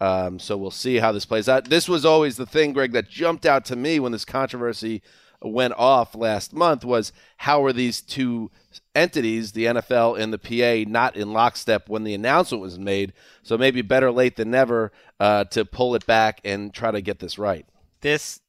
Um, 0.00 0.38
so 0.38 0.56
we'll 0.56 0.70
see 0.70 0.98
how 0.98 1.10
this 1.10 1.26
plays 1.26 1.48
out. 1.48 1.68
This 1.68 1.88
was 1.88 2.04
always 2.04 2.36
the 2.36 2.46
thing, 2.46 2.72
Gregg, 2.72 2.92
that 2.92 3.08
jumped 3.08 3.44
out 3.44 3.64
to 3.66 3.76
me 3.76 3.98
when 3.98 4.12
this 4.12 4.24
controversy 4.24 5.02
went 5.44 5.74
off 5.74 6.14
last 6.14 6.52
month 6.52 6.84
was 6.84 7.12
how 7.36 7.64
are 7.64 7.72
these 7.72 8.00
two 8.00 8.50
entities, 8.94 9.52
the 9.52 9.66
NFL 9.66 10.18
and 10.18 10.32
the 10.32 10.38
PA, 10.38 10.90
not 10.90 11.16
in 11.16 11.32
lockstep 11.32 11.88
when 11.88 12.04
the 12.04 12.14
announcement 12.14 12.62
was 12.62 12.78
made? 12.78 13.12
So 13.42 13.58
maybe 13.58 13.82
better 13.82 14.10
late 14.10 14.36
than 14.36 14.50
never 14.50 14.92
uh, 15.20 15.44
to 15.44 15.64
pull 15.64 15.94
it 15.94 16.06
back 16.06 16.40
and 16.44 16.72
try 16.72 16.90
to 16.90 17.00
get 17.00 17.18
this 17.18 17.38
right. 17.38 17.66
this 18.00 18.40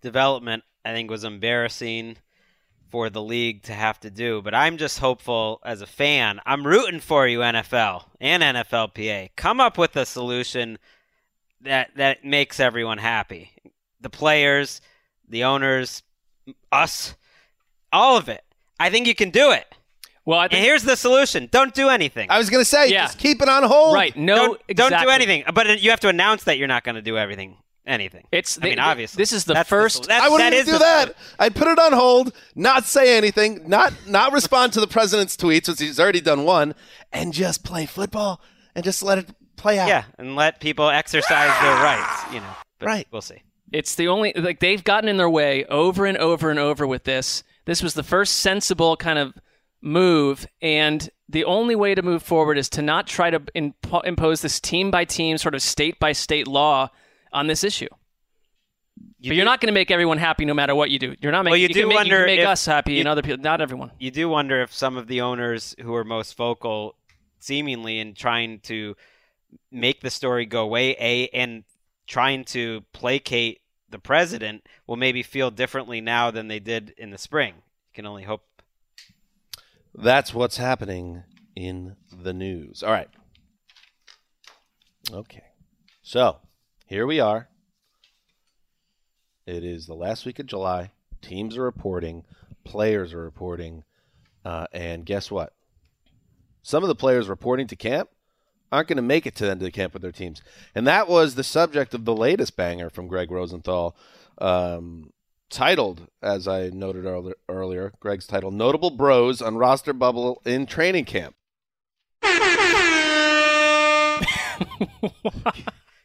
development, 0.00 0.64
I 0.84 0.92
think, 0.92 1.10
was 1.10 1.24
embarrassing 1.24 2.16
for 2.90 3.10
the 3.10 3.22
league 3.22 3.62
to 3.64 3.72
have 3.72 3.98
to 3.98 4.10
do. 4.10 4.40
But 4.40 4.54
I'm 4.54 4.76
just 4.76 5.00
hopeful 5.00 5.60
as 5.64 5.80
a 5.80 5.86
fan. 5.86 6.40
I'm 6.46 6.64
rooting 6.64 7.00
for 7.00 7.26
you, 7.26 7.40
NFL 7.40 8.04
and 8.20 8.40
NFLPA. 8.40 9.30
Come 9.34 9.60
up 9.60 9.76
with 9.78 9.96
a 9.96 10.06
solution 10.06 10.78
that 11.62 11.90
that 11.96 12.24
makes 12.24 12.60
everyone 12.60 12.98
happy. 12.98 13.50
The 14.00 14.10
players, 14.10 14.80
the 15.28 15.42
owners, 15.42 16.02
us, 16.72 17.14
all 17.92 18.16
of 18.16 18.28
it. 18.28 18.42
I 18.78 18.90
think 18.90 19.06
you 19.06 19.14
can 19.14 19.30
do 19.30 19.50
it. 19.52 19.66
Well, 20.26 20.38
I 20.38 20.44
And 20.44 20.54
here's 20.54 20.82
the 20.84 20.96
solution: 20.96 21.48
don't 21.52 21.74
do 21.74 21.88
anything. 21.88 22.30
I 22.30 22.38
was 22.38 22.48
going 22.50 22.62
to 22.62 22.64
say, 22.68 22.88
Yeah. 22.90 23.04
just 23.06 23.18
keep 23.18 23.42
it 23.42 23.48
on 23.48 23.62
hold. 23.62 23.94
right. 23.94 24.16
No, 24.16 24.56
don't, 24.68 24.90
don't 24.92 25.02
do 25.02 25.10
anything. 25.10 25.44
But 25.52 25.80
you 25.80 25.90
have 25.90 26.00
to 26.00 26.08
announce 26.08 26.44
that 26.44 26.56
you're 26.58 26.68
not 26.68 26.82
going 26.84 26.94
to 26.96 27.02
do 27.02 27.18
everything. 27.18 27.56
anything. 27.86 28.26
It's 28.32 28.58
I 28.62 28.64
mean, 28.64 28.78
obviously, 28.78 29.20
this 29.20 29.32
is 29.32 29.44
the 29.44 29.52
That's 29.52 29.68
first- 29.68 30.04
that's, 30.08 30.24
I 30.24 30.30
wouldn't 30.30 30.50
that 30.52 30.56
even 30.56 30.60
is 30.60 30.66
do 30.66 30.72
the- 30.72 30.78
that. 30.78 31.14
I'd 31.38 31.54
put 31.54 31.68
it 31.68 31.78
on 31.78 31.92
hold, 31.92 32.32
not 32.54 32.84
say 32.86 33.18
anything, 33.18 33.68
not 33.68 33.92
not 34.06 34.32
respond 34.32 34.72
to 34.72 34.80
the 34.80 34.86
president's 34.86 35.36
tweets, 35.36 35.68
which 35.68 35.80
he's 35.80 36.00
already 36.00 36.22
done 36.22 36.44
one, 36.44 36.74
and 37.12 37.34
just 37.34 37.62
play 37.62 37.84
football 37.84 38.40
and 38.74 38.82
just 38.82 39.02
let 39.02 39.18
it 39.18 39.28
play 39.56 39.78
out. 39.78 39.88
Yeah, 39.88 40.04
and 40.18 40.34
let 40.34 40.60
people 40.60 40.88
exercise 40.88 41.52
their 41.62 41.74
rights. 41.84 42.32
You 42.32 42.40
know, 42.40 42.54
but 42.78 42.86
Right. 42.86 43.06
We'll 43.10 43.20
see. 43.20 43.42
It's 43.74 43.94
the 43.96 44.08
only 44.08 44.32
like 44.36 44.60
they've 44.60 44.84
gotten 44.84 45.08
in 45.08 45.16
their 45.16 45.28
way 45.30 45.64
over 45.66 46.06
and 46.06 46.16
over 46.16 46.48
and 46.50 46.58
over 46.58 46.86
with 46.86 47.04
this. 47.04 47.42
This 47.64 47.82
was 47.82 47.94
the 47.94 48.02
first 48.02 48.36
sensible 48.36 48.96
kind 48.96 49.18
of 49.18 49.34
move, 49.82 50.46
and 50.62 51.08
the 51.28 51.44
only 51.44 51.74
way 51.74 51.94
to 51.94 52.02
move 52.02 52.22
forward 52.22 52.56
is 52.56 52.68
to 52.70 52.82
not 52.82 53.06
try 53.06 53.30
to 53.30 53.40
impo- 53.40 54.04
impose 54.04 54.42
this 54.42 54.60
team 54.60 54.90
by 54.90 55.04
team, 55.04 55.38
sort 55.38 55.54
of 55.54 55.62
state 55.62 55.98
by 55.98 56.12
state 56.12 56.46
law 56.46 56.88
on 57.32 57.46
this 57.48 57.64
issue. 57.64 57.88
You 59.18 59.30
but 59.30 59.36
you're 59.36 59.44
do- 59.44 59.50
not 59.50 59.60
going 59.60 59.68
to 59.68 59.72
make 59.74 59.90
everyone 59.90 60.18
happy 60.18 60.44
no 60.44 60.54
matter 60.54 60.74
what 60.74 60.90
you 60.90 60.98
do. 60.98 61.16
You're 61.20 61.32
not 61.32 61.42
making. 61.44 61.52
Well, 61.52 61.60
you 61.60 61.68
can 61.68 61.74
do 61.76 61.88
make, 61.88 61.96
wonder 61.96 62.16
can 62.18 62.26
make 62.26 62.40
if 62.40 62.46
us 62.46 62.64
happy 62.66 62.94
you- 62.94 63.00
and 63.00 63.08
other 63.08 63.22
people, 63.22 63.38
not 63.38 63.60
everyone. 63.60 63.90
you 63.98 64.10
do 64.10 64.28
wonder 64.28 64.62
if 64.62 64.72
some 64.72 64.96
of 64.96 65.08
the 65.08 65.22
owners 65.22 65.74
who 65.82 65.94
are 65.94 66.04
most 66.04 66.36
vocal, 66.36 66.94
seemingly 67.40 67.98
in 67.98 68.14
trying 68.14 68.60
to 68.60 68.94
make 69.72 70.00
the 70.00 70.10
story 70.10 70.46
go 70.46 70.62
away, 70.62 70.90
a 71.00 71.28
and 71.28 71.64
trying 72.06 72.44
to 72.44 72.84
placate 72.92 73.60
the 73.94 73.98
president, 74.00 74.66
will 74.86 74.96
maybe 74.96 75.22
feel 75.22 75.50
differently 75.50 76.00
now 76.00 76.30
than 76.30 76.48
they 76.48 76.58
did 76.58 76.92
in 76.98 77.10
the 77.10 77.16
spring. 77.16 77.54
You 77.54 77.94
can 77.94 78.06
only 78.06 78.24
hope. 78.24 78.42
That's 79.94 80.34
what's 80.34 80.56
happening 80.56 81.22
in 81.54 81.94
the 82.12 82.32
news. 82.32 82.82
All 82.82 82.90
right. 82.90 83.08
Okay. 85.12 85.44
So 86.02 86.38
here 86.86 87.06
we 87.06 87.20
are. 87.20 87.48
It 89.46 89.62
is 89.62 89.86
the 89.86 89.94
last 89.94 90.26
week 90.26 90.40
of 90.40 90.46
July. 90.46 90.90
Teams 91.22 91.56
are 91.56 91.62
reporting, 91.62 92.24
players 92.64 93.14
are 93.14 93.22
reporting, 93.22 93.84
uh, 94.44 94.66
and 94.72 95.06
guess 95.06 95.30
what? 95.30 95.52
Some 96.62 96.82
of 96.82 96.88
the 96.88 96.94
players 96.94 97.28
reporting 97.28 97.68
to 97.68 97.76
camp 97.76 98.08
aren't 98.74 98.88
going 98.88 98.96
to 98.96 99.02
make 99.02 99.24
it 99.26 99.34
to 99.36 99.44
the 99.44 99.50
end 99.52 99.60
of 99.62 99.64
the 99.64 99.70
camp 99.70 99.92
with 99.92 100.02
their 100.02 100.12
teams. 100.12 100.42
And 100.74 100.86
that 100.86 101.08
was 101.08 101.34
the 101.36 101.44
subject 101.44 101.94
of 101.94 102.04
the 102.04 102.14
latest 102.14 102.56
banger 102.56 102.90
from 102.90 103.06
Gregg 103.06 103.30
Rosenthal, 103.30 103.96
um, 104.38 105.12
titled, 105.48 106.08
as 106.20 106.48
I 106.48 106.70
noted 106.70 107.04
earlier, 107.04 107.36
earlier, 107.48 107.92
Gregg's 108.00 108.26
title, 108.26 108.50
Notable 108.50 108.90
Bros 108.90 109.40
on 109.40 109.56
Roster 109.56 109.92
Bubble 109.92 110.42
in 110.44 110.66
Training 110.66 111.04
Camp. 111.04 111.36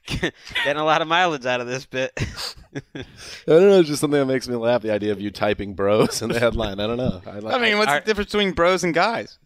Getting 0.07 0.31
a 0.81 0.83
lot 0.85 1.01
of 1.01 1.07
mileage 1.07 1.45
out 1.45 1.61
of 1.61 1.67
this 1.67 1.85
bit. 1.85 2.11
I 2.95 3.03
don't 3.47 3.61
know, 3.69 3.79
it's 3.79 3.89
just 3.89 4.01
something 4.01 4.19
that 4.19 4.25
makes 4.25 4.47
me 4.47 4.55
laugh, 4.55 4.81
the 4.81 4.91
idea 4.91 5.11
of 5.11 5.21
you 5.21 5.31
typing 5.31 5.73
bros 5.73 6.21
in 6.21 6.29
the 6.29 6.39
headline. 6.39 6.79
I 6.79 6.87
don't 6.87 6.97
know. 6.97 7.21
I, 7.25 7.39
like, 7.39 7.55
I 7.55 7.59
mean, 7.59 7.77
what's 7.77 7.89
Are- 7.91 7.99
the 7.99 8.05
difference 8.05 8.31
between 8.31 8.51
bros 8.53 8.83
and 8.83 8.93
guys? 8.93 9.37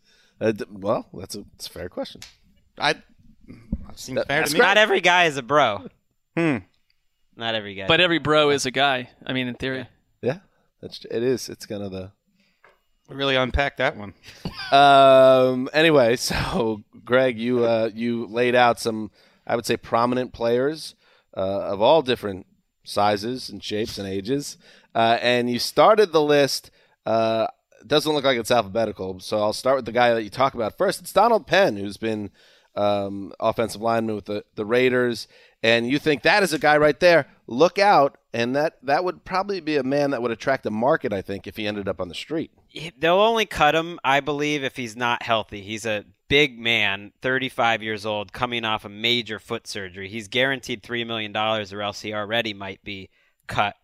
uh, 0.42 0.52
d- 0.52 0.66
well, 0.72 1.08
that's 1.14 1.36
a, 1.36 1.44
that's 1.54 1.68
a 1.68 1.70
fair 1.70 1.90
question. 1.90 2.22
I 2.78 2.96
seems 3.96 4.18
That- 4.18 4.28
fair 4.28 4.40
that's 4.40 4.52
to 4.52 4.58
me. 4.58 4.62
Not 4.64 4.78
every 4.78 5.02
guy 5.02 5.26
is 5.26 5.38
a 5.38 5.44
bro. 5.44 5.88
Hmm. 6.38 6.58
Not 7.36 7.56
every 7.56 7.76
guy. 7.76 7.88
But 7.88 8.00
every 8.02 8.20
bro 8.20 8.50
is 8.52 8.66
a 8.66 8.72
guy. 8.72 9.10
I 9.26 9.34
mean, 9.34 9.48
in 9.48 9.56
theory. 9.56 9.88
Yeah, 10.22 10.40
that's 10.82 11.04
it 11.10 11.24
is. 11.24 11.50
It's 11.50 11.66
kind 11.66 11.84
of 11.84 11.92
the 11.92 12.12
Really 13.10 13.36
unpack 13.36 13.78
that 13.78 13.98
one. 13.98 14.14
Um. 14.72 15.70
Anyway, 15.74 16.16
so 16.18 16.82
Gregg, 17.06 17.38
you 17.38 17.64
uh, 17.64 17.90
you 17.94 18.26
laid 18.26 18.56
out 18.56 18.80
some, 18.80 19.12
I 19.46 19.56
would 19.56 19.66
say, 19.68 19.78
prominent 19.78 20.34
players 20.34 20.96
uh, 21.38 21.42
of 21.42 21.80
all 21.82 22.02
different 22.02 22.48
sizes 22.84 23.50
and 23.50 23.64
shapes 23.64 24.00
and 24.00 24.08
ages, 24.08 24.58
uh, 24.96 25.20
and 25.22 25.50
you 25.50 25.60
started 25.60 26.12
the 26.12 26.22
list. 26.24 26.72
Uh, 27.06 27.46
doesn't 27.86 28.14
look 28.14 28.24
like 28.24 28.40
it's 28.40 28.50
alphabetical, 28.50 29.20
so 29.20 29.38
I'll 29.42 29.54
start 29.54 29.76
with 29.76 29.86
the 29.86 29.92
guy 29.92 30.14
that 30.16 30.24
you 30.24 30.30
talk 30.32 30.56
about 30.56 30.76
first. 30.78 31.02
It's 31.02 31.14
Donald 31.14 31.46
Penn, 31.46 31.78
who's 31.78 31.98
been 31.98 32.32
um, 32.76 33.34
offensive 33.40 33.82
lineman 33.82 34.16
with 34.16 34.26
the, 34.26 34.44
the 34.56 34.66
Raiders, 34.66 35.28
and 35.62 35.88
you 35.88 36.00
think 36.00 36.24
that 36.24 36.44
is 36.44 36.54
a 36.54 36.60
guy 36.60 36.78
right 36.78 37.00
there. 37.00 37.28
Look 37.48 37.80
out, 37.80 38.18
and 38.34 38.56
that 38.56 38.78
that 38.84 39.04
would 39.04 39.24
probably 39.24 39.62
be 39.62 39.78
a 39.78 39.84
man 39.84 40.12
that 40.12 40.22
would 40.22 40.32
attract 40.32 40.66
a 40.66 40.72
market, 40.72 41.14
I 41.14 41.22
think, 41.22 41.48
if 41.48 41.56
he 41.58 41.68
ended 41.68 41.88
up 41.88 42.02
on 42.02 42.10
the 42.10 42.16
street. 42.16 42.52
they'll 42.98 43.16
only 43.20 43.46
cut 43.46 43.76
him, 43.76 44.00
I 44.04 44.20
believe, 44.20 44.64
if 44.64 44.76
he's 44.76 44.96
not 44.96 45.24
healthy. 45.24 45.62
He's 45.62 45.86
a 45.86 46.06
big 46.28 46.58
man, 46.60 47.12
35 47.22 47.84
years 47.84 48.06
old, 48.06 48.34
coming 48.34 48.66
off 48.66 48.86
a 48.86 48.90
major 48.90 49.40
foot 49.40 49.68
surgery. 49.68 50.10
He's 50.10 50.28
guaranteed 50.28 50.82
$3 50.82 51.06
million, 51.06 51.36
or 51.36 51.82
else 51.82 52.02
he 52.02 52.14
already 52.14 52.54
might 52.54 52.84
be 52.84 53.10
cut. 53.48 53.76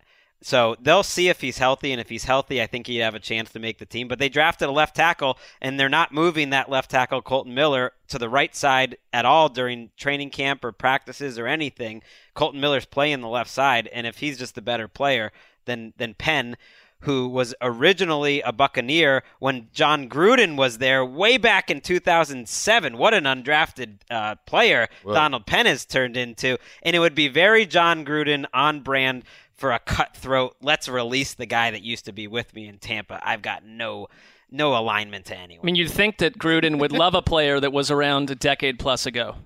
So 0.42 0.74
they'll 0.80 1.02
see 1.02 1.28
if 1.28 1.42
he's 1.42 1.58
healthy, 1.58 1.92
and 1.92 2.00
if 2.00 2.08
he's 2.08 2.24
healthy, 2.24 2.62
I 2.62 2.66
think 2.66 2.86
he'd 2.86 2.98
have 2.98 3.14
a 3.14 3.20
chance 3.20 3.50
to 3.52 3.58
make 3.58 3.78
the 3.78 3.84
team. 3.84 4.08
But 4.08 4.18
they 4.18 4.30
drafted 4.30 4.68
a 4.68 4.72
left 4.72 4.96
tackle, 4.96 5.38
and 5.60 5.78
they're 5.78 5.88
not 5.90 6.12
moving 6.12 6.50
that 6.50 6.70
left 6.70 6.90
tackle, 6.90 7.20
Colton 7.20 7.54
Miller, 7.54 7.92
to 8.08 8.18
the 8.18 8.28
right 8.28 8.54
side 8.56 8.96
at 9.12 9.26
all 9.26 9.50
during 9.50 9.90
training 9.98 10.30
camp 10.30 10.64
or 10.64 10.72
practices 10.72 11.38
or 11.38 11.46
anything. 11.46 12.02
Colton 12.34 12.60
Miller's 12.60 12.86
playing 12.86 13.20
the 13.20 13.28
left 13.28 13.50
side, 13.50 13.88
and 13.88 14.06
if 14.06 14.18
he's 14.18 14.38
just 14.38 14.54
the 14.54 14.62
better 14.62 14.88
player 14.88 15.30
than 15.66 15.92
than 15.98 16.14
Penn, 16.14 16.56
who 17.00 17.28
was 17.28 17.54
originally 17.62 18.40
a 18.42 18.52
Buccaneer 18.52 19.22
when 19.38 19.68
Jon 19.72 20.08
Gruden 20.08 20.56
was 20.56 20.78
there 20.78 21.04
way 21.04 21.38
back 21.38 21.70
in 21.70 21.80
2007. 21.80 22.96
What 22.98 23.14
an 23.14 23.24
undrafted 23.24 23.96
uh, 24.10 24.34
player 24.46 24.88
Donald 25.04 25.46
Penn 25.46 25.66
has 25.66 25.86
turned 25.86 26.16
into. 26.16 26.58
And 26.82 26.94
it 26.94 26.98
would 26.98 27.14
be 27.14 27.28
very 27.28 27.64
Jon 27.64 28.04
Gruden 28.04 28.44
on 28.52 28.80
brand 28.80 29.24
for 29.60 29.72
a 29.72 29.78
cutthroat, 29.78 30.56
let's 30.62 30.88
release 30.88 31.34
the 31.34 31.46
guy 31.46 31.70
that 31.70 31.82
used 31.82 32.06
to 32.06 32.12
be 32.12 32.26
with 32.26 32.54
me 32.54 32.66
in 32.66 32.78
Tampa. 32.78 33.20
I've 33.22 33.42
got 33.42 33.64
no 33.64 34.08
no 34.50 34.76
alignment 34.76 35.26
to 35.26 35.36
anyone. 35.36 35.64
I 35.64 35.66
mean, 35.66 35.74
you'd 35.76 35.90
think 35.90 36.18
that 36.18 36.36
Gruden 36.38 36.80
would 36.80 36.90
love 36.92 37.14
a 37.14 37.22
player 37.22 37.60
that 37.60 37.72
was 37.72 37.90
around 37.90 38.30
a 38.30 38.34
decade 38.34 38.78
plus 38.80 39.06
ago. 39.06 39.36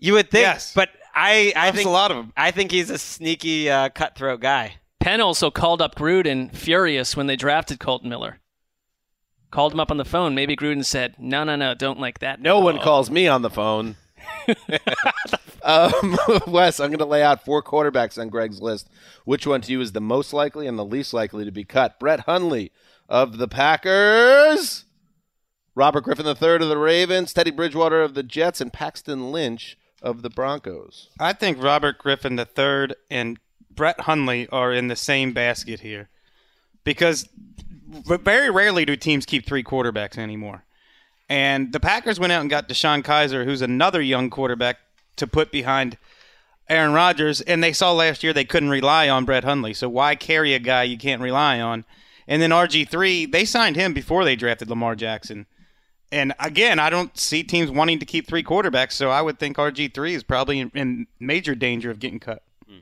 you 0.00 0.14
would 0.14 0.30
think, 0.30 0.42
Yes. 0.42 0.72
but 0.74 0.88
I 1.14 1.52
I 1.54 1.66
Loves 1.66 1.76
think 1.76 1.86
a 1.88 1.92
lot 1.92 2.10
of 2.10 2.16
them. 2.16 2.32
I 2.36 2.50
think 2.50 2.70
he's 2.72 2.90
a 2.90 2.98
sneaky 2.98 3.70
uh, 3.70 3.90
cutthroat 3.90 4.40
guy. 4.40 4.76
Penn 5.00 5.20
also 5.20 5.50
called 5.50 5.80
up 5.82 5.94
Gruden 5.94 6.52
furious 6.54 7.16
when 7.16 7.26
they 7.28 7.36
drafted 7.36 7.78
Colton 7.78 8.08
Miller. 8.08 8.38
Called 9.50 9.72
him 9.72 9.80
up 9.80 9.90
on 9.90 9.96
the 9.96 10.04
phone. 10.04 10.34
Maybe 10.34 10.56
Gruden 10.56 10.84
said, 10.84 11.14
"No, 11.18 11.44
no, 11.44 11.56
no, 11.56 11.74
don't 11.74 12.00
like 12.00 12.18
that." 12.18 12.40
No 12.40 12.58
one 12.58 12.78
calls 12.78 13.10
me 13.10 13.28
on 13.28 13.42
the 13.42 13.50
phone. 13.50 13.96
Um, 15.68 16.16
Wes, 16.46 16.80
I'm 16.80 16.88
going 16.88 16.98
to 16.98 17.04
lay 17.04 17.22
out 17.22 17.44
four 17.44 17.62
quarterbacks 17.62 18.18
on 18.18 18.30
Gregg's 18.30 18.62
list. 18.62 18.88
Which 19.24 19.46
one 19.46 19.60
to 19.60 19.72
you 19.72 19.80
is 19.80 19.92
the 19.92 20.00
most 20.00 20.32
likely 20.32 20.66
and 20.66 20.78
the 20.78 20.84
least 20.84 21.12
likely 21.12 21.44
to 21.44 21.50
be 21.50 21.64
cut? 21.64 22.00
Brett 22.00 22.20
Hundley 22.20 22.72
of 23.08 23.36
the 23.36 23.48
Packers, 23.48 24.86
Robert 25.74 26.02
Griffin 26.02 26.26
III 26.26 26.54
of 26.56 26.68
the 26.68 26.78
Ravens, 26.78 27.32
Teddy 27.32 27.50
Bridgewater 27.50 28.02
of 28.02 28.14
the 28.14 28.22
Jets, 28.22 28.60
and 28.60 28.72
Paxton 28.72 29.30
Lynch 29.30 29.76
of 30.00 30.22
the 30.22 30.30
Broncos. 30.30 31.10
I 31.20 31.34
think 31.34 31.62
Robert 31.62 31.98
Griffin 31.98 32.38
III 32.38 32.94
and 33.10 33.38
Brett 33.70 34.00
Hundley 34.00 34.48
are 34.48 34.72
in 34.72 34.88
the 34.88 34.96
same 34.96 35.32
basket 35.32 35.80
here 35.80 36.08
because 36.82 37.28
very 37.86 38.50
rarely 38.50 38.84
do 38.84 38.96
teams 38.96 39.26
keep 39.26 39.46
three 39.46 39.62
quarterbacks 39.62 40.16
anymore. 40.18 40.64
And 41.28 41.72
the 41.72 41.80
Packers 41.80 42.18
went 42.18 42.32
out 42.32 42.40
and 42.40 42.50
got 42.50 42.68
DeShone 42.68 43.02
Kizer, 43.02 43.44
who's 43.44 43.62
another 43.62 44.00
young 44.00 44.30
quarterback 44.30 44.78
to 45.16 45.26
put 45.26 45.52
behind 45.52 45.98
Aaron 46.68 46.92
Rodgers. 46.92 47.40
And 47.42 47.62
they 47.62 47.72
saw 47.72 47.92
last 47.92 48.22
year 48.22 48.32
they 48.32 48.44
couldn't 48.44 48.70
rely 48.70 49.08
on 49.08 49.24
Brett 49.24 49.44
Hundley. 49.44 49.74
So 49.74 49.88
why 49.88 50.14
carry 50.14 50.54
a 50.54 50.58
guy 50.58 50.84
you 50.84 50.96
can't 50.96 51.20
rely 51.20 51.60
on? 51.60 51.84
And 52.26 52.40
then 52.40 52.50
RG3, 52.50 53.30
they 53.30 53.44
signed 53.44 53.76
him 53.76 53.92
before 53.92 54.24
they 54.24 54.36
drafted 54.36 54.68
Lamar 54.68 54.94
Jackson. 54.94 55.46
And 56.10 56.34
again, 56.38 56.78
I 56.78 56.88
don't 56.88 57.16
see 57.18 57.42
teams 57.42 57.70
wanting 57.70 57.98
to 57.98 58.06
keep 58.06 58.26
three 58.26 58.42
quarterbacks, 58.42 58.92
so 58.92 59.10
I 59.10 59.20
would 59.20 59.38
think 59.38 59.58
RG3 59.58 60.12
is 60.12 60.22
probably 60.22 60.60
in, 60.60 60.70
in 60.74 61.06
major 61.20 61.54
danger 61.54 61.90
of 61.90 61.98
getting 61.98 62.18
cut 62.18 62.42
hmm. 62.66 62.78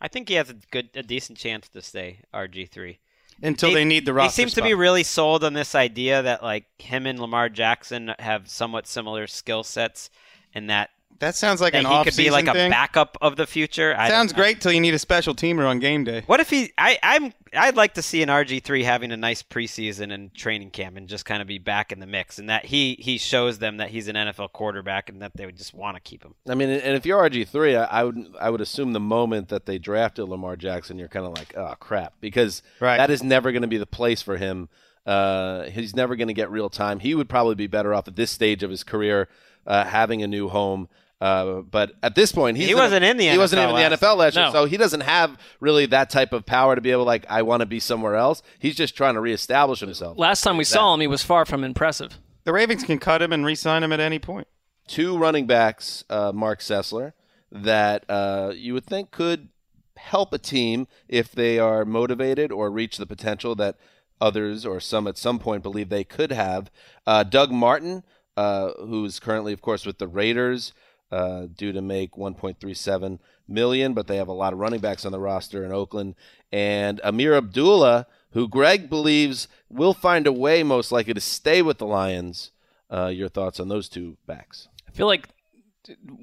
I 0.00 0.08
think 0.08 0.28
he 0.28 0.34
has 0.34 0.50
a 0.50 0.56
good, 0.72 0.90
a 0.94 1.02
decent 1.02 1.38
chance 1.38 1.68
to 1.68 1.82
stay 1.82 2.20
RG 2.34 2.68
three. 2.70 2.98
Until 3.42 3.72
they, 3.72 3.84
need 3.84 4.06
the 4.06 4.12
roster. 4.12 4.30
He 4.30 4.44
seems 4.44 4.54
to 4.54 4.62
be 4.62 4.74
really 4.74 5.02
sold 5.02 5.44
on 5.44 5.52
this 5.52 5.74
idea 5.74 6.22
that 6.22 6.42
like 6.42 6.66
him 6.80 7.06
and 7.06 7.18
Lamar 7.20 7.48
Jackson 7.48 8.14
have 8.18 8.48
somewhat 8.48 8.86
similar 8.86 9.26
skill 9.26 9.62
sets, 9.62 10.10
and 10.54 10.70
that, 10.70 10.90
That 11.20 11.34
sounds 11.34 11.60
like 11.60 11.72
that 11.72 11.84
an 11.84 11.86
he 11.86 11.96
could 12.04 12.16
be 12.16 12.28
off-season 12.28 12.32
like 12.32 12.46
a 12.48 12.52
thing. 12.52 12.70
backup 12.70 13.16
of 13.20 13.36
the 13.36 13.46
future. 13.46 13.94
I 13.96 14.08
Sounds 14.08 14.32
great 14.32 14.60
till 14.60 14.72
you 14.72 14.80
need 14.80 14.94
a 14.94 14.98
special 14.98 15.34
teamer 15.34 15.66
on 15.66 15.78
game 15.78 16.04
day. 16.04 16.22
What 16.26 16.40
if 16.40 16.50
he? 16.50 16.72
I, 16.76 16.98
I'm. 17.02 17.32
I'd 17.56 17.76
like 17.76 17.94
to 17.94 18.02
see 18.02 18.22
an 18.22 18.28
RG 18.28 18.62
three 18.64 18.82
having 18.84 19.12
a 19.12 19.16
nice 19.16 19.42
preseason 19.42 20.12
and 20.12 20.34
training 20.34 20.70
camp 20.70 20.96
and 20.98 21.08
just 21.08 21.24
kind 21.24 21.40
of 21.40 21.48
be 21.48 21.58
back 21.58 21.90
in 21.90 22.00
the 22.00 22.06
mix, 22.06 22.38
and 22.38 22.50
that 22.50 22.66
he 22.66 22.96
he 22.98 23.16
shows 23.18 23.58
them 23.58 23.78
that 23.78 23.88
he's 23.90 24.08
an 24.08 24.16
NFL 24.16 24.52
quarterback 24.52 25.08
and 25.08 25.22
that 25.22 25.32
they 25.36 25.46
would 25.46 25.56
just 25.56 25.72
want 25.72 25.96
to 25.96 26.00
keep 26.00 26.22
him. 26.22 26.34
I 26.48 26.54
mean, 26.54 26.68
and 26.68 26.96
if 26.96 27.06
you're 27.06 27.18
RG 27.22 27.48
three, 27.48 27.76
I, 27.76 27.84
I 27.84 28.04
would 28.04 28.26
I 28.40 28.50
would 28.50 28.60
assume 28.60 28.92
the 28.92 29.00
moment 29.00 29.48
that 29.48 29.64
they 29.66 29.78
drafted 29.78 30.28
Lamar 30.28 30.56
Jackson, 30.56 30.98
you're 30.98 31.08
kind 31.08 31.24
of 31.24 31.32
like, 31.36 31.56
oh 31.56 31.74
crap, 31.80 32.14
because 32.20 32.62
Right. 32.80 32.98
that 32.98 33.10
is 33.10 33.22
never 33.22 33.52
going 33.52 33.62
to 33.62 33.68
be 33.68 33.78
the 33.78 33.86
place 33.86 34.20
for 34.22 34.36
him. 34.36 34.68
Uh, 35.06 35.64
he's 35.64 35.94
never 35.94 36.16
going 36.16 36.28
to 36.28 36.34
get 36.34 36.50
real 36.50 36.68
time. 36.68 36.98
He 36.98 37.14
would 37.14 37.28
probably 37.28 37.54
be 37.54 37.68
better 37.68 37.94
off 37.94 38.08
at 38.08 38.16
this 38.16 38.30
stage 38.32 38.62
of 38.64 38.70
his 38.70 38.82
career 38.82 39.28
uh, 39.66 39.84
having 39.84 40.20
a 40.22 40.26
new 40.26 40.48
home 40.48 40.88
Uh, 41.20 41.62
but 41.62 41.92
at 42.02 42.14
this 42.14 42.30
point, 42.30 42.56
he's 42.58 42.68
He 42.68 42.74
wasn't 42.74 43.02
in 43.04 43.16
the 43.16 43.28
He 43.28 43.38
wasn't 43.38 43.60
NFL 43.60 43.70
even 43.70 43.82
in 43.82 43.90
the 43.90 43.96
NFL 43.96 44.16
last 44.18 44.36
year, 44.36 44.44
No. 44.46 44.52
so 44.52 44.64
he 44.66 44.76
doesn't 44.76 45.00
have 45.00 45.38
really 45.60 45.86
that 45.86 46.10
type 46.10 46.32
of 46.34 46.44
power 46.44 46.74
to 46.74 46.80
be 46.80 46.90
able 46.90 47.04
like 47.04 47.24
I 47.30 47.40
want 47.42 47.60
to 47.60 47.66
be 47.66 47.80
somewhere 47.80 48.16
else. 48.16 48.42
He's 48.58 48.74
just 48.76 48.94
trying 48.96 49.14
to 49.14 49.20
reestablish 49.20 49.80
himself. 49.80 50.18
Last 50.18 50.42
time 50.42 50.56
we 50.58 50.64
saw 50.64 50.92
him, 50.92 51.00
he 51.00 51.06
was 51.06 51.22
far 51.22 51.46
from 51.46 51.64
impressive. 51.64 52.18
The 52.44 52.52
Ravens 52.52 52.84
can 52.84 52.98
cut 52.98 53.22
him 53.22 53.32
and 53.32 53.44
re-sign 53.46 53.82
him 53.82 53.92
at 53.92 54.00
any 54.00 54.18
point. 54.18 54.46
two 54.86 55.16
running 55.18 55.46
backs, 55.46 56.04
uh, 56.10 56.32
Marc 56.34 56.60
Sessler, 56.60 57.12
that 57.50 58.04
uh, 58.10 58.52
you 58.54 58.74
would 58.74 58.84
think 58.84 59.10
could 59.10 59.48
help 59.96 60.32
a 60.34 60.38
team 60.38 60.86
if 61.08 61.32
they 61.32 61.58
are 61.58 61.84
motivated 61.86 62.52
or 62.52 62.70
reach 62.70 62.98
the 62.98 63.06
potential 63.06 63.54
that 63.56 63.76
others 64.20 64.64
or 64.66 64.78
some 64.80 65.06
at 65.06 65.16
some 65.18 65.38
point 65.38 65.62
believe 65.62 65.88
they 65.88 66.04
could 66.04 66.30
have. 66.30 66.70
Uh, 67.06 67.22
Doug 67.24 67.50
Martin, 67.50 68.04
uh, 68.36 68.70
who's 68.78 69.18
currently, 69.18 69.52
of 69.52 69.60
course, 69.62 69.84
with 69.86 69.98
the 69.98 70.06
Raiders, 70.06 70.72
uh, 71.10 71.46
due 71.54 71.72
to 71.72 71.80
make 71.80 72.12
1.37 72.12 73.18
million, 73.48 73.94
but 73.94 74.06
they 74.06 74.16
have 74.16 74.28
a 74.28 74.32
lot 74.32 74.52
of 74.52 74.58
running 74.58 74.80
backs 74.80 75.04
on 75.04 75.12
the 75.12 75.20
roster 75.20 75.64
in 75.64 75.72
Oakland, 75.72 76.14
and 76.52 77.00
Ameer 77.04 77.36
Abdullah, 77.36 78.06
who 78.30 78.48
Gregg 78.48 78.90
believes 78.90 79.48
will 79.68 79.94
find 79.94 80.26
a 80.26 80.32
way, 80.32 80.62
most 80.62 80.92
likely, 80.92 81.14
to 81.14 81.20
stay 81.20 81.62
with 81.62 81.78
the 81.78 81.86
Lions. 81.86 82.50
Uh, 82.88 83.06
your 83.06 83.28
thoughts 83.28 83.58
on 83.58 83.68
those 83.68 83.88
two 83.88 84.16
backs? 84.26 84.68
I 84.86 84.92
feel 84.92 85.08
like 85.08 85.28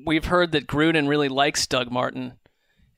we've 0.06 0.26
heard 0.26 0.54
that 0.54 0.68
Gruden 0.68 1.10
really 1.10 1.28
likes 1.28 1.68
Doug 1.68 1.92
Martin. 1.92 2.34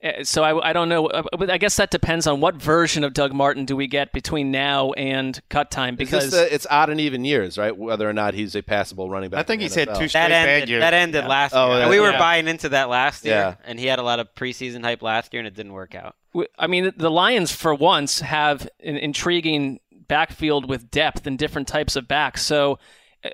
Uh, 0.06 0.24
So 0.24 0.44
I, 0.44 0.70
I 0.70 0.74
don't 0.74 0.88
know. 0.90 1.08
uh, 1.08 1.24
But 1.38 1.50
I 1.50 1.58
guess 1.58 1.76
that 1.78 1.90
depends 1.92 2.28
on 2.28 2.40
what 2.42 2.56
version 2.56 3.04
of 3.04 3.14
Doug 3.14 3.34
Martin 3.34 3.66
do 3.66 3.76
we 3.76 3.88
get 3.88 4.12
between 4.14 4.52
now 4.52 4.92
and 4.94 5.42
cut 5.50 5.72
time. 5.72 5.96
Because 5.96 6.32
the, 6.32 6.54
it's 6.54 6.68
odd 6.70 6.90
and 6.90 7.02
even 7.02 7.26
years, 7.26 7.58
right? 7.58 7.76
Whether 7.76 8.08
or 8.10 8.14
not 8.14 8.34
he's 8.34 8.56
a 8.56 8.62
passable 8.62 9.10
running 9.10 9.30
back. 9.30 9.40
I 9.40 9.44
think 9.44 9.62
in 9.62 9.66
he's 9.66 9.74
the 9.74 9.80
had 9.82 9.90
two 10.00 10.08
straight 10.08 10.14
That 10.14 10.30
bad 10.30 10.50
ended. 10.50 10.70
years. 10.70 10.82
That 10.82 10.94
ended 10.94 11.26
last 11.26 11.54
Oh, 11.56 11.72
year. 11.72 11.80
yeah. 11.80 11.90
We 11.90 12.00
were 12.00 12.12
Yeah. 12.12 12.20
buying 12.20 12.48
into 12.48 12.70
that 12.70 12.90
last 12.90 13.26
year, 13.26 13.36
Yeah. 13.36 13.56
and 13.66 13.80
he 13.80 13.88
had 13.88 14.00
a 14.00 14.04
lot 14.04 14.20
of 14.20 14.34
preseason 14.36 14.84
hype 14.84 15.02
last 15.02 15.34
year, 15.34 15.40
and 15.40 15.48
it 15.48 15.54
didn't 15.56 15.74
work 15.74 15.96
out. 15.96 16.16
I 16.60 16.68
mean, 16.68 16.92
the 16.98 17.10
Lions 17.12 17.52
for 17.52 17.74
once 17.74 18.20
have 18.20 18.68
an 18.84 18.98
intriguing 18.98 19.80
backfield 20.08 20.70
with 20.70 20.92
depth 20.92 21.26
and 21.26 21.38
different 21.40 21.68
types 21.68 21.96
of 21.96 22.08
backs. 22.08 22.44
So 22.44 22.78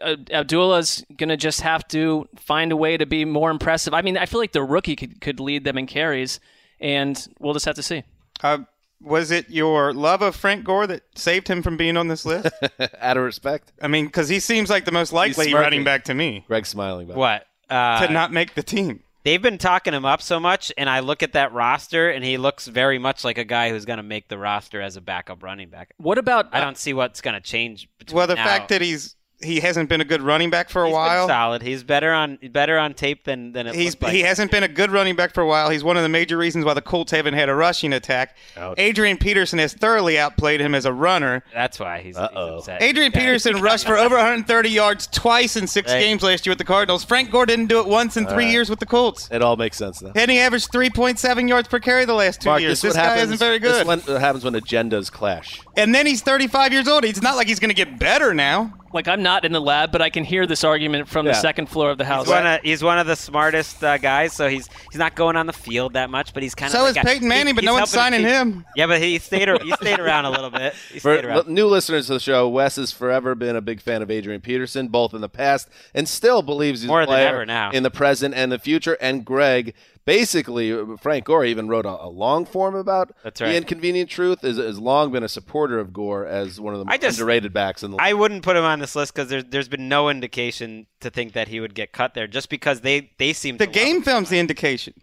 uh, 0.01 0.15
Abdullah's 0.31 1.03
going 1.17 1.29
to 1.29 1.35
just 1.37 1.61
have 1.61 1.85
to 1.89 2.29
find 2.37 2.71
a 2.71 2.77
way 2.77 2.95
to 2.95 3.05
be 3.05 3.25
more 3.25 3.51
impressive. 3.51 3.93
I 3.93 4.01
mean, 4.01 4.17
I 4.17 4.25
feel 4.25 4.39
like 4.39 4.53
the 4.53 4.63
rookie 4.63 4.95
could, 4.95 5.19
could 5.19 5.39
lead 5.41 5.63
them 5.65 5.77
in 5.77 5.85
carries, 5.87 6.39
and 6.81 7.27
we'll 7.39 7.53
just 7.53 7.65
have 7.65 7.75
to 7.75 7.83
see. 7.83 8.03
Uh, 8.43 8.59
was 8.99 9.31
it 9.31 9.49
your 9.49 9.93
love 9.93 10.21
of 10.21 10.35
Frank 10.35 10.63
Gore 10.65 10.85
that 10.87 11.03
saved 11.15 11.47
him 11.47 11.63
from 11.63 11.77
being 11.77 11.95
on 11.97 12.07
this 12.07 12.25
list? 12.25 12.53
out 12.99 13.17
of 13.17 13.23
respect. 13.23 13.71
I 13.81 13.87
mean, 13.87 14.05
because 14.05 14.27
he 14.29 14.39
seems 14.39 14.69
like 14.69 14.85
the 14.85 14.91
most 14.91 15.13
likely 15.13 15.53
running 15.53 15.83
back 15.83 16.03
to 16.05 16.13
me 16.13 16.43
Gregg's 16.47 16.69
smiling. 16.69 17.05
About 17.05 17.13
it. 17.15 17.19
What? 17.19 17.47
Uh, 17.69 18.05
to 18.05 18.11
not 18.13 18.31
make 18.33 18.53
the 18.55 18.63
team. 18.63 19.01
they've 19.23 19.41
been 19.41 19.57
talking 19.57 19.93
him 19.93 20.03
up 20.05 20.21
so 20.21 20.39
much, 20.39 20.73
and 20.77 20.89
I 20.89 20.99
look 20.99 21.23
at 21.23 21.33
that 21.33 21.53
roster, 21.53 22.09
and 22.09 22.23
he 22.25 22.37
looks 22.37 22.67
very 22.67 22.99
much 22.99 23.23
like 23.23 23.37
a 23.37 23.45
guy 23.45 23.69
who's 23.69 23.85
going 23.85 23.97
to 23.97 24.03
make 24.03 24.27
the 24.27 24.37
roster 24.37 24.81
as 24.81 24.97
a 24.97 25.01
backup 25.01 25.41
running 25.41 25.69
back. 25.69 25.93
What 25.97 26.17
about 26.17 26.49
I 26.51 26.59
don't 26.59 26.77
see 26.77 26.93
what's 26.93 27.21
going 27.21 27.35
to 27.35 27.39
change. 27.41 27.87
Between 27.97 28.17
Well, 28.17 28.27
the 28.27 28.35
now. 28.35 28.45
fact 28.45 28.69
that 28.69 28.81
he's 28.81 29.15
he 29.43 29.59
hasn't 29.59 29.89
been 29.89 30.01
a 30.01 30.05
good 30.05 30.21
running 30.21 30.49
back 30.49 30.69
for 30.69 30.83
a 30.83 30.85
He's 30.87 30.91
been 30.91 30.95
while. 30.95 31.27
solid. 31.27 31.61
He's 31.61 31.83
better 31.83 32.11
on 32.11 32.37
better 32.51 32.77
on 32.77 32.93
tape 32.93 33.23
than 33.23 33.51
than 33.53 33.67
it 33.67 33.75
He's 33.75 33.99
like. 34.01 34.13
he 34.13 34.21
hasn't 34.21 34.51
been 34.51 34.63
a 34.63 34.67
good 34.67 34.91
running 34.91 35.15
back 35.15 35.33
for 35.33 35.41
a 35.41 35.47
while. 35.47 35.69
He's 35.69 35.83
one 35.83 35.97
of 35.97 36.03
the 36.03 36.09
major 36.09 36.37
reasons 36.37 36.65
why 36.65 36.73
the 36.73 36.81
Colts 36.81 37.11
haven't 37.11 37.33
had 37.33 37.49
a 37.49 37.55
rushing 37.55 37.93
attack. 37.93 38.35
Adrian 38.77 39.17
Peterson 39.17 39.59
has 39.59 39.73
thoroughly 39.73 40.17
outplayed 40.19 40.61
him 40.61 40.73
as 40.75 40.85
a 40.85 40.93
runner. 40.93 41.43
That's 41.53 41.79
why 41.79 41.97
he's, 41.97 42.15
he's 42.15 42.17
Uh-oh. 42.17 42.57
upset. 42.59 42.81
Adrian 42.81 43.11
He's 43.11 43.21
Peterson 43.21 43.61
rushed 43.61 43.85
for 43.85 43.97
over 43.97 44.15
130 44.15 44.69
yards 44.69 45.07
twice 45.07 45.55
in 45.55 45.67
six 45.67 45.91
Hey. 45.91 46.01
games 46.01 46.23
last 46.23 46.45
year 46.45 46.51
with 46.51 46.57
the 46.59 46.63
Cardinals. 46.63 47.03
Frank 47.03 47.31
Gore 47.31 47.45
didn't 47.45 47.67
do 47.67 47.79
it 47.79 47.87
once 47.87 48.17
in 48.17 48.27
three 48.27 48.49
years 48.51 48.69
with 48.69 48.79
the 48.79 48.85
Colts. 48.85 49.27
It 49.31 49.41
all 49.41 49.55
makes 49.57 49.77
sense 49.77 50.01
now. 50.01 50.11
And 50.15 50.29
he 50.31 50.39
averaged 50.39 50.71
3.7 50.71 51.47
yards 51.49 51.67
per 51.67 51.79
carry 51.79 52.05
the 52.05 52.13
last 52.13 52.41
two 52.41 52.49
Marc, 52.49 52.61
years. 52.61 52.81
this, 52.81 52.93
This 52.93 52.95
guy 52.95 53.03
happens, 53.15 53.23
isn't 53.33 53.37
very 53.39 53.59
This 53.59 53.71
good. 53.79 53.87
when, 53.87 53.99
what 54.01 54.21
happens 54.21 54.43
when 54.43 54.53
agendas 54.53 55.11
clash. 55.11 55.61
and 55.77 55.93
then 55.95 56.05
he's 56.05 56.21
35 56.21 56.73
years 56.73 56.87
old. 56.87 57.03
It's 57.05 57.21
not 57.21 57.35
like 57.35 57.47
he's 57.47 57.59
going 57.59 57.69
to 57.69 57.75
get 57.75 57.97
better 57.99 58.33
now. 58.33 58.73
Like 58.93 59.07
I'm 59.07 59.23
not 59.23 59.45
in 59.45 59.51
the 59.51 59.61
lab, 59.61 59.91
but 59.91 60.01
I 60.01 60.09
can 60.09 60.23
hear 60.23 60.45
this 60.45 60.63
argument 60.63 61.07
from 61.07 61.25
the 61.25 61.33
second 61.33 61.67
floor 61.67 61.89
of 61.91 61.97
the 61.97 62.05
house. 62.05 62.25
He's 62.25 62.33
one, 62.33 62.45
of, 62.47 62.61
he's 62.61 62.83
one 62.83 62.99
of 62.99 63.07
the 63.07 63.15
smartest 63.15 63.83
uh, 63.83 63.97
guys, 63.97 64.33
so 64.33 64.47
he's 64.49 64.67
he's 64.91 64.99
not 64.99 65.15
going 65.15 65.35
on 65.35 65.45
the 65.47 65.53
field 65.53 65.93
that 65.93 66.09
much, 66.09 66.33
but 66.33 66.43
he's 66.43 66.55
kind 66.55 66.67
of. 66.73 66.77
So 66.77 66.83
the 66.83 66.89
is 66.89 66.95
guy- 66.95 67.03
Peyton 67.03 67.27
Manning, 67.27 67.47
he- 67.47 67.53
but 67.53 67.63
no 67.63 67.73
one's 67.73 67.89
signing 67.89 68.21
him. 68.21 68.65
Yeah, 68.75 68.87
but 68.87 69.01
he 69.01 69.17
stayed 69.19 69.47
ar- 69.49 69.59
he 69.63 69.71
stayed 69.73 69.99
around 69.99 70.25
a 70.25 70.29
little 70.31 70.49
bit. 70.49 70.73
He 70.91 70.99
For 70.99 71.13
around. 71.15 71.47
new 71.47 71.67
listeners 71.67 72.07
to 72.07 72.13
the 72.13 72.19
show, 72.19 72.49
Wes 72.49 72.75
has 72.75 72.91
forever 72.91 73.35
been 73.35 73.55
a 73.55 73.61
big 73.61 73.81
fan 73.81 74.01
of 74.01 74.11
Adrian 74.11 74.41
Peterson, 74.41 74.87
both 74.89 75.13
in 75.13 75.21
the 75.21 75.29
past 75.29 75.69
and 75.93 76.07
still 76.07 76.41
believes 76.41 76.81
he's 76.81 76.87
More 76.89 77.03
a 77.03 77.05
than 77.05 77.19
ever 77.19 77.45
now. 77.45 77.71
in 77.71 77.83
the 77.83 77.91
present 77.91 78.33
and 78.35 78.51
the 78.51 78.59
future. 78.59 78.97
And 78.99 79.23
Gregg, 79.25 79.73
basically, 80.05 80.97
Frank 80.97 81.25
Gore 81.25 81.45
even 81.45 81.67
wrote 81.67 81.85
a, 81.85 82.03
a 82.05 82.09
long 82.09 82.45
form 82.45 82.75
about 82.75 83.11
That's 83.23 83.39
the 83.39 83.55
inconvenient 83.55 84.09
truth. 84.09 84.41
Has, 84.41 84.57
has 84.57 84.79
long 84.79 85.11
been 85.11 85.23
a 85.23 85.29
supporter 85.29 85.79
of 85.79 85.93
Gore 85.93 86.25
as 86.25 86.59
one 86.59 86.73
of 86.73 86.79
the 86.79 86.85
I 86.87 86.93
most 86.95 87.01
just- 87.01 87.19
underrated 87.19 87.53
backs 87.53 87.83
in 87.83 87.91
the 87.91 87.97
I 87.99 88.13
wouldn't 88.13 88.43
put 88.43 88.55
him 88.55 88.63
on 88.63 88.79
this 88.79 88.95
list 88.95 89.13
because 89.13 89.29
there's 89.29 89.45
there's 89.45 89.67
been 89.69 89.87
no 89.89 90.09
indication 90.09 90.87
to 90.99 91.09
think 91.09 91.33
that 91.33 91.47
he 91.47 91.59
would 91.59 91.73
get 91.75 91.91
cut 91.91 92.13
there, 92.13 92.27
just 92.27 92.49
because 92.49 92.81
they 92.81 93.11
they 93.17 93.33
seem 93.33 93.57
The 93.57 93.65
to 93.65 93.69
love 93.69 93.73
game 93.73 93.95
him. 93.97 94.03
film's 94.03 94.29
the 94.29 94.39
indication. 94.39 94.93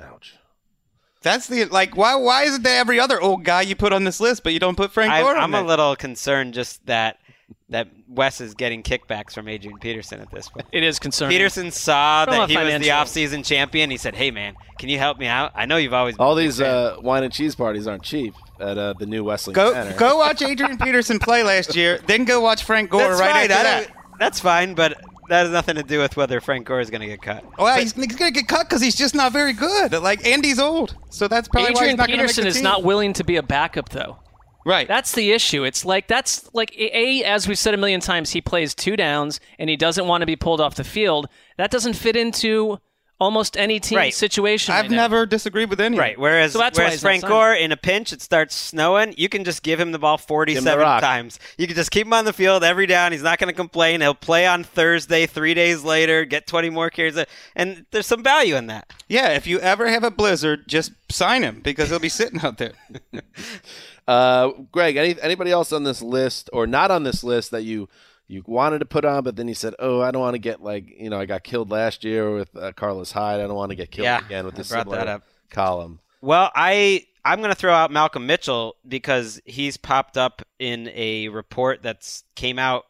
Ouch. 0.00 0.34
That's 1.22 1.46
the 1.48 1.66
like. 1.66 1.96
Why? 1.96 2.14
Why 2.14 2.44
is 2.44 2.54
it 2.56 2.62
that 2.62 2.78
every 2.78 2.98
other 2.98 3.20
old 3.20 3.44
guy 3.44 3.60
you 3.60 3.76
put 3.76 3.92
on 3.92 4.04
this 4.04 4.20
list, 4.20 4.42
but 4.42 4.54
you 4.54 4.58
don't 4.58 4.76
put 4.76 4.90
Frank 4.90 5.12
I, 5.12 5.20
Gore 5.20 5.36
on 5.36 5.42
I'm 5.42 5.54
a 5.54 5.62
little 5.66 5.94
concerned 5.94 6.54
just 6.54 6.86
that 6.86 7.18
that 7.70 7.88
Wes 8.08 8.40
is 8.40 8.54
getting 8.54 8.82
kickbacks 8.82 9.32
from 9.32 9.46
Adrian 9.48 9.78
Peterson 9.78 10.20
at 10.20 10.30
this 10.30 10.48
point. 10.48 10.66
it 10.72 10.82
is 10.82 10.98
concerning. 10.98 11.36
Peterson 11.36 11.70
saw 11.70 12.24
From 12.24 12.34
a 12.34 12.36
that 12.40 12.50
he 12.50 12.56
was 12.56 12.66
the 12.66 12.70
financial- 12.88 12.90
offseason 13.38 13.44
champion. 13.46 13.90
He 13.90 13.96
said, 13.96 14.14
"Hey 14.14 14.30
man, 14.30 14.54
can 14.78 14.88
you 14.88 14.98
help 14.98 15.18
me 15.18 15.26
out? 15.26 15.52
I 15.54 15.66
know 15.66 15.76
you've 15.76 15.94
always 15.94 16.16
been 16.16 16.26
All 16.26 16.36
a 16.36 16.40
these 16.40 16.58
fan." 16.58 16.66
uh, 16.68 16.96
wine 17.00 17.22
and 17.24 17.32
cheese 17.32 17.54
parties 17.54 17.86
aren't 17.86 18.02
cheap 18.02 18.34
at 18.58 18.76
uh, 18.76 18.94
the 18.98 19.06
new 19.06 19.24
Wesley 19.24 19.54
Go 19.54 19.72
Center. 19.72 19.96
go 19.96 20.16
watch 20.18 20.42
Adrian 20.42 20.78
Peterson 20.78 21.18
play 21.18 21.42
last 21.42 21.74
year, 21.76 22.00
then 22.06 22.24
go 22.24 22.40
watch 22.40 22.64
Frank 22.64 22.90
Gore 22.90 23.02
That's 23.02 23.20
right 23.20 23.30
fine. 23.30 23.50
after 23.50 23.54
I 23.54 23.62
that. 23.62 23.86
don't- 23.86 24.18
That's 24.18 24.40
fine, 24.40 24.74
but 24.74 25.00
that 25.28 25.42
has 25.44 25.50
nothing 25.50 25.76
to 25.76 25.84
do 25.84 26.00
with 26.00 26.16
whether 26.16 26.40
Frank 26.40 26.66
Gore 26.66 26.80
is 26.80 26.90
going 26.90 27.02
to 27.02 27.06
get 27.06 27.22
cut. 27.22 27.44
Well, 27.56 27.78
he's, 27.78 27.92
he's 27.92 28.16
gonna 28.16 28.32
get 28.32 28.48
cut 28.48 28.68
because 28.68 28.82
he's 28.82 28.96
just 28.96 29.14
not 29.14 29.32
very 29.32 29.52
good. 29.52 29.92
Like 29.92 30.26
Andy's 30.26 30.58
old, 30.58 30.96
so 31.08 31.28
that's 31.28 31.46
probably 31.46 31.66
why 31.66 31.70
he's 31.70 31.78
Adrian 31.78 31.96
not 31.98 32.08
gonna 32.08 32.16
make 32.16 32.22
Peterson 32.26 32.42
the 32.44 32.48
is 32.48 32.54
team. 32.56 32.64
not 32.64 32.82
willing 32.82 33.12
to 33.12 33.22
be 33.22 33.36
a 33.36 33.42
backup, 33.44 33.90
though. 33.90 34.18
Right. 34.64 34.86
That's 34.86 35.12
the 35.12 35.32
issue. 35.32 35.64
It's 35.64 35.84
like 35.84 36.08
that's 36.08 36.48
like 36.54 36.76
a 36.78 37.24
as 37.24 37.48
we've 37.48 37.58
said 37.58 37.74
a 37.74 37.76
million 37.76 38.00
times. 38.00 38.30
He 38.30 38.40
plays 38.40 38.74
two 38.74 38.96
downs 38.96 39.40
and 39.58 39.70
he 39.70 39.76
doesn't 39.76 40.06
want 40.06 40.22
to 40.22 40.26
be 40.26 40.36
pulled 40.36 40.60
off 40.60 40.74
the 40.74 40.84
field. 40.84 41.28
That 41.56 41.70
doesn't 41.70 41.94
fit 41.94 42.16
into 42.16 42.78
almost 43.20 43.56
any 43.56 43.78
team 43.78 43.98
Right. 43.98 44.14
situation. 44.14 44.72
I've 44.74 44.82
right 44.84 44.90
now. 44.90 44.96
never 44.96 45.26
disagreed 45.26 45.68
with 45.70 45.80
any. 45.80 45.98
Right. 45.98 46.18
Whereas, 46.18 46.52
So 46.52 46.58
that's 46.58 46.78
why 46.78 46.84
whereas 46.86 47.00
Frank 47.00 47.20
signed. 47.20 47.30
Gore, 47.30 47.54
in 47.54 47.70
a 47.70 47.76
pinch, 47.76 48.12
it 48.12 48.22
starts 48.22 48.54
snowing. 48.56 49.14
You 49.16 49.28
can 49.28 49.44
just 49.44 49.62
give 49.62 49.78
him 49.78 49.92
the 49.92 49.98
ball 49.98 50.16
47 50.18 50.78
rock. 50.80 51.00
times. 51.02 51.38
You 51.58 51.66
can 51.66 51.76
just 51.76 51.90
keep 51.90 52.06
him 52.06 52.12
on 52.14 52.24
the 52.24 52.32
field 52.32 52.64
every 52.64 52.86
down. 52.86 53.12
He's 53.12 53.22
not 53.22 53.38
going 53.38 53.48
to 53.48 53.54
complain. 53.54 54.00
He'll 54.00 54.14
play 54.14 54.46
on 54.46 54.64
Thursday, 54.64 55.26
three 55.26 55.54
days 55.54 55.84
later, 55.84 56.24
get 56.24 56.46
20 56.46 56.70
more 56.70 56.88
carries. 56.90 57.18
And 57.54 57.84
there's 57.90 58.06
some 58.06 58.22
value 58.22 58.56
in 58.56 58.66
that. 58.68 58.90
Yeah, 59.08 59.28
if 59.34 59.46
you 59.46 59.60
ever 59.60 59.86
have 59.88 60.02
a 60.02 60.10
blizzard, 60.10 60.66
just 60.66 60.92
sign 61.10 61.42
him 61.42 61.60
because 61.62 61.90
he'll 61.90 61.98
be 61.98 62.08
sitting 62.08 62.40
out 62.40 62.58
there. 62.58 62.72
Uh, 64.08 64.50
Gregg, 64.72 64.96
any, 64.96 65.14
anybody 65.20 65.52
else 65.52 65.72
on 65.72 65.84
this 65.84 66.02
list 66.02 66.50
or 66.52 66.66
not 66.66 66.90
on 66.90 67.04
this 67.04 67.22
list 67.22 67.52
that 67.52 67.62
you 67.62 67.88
you 68.30 68.42
wanted 68.46 68.78
to 68.78 68.84
put 68.86 69.04
on, 69.04 69.24
but 69.24 69.36
then 69.36 69.48
you 69.48 69.54
said, 69.54 69.74
"Oh, 69.78 70.00
I 70.00 70.10
don't 70.10 70.22
want 70.22 70.34
to 70.34 70.38
get 70.38 70.62
like 70.62 70.88
you 70.88 71.10
know 71.10 71.18
I 71.18 71.26
got 71.26 71.42
killed 71.42 71.70
last 71.70 72.04
year 72.04 72.30
with 72.32 72.54
uh, 72.56 72.72
Carlos 72.72 73.12
Hyde. 73.12 73.40
I 73.40 73.46
don't 73.46 73.56
want 73.56 73.70
to 73.70 73.76
get 73.76 73.90
killed 73.90 74.04
Yeah, 74.04 74.24
again 74.24 74.44
with 74.46 74.54
this 74.54 74.68
brought 74.68 74.82
similar 74.84 74.98
that 74.98 75.08
up. 75.08 75.22
column." 75.50 76.00
Well, 76.22 76.50
I 76.54 77.06
I'm 77.24 77.38
going 77.40 77.50
to 77.50 77.54
throw 77.56 77.72
out 77.74 77.90
Malcolm 77.90 78.26
Mitchell 78.26 78.76
because 78.86 79.40
he's 79.44 79.76
popped 79.76 80.16
up 80.16 80.42
in 80.58 80.88
a 80.94 81.28
report 81.28 81.82
that's 81.82 82.24
came 82.34 82.58
out 82.58 82.84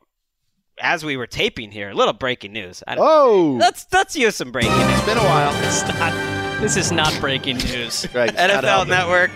as 0.82 1.04
we 1.04 1.16
were 1.16 1.26
taping 1.26 1.70
here. 1.70 1.90
A 1.90 1.94
little 1.94 2.12
breaking 2.14 2.52
news. 2.52 2.82
I 2.86 2.94
don't, 2.94 3.04
Oh, 3.06 3.56
Let's 3.60 3.86
let's 3.92 4.16
use 4.16 4.34
some 4.36 4.50
breaking 4.52 4.72
news. 4.76 4.90
it's 4.90 5.04
been 5.06 5.18
a 5.18 5.24
while. 5.24 5.52
It's 5.64 5.82
not- 5.86 6.60
this 6.60 6.76
is 6.76 6.92
not 6.92 7.16
breaking 7.20 7.56
news. 7.56 8.04
NFL. 8.12 8.86
Network. 8.86 9.30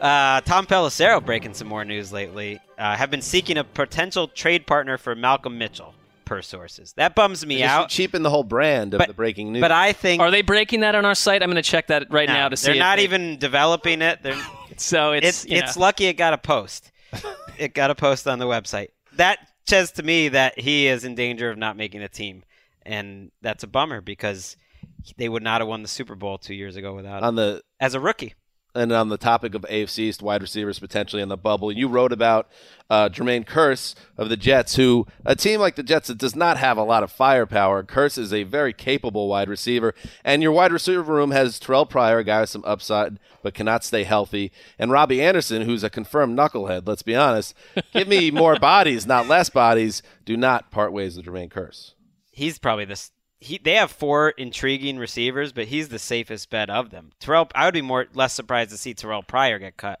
Uh, 0.00 0.40
Tom 0.40 0.66
Pelissero 0.66 1.22
breaking 1.24 1.52
some 1.54 1.68
more 1.68 1.84
news 1.84 2.12
lately. 2.12 2.58
Uh, 2.82 2.96
have 2.96 3.12
been 3.12 3.22
seeking 3.22 3.56
a 3.56 3.62
potential 3.62 4.26
trade 4.26 4.66
partner 4.66 4.98
for 4.98 5.14
Malcolm 5.14 5.56
Mitchell, 5.56 5.94
per 6.24 6.42
sources. 6.42 6.92
That 6.94 7.14
bums 7.14 7.46
me 7.46 7.62
out. 7.62 7.90
cheapen 7.90 8.24
the 8.24 8.30
whole 8.30 8.42
brand 8.42 8.92
of 8.92 8.98
But- 8.98 9.06
the 9.06 9.14
breaking 9.14 9.52
news. 9.52 9.60
But 9.60 9.70
I 9.70 9.92
think 9.92 10.20
Are 10.20 10.32
they 10.32 10.42
breaking 10.42 10.80
that 10.80 10.96
on 10.96 11.04
our 11.04 11.14
site? 11.14 11.44
I'm 11.44 11.48
going 11.48 11.62
to 11.62 11.70
check 11.70 11.86
that 11.86 12.06
right 12.10 12.26
no, 12.26 12.34
now 12.34 12.48
to 12.48 12.56
see. 12.56 12.66
they're 12.66 12.74
if 12.74 12.80
not 12.80 12.96
they- 12.96 13.04
even 13.04 13.38
developing 13.38 14.02
it. 14.02 14.18
They're, 14.24 14.34
So 14.78 15.12
it's 15.12 15.44
it's 15.44 15.46
it's 15.48 15.76
lucky 15.76 16.06
it 16.06 16.14
got 16.14 16.32
a 16.32 16.38
post. 16.38 16.90
it 17.56 17.72
got 17.72 17.92
a 17.92 17.94
post 17.94 18.26
on 18.26 18.40
the 18.40 18.46
website. 18.46 18.88
That 19.12 19.38
says 19.64 19.92
to 19.92 20.02
me 20.02 20.30
that 20.30 20.58
he 20.58 20.88
is 20.88 21.04
in 21.04 21.14
danger 21.14 21.50
of 21.50 21.58
not 21.58 21.76
making 21.76 22.02
a 22.02 22.08
team, 22.08 22.42
and 22.84 23.30
that's 23.42 23.62
a 23.62 23.68
bummer 23.68 24.00
because 24.00 24.56
they 25.18 25.28
would 25.28 25.42
not 25.44 25.60
have 25.60 25.68
won 25.68 25.82
the 25.82 25.88
Super 25.88 26.16
Bowl 26.16 26.36
two 26.38 26.54
years 26.54 26.74
ago 26.74 26.94
without 26.96 27.22
on 27.22 27.36
the 27.36 27.62
as 27.78 27.94
a 27.94 28.00
rookie. 28.00 28.34
And 28.74 28.90
on 28.90 29.10
the 29.10 29.18
topic 29.18 29.54
of 29.54 29.62
AFC 29.62 29.98
East 29.98 30.22
wide 30.22 30.40
receivers 30.40 30.78
potentially 30.78 31.20
in 31.20 31.28
the 31.28 31.36
bubble, 31.36 31.70
you 31.70 31.88
wrote 31.88 32.10
about 32.10 32.48
uh, 32.88 33.10
Jermaine 33.10 33.44
Kearse 33.44 33.94
of 34.16 34.30
the 34.30 34.36
Jets, 34.36 34.76
who 34.76 35.06
a 35.26 35.36
team 35.36 35.60
like 35.60 35.76
the 35.76 35.82
Jets 35.82 36.08
that 36.08 36.16
does 36.16 36.34
not 36.34 36.56
have 36.56 36.78
a 36.78 36.82
lot 36.82 37.02
of 37.02 37.12
firepower. 37.12 37.82
Kearse 37.82 38.16
is 38.16 38.32
a 38.32 38.44
very 38.44 38.72
capable 38.72 39.28
wide 39.28 39.48
receiver, 39.48 39.94
and 40.24 40.42
your 40.42 40.52
wide 40.52 40.72
receiver 40.72 41.02
room 41.02 41.32
has 41.32 41.60
Terrelle 41.60 41.88
Pryor, 41.88 42.18
a 42.18 42.24
guy 42.24 42.40
with 42.40 42.50
some 42.50 42.64
upside 42.64 43.18
but 43.42 43.54
cannot 43.54 43.84
stay 43.84 44.04
healthy, 44.04 44.52
and 44.78 44.90
Robby 44.90 45.20
Anderson, 45.20 45.62
who's 45.62 45.84
a 45.84 45.90
confirmed 45.90 46.38
knucklehead. 46.38 46.86
Let's 46.86 47.02
be 47.02 47.16
honest. 47.16 47.54
Give 47.92 48.08
me 48.08 48.30
more 48.30 48.56
bodies, 48.60 49.06
not 49.06 49.28
less 49.28 49.50
bodies. 49.50 50.02
Do 50.24 50.36
not 50.36 50.70
part 50.70 50.92
ways 50.92 51.16
with 51.16 51.26
Jermaine 51.26 51.50
Kearse. 51.50 51.92
He's 52.30 52.58
probably 52.58 52.84
this. 52.84 53.10
He, 53.42 53.58
they 53.58 53.74
have 53.74 53.90
four 53.90 54.30
intriguing 54.30 54.98
receivers, 54.98 55.52
but 55.52 55.66
he's 55.66 55.88
the 55.88 55.98
safest 55.98 56.48
bet 56.50 56.70
of 56.70 56.90
them. 56.90 57.10
Terrelle, 57.20 57.50
I 57.54 57.64
would 57.64 57.74
be 57.74 57.82
more 57.82 58.06
less 58.14 58.32
surprised 58.32 58.70
to 58.70 58.76
see 58.76 58.94
Terrelle 58.94 59.26
Pryor 59.26 59.58
get 59.58 59.76
cut. 59.76 60.00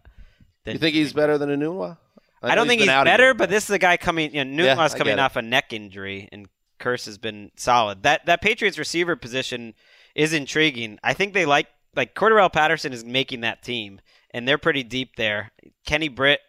Than 0.64 0.74
You 0.74 0.78
think 0.78 0.94
he's 0.94 1.12
better 1.12 1.38
than 1.38 1.48
Enunwa? 1.48 1.98
I, 2.40 2.54
don't 2.54 2.66
think 2.68 2.80
he's 2.80 2.88
better, 2.88 3.30
again. 3.30 3.36
but 3.36 3.50
this 3.50 3.64
is 3.64 3.70
a 3.70 3.78
guy 3.78 3.96
coming. 3.96 4.34
You 4.34 4.44
know, 4.44 4.64
Yeah, 4.64 4.74
Newton's 4.74 4.94
I 4.94 4.98
coming 4.98 5.18
off 5.18 5.36
a 5.36 5.42
neck 5.42 5.72
injury, 5.72 6.28
and 6.30 6.48
Kearse 6.80 7.06
has 7.06 7.18
been 7.18 7.50
solid. 7.56 8.02
That 8.02 8.26
that 8.26 8.42
Patriots 8.42 8.78
receiver 8.78 9.16
position 9.16 9.74
is 10.14 10.32
intriguing. 10.32 10.98
I 11.02 11.14
think 11.14 11.34
they 11.34 11.46
like 11.46 11.68
like 11.96 12.14
Cordell 12.14 12.52
Patterson 12.52 12.92
is 12.92 13.04
making 13.04 13.40
that 13.42 13.62
team, 13.62 14.00
and 14.30 14.46
they're 14.46 14.58
pretty 14.58 14.82
deep 14.82 15.16
there. 15.16 15.52
Kenny 15.84 16.08
Britt 16.08 16.40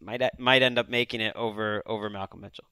might 0.00 0.22
might 0.38 0.62
end 0.62 0.78
up 0.78 0.88
making 0.88 1.20
it 1.20 1.34
over 1.36 1.82
over 1.86 2.10
Malcolm 2.10 2.40
Mitchell. 2.40 2.64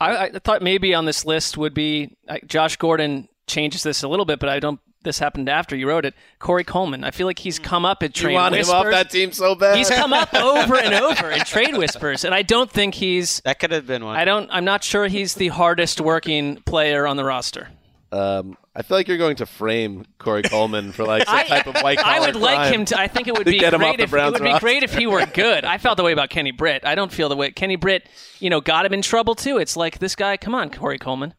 I, 0.00 0.26
I 0.26 0.30
thought 0.30 0.62
maybe 0.62 0.94
on 0.94 1.04
this 1.04 1.24
list 1.24 1.56
would 1.56 1.74
be 1.74 2.16
uh, 2.28 2.38
Josh 2.46 2.76
Gordon 2.76 3.28
changes 3.46 3.82
this 3.82 4.02
a 4.02 4.08
little 4.08 4.24
bit, 4.24 4.38
but 4.38 4.48
I 4.48 4.60
don't. 4.60 4.80
This 5.02 5.18
happened 5.18 5.50
after 5.50 5.76
you 5.76 5.86
wrote 5.86 6.06
it. 6.06 6.14
Corey 6.38 6.64
Coleman. 6.64 7.04
I 7.04 7.10
feel 7.10 7.26
like 7.26 7.38
he's 7.38 7.58
come 7.58 7.84
up 7.84 8.02
at 8.02 8.14
trade. 8.14 8.32
you 8.32 8.36
want 8.36 8.54
whispers. 8.54 8.72
him 8.72 8.86
off 8.86 8.90
that 8.90 9.10
team 9.10 9.32
so 9.32 9.54
bad. 9.54 9.76
He's 9.76 9.90
come 9.90 10.14
up 10.14 10.32
over 10.34 10.76
and 10.76 10.94
over 10.94 11.30
in 11.30 11.40
trade 11.40 11.76
whispers, 11.76 12.24
and 12.24 12.34
I 12.34 12.40
don't 12.40 12.70
think 12.70 12.94
he's. 12.94 13.40
That 13.44 13.58
could 13.58 13.70
have 13.70 13.86
been 13.86 14.04
one. 14.04 14.16
I 14.16 14.24
don't. 14.24 14.48
I'm 14.50 14.64
not 14.64 14.82
sure 14.82 15.06
he's 15.06 15.34
the 15.34 15.48
hardest 15.48 16.00
working 16.00 16.56
player 16.62 17.06
on 17.06 17.16
the 17.16 17.24
roster. 17.24 17.68
Um, 18.12 18.56
I 18.76 18.82
feel 18.82 18.96
like 18.96 19.08
you're 19.08 19.18
going 19.18 19.36
to 19.36 19.46
frame 19.46 20.04
Corey 20.18 20.42
Coleman 20.42 20.92
for 20.92 21.04
like 21.04 21.24
some 21.26 21.34
I- 21.36 21.42
type 21.44 21.66
of 21.66 21.74
white 21.82 21.98
collar 21.98 22.14
I 22.14 22.18
collar 22.18 22.32
would 22.32 22.36
like 22.40 22.72
him 22.72 22.84
to. 22.86 22.98
I 22.98 23.08
think 23.08 23.26
it 23.28 23.32
would 23.36 23.44
To 23.46 23.50
be 23.50 23.58
get 23.58 23.74
him 23.74 23.82
off 23.82 23.88
great 23.88 23.96
the 23.98 24.02
if 24.04 24.08
it 24.08 24.12
Browns 24.12 24.32
would 24.34 24.42
be 24.42 24.48
roster. 24.50 24.60
great 24.64 24.82
if 24.84 24.94
he 24.96 25.06
were 25.06 25.26
good. 25.26 25.64
I 25.64 25.78
felt 25.78 25.96
the 25.96 26.04
way 26.04 26.12
about 26.12 26.30
Kenny 26.30 26.52
Britt. 26.52 26.84
I 26.84 26.94
don't 26.94 27.12
feel 27.12 27.28
the 27.28 27.36
way 27.36 27.50
Kenny 27.50 27.76
Britt. 27.76 28.08
You 28.38 28.50
know, 28.50 28.60
got 28.60 28.86
him 28.86 28.92
in 28.94 29.02
trouble 29.02 29.34
too. 29.34 29.58
It's 29.58 29.76
like 29.76 29.98
this 29.98 30.14
guy. 30.14 30.36
Come 30.36 30.54
on, 30.54 30.70
Corey 30.70 30.98
Coleman. 30.98 31.34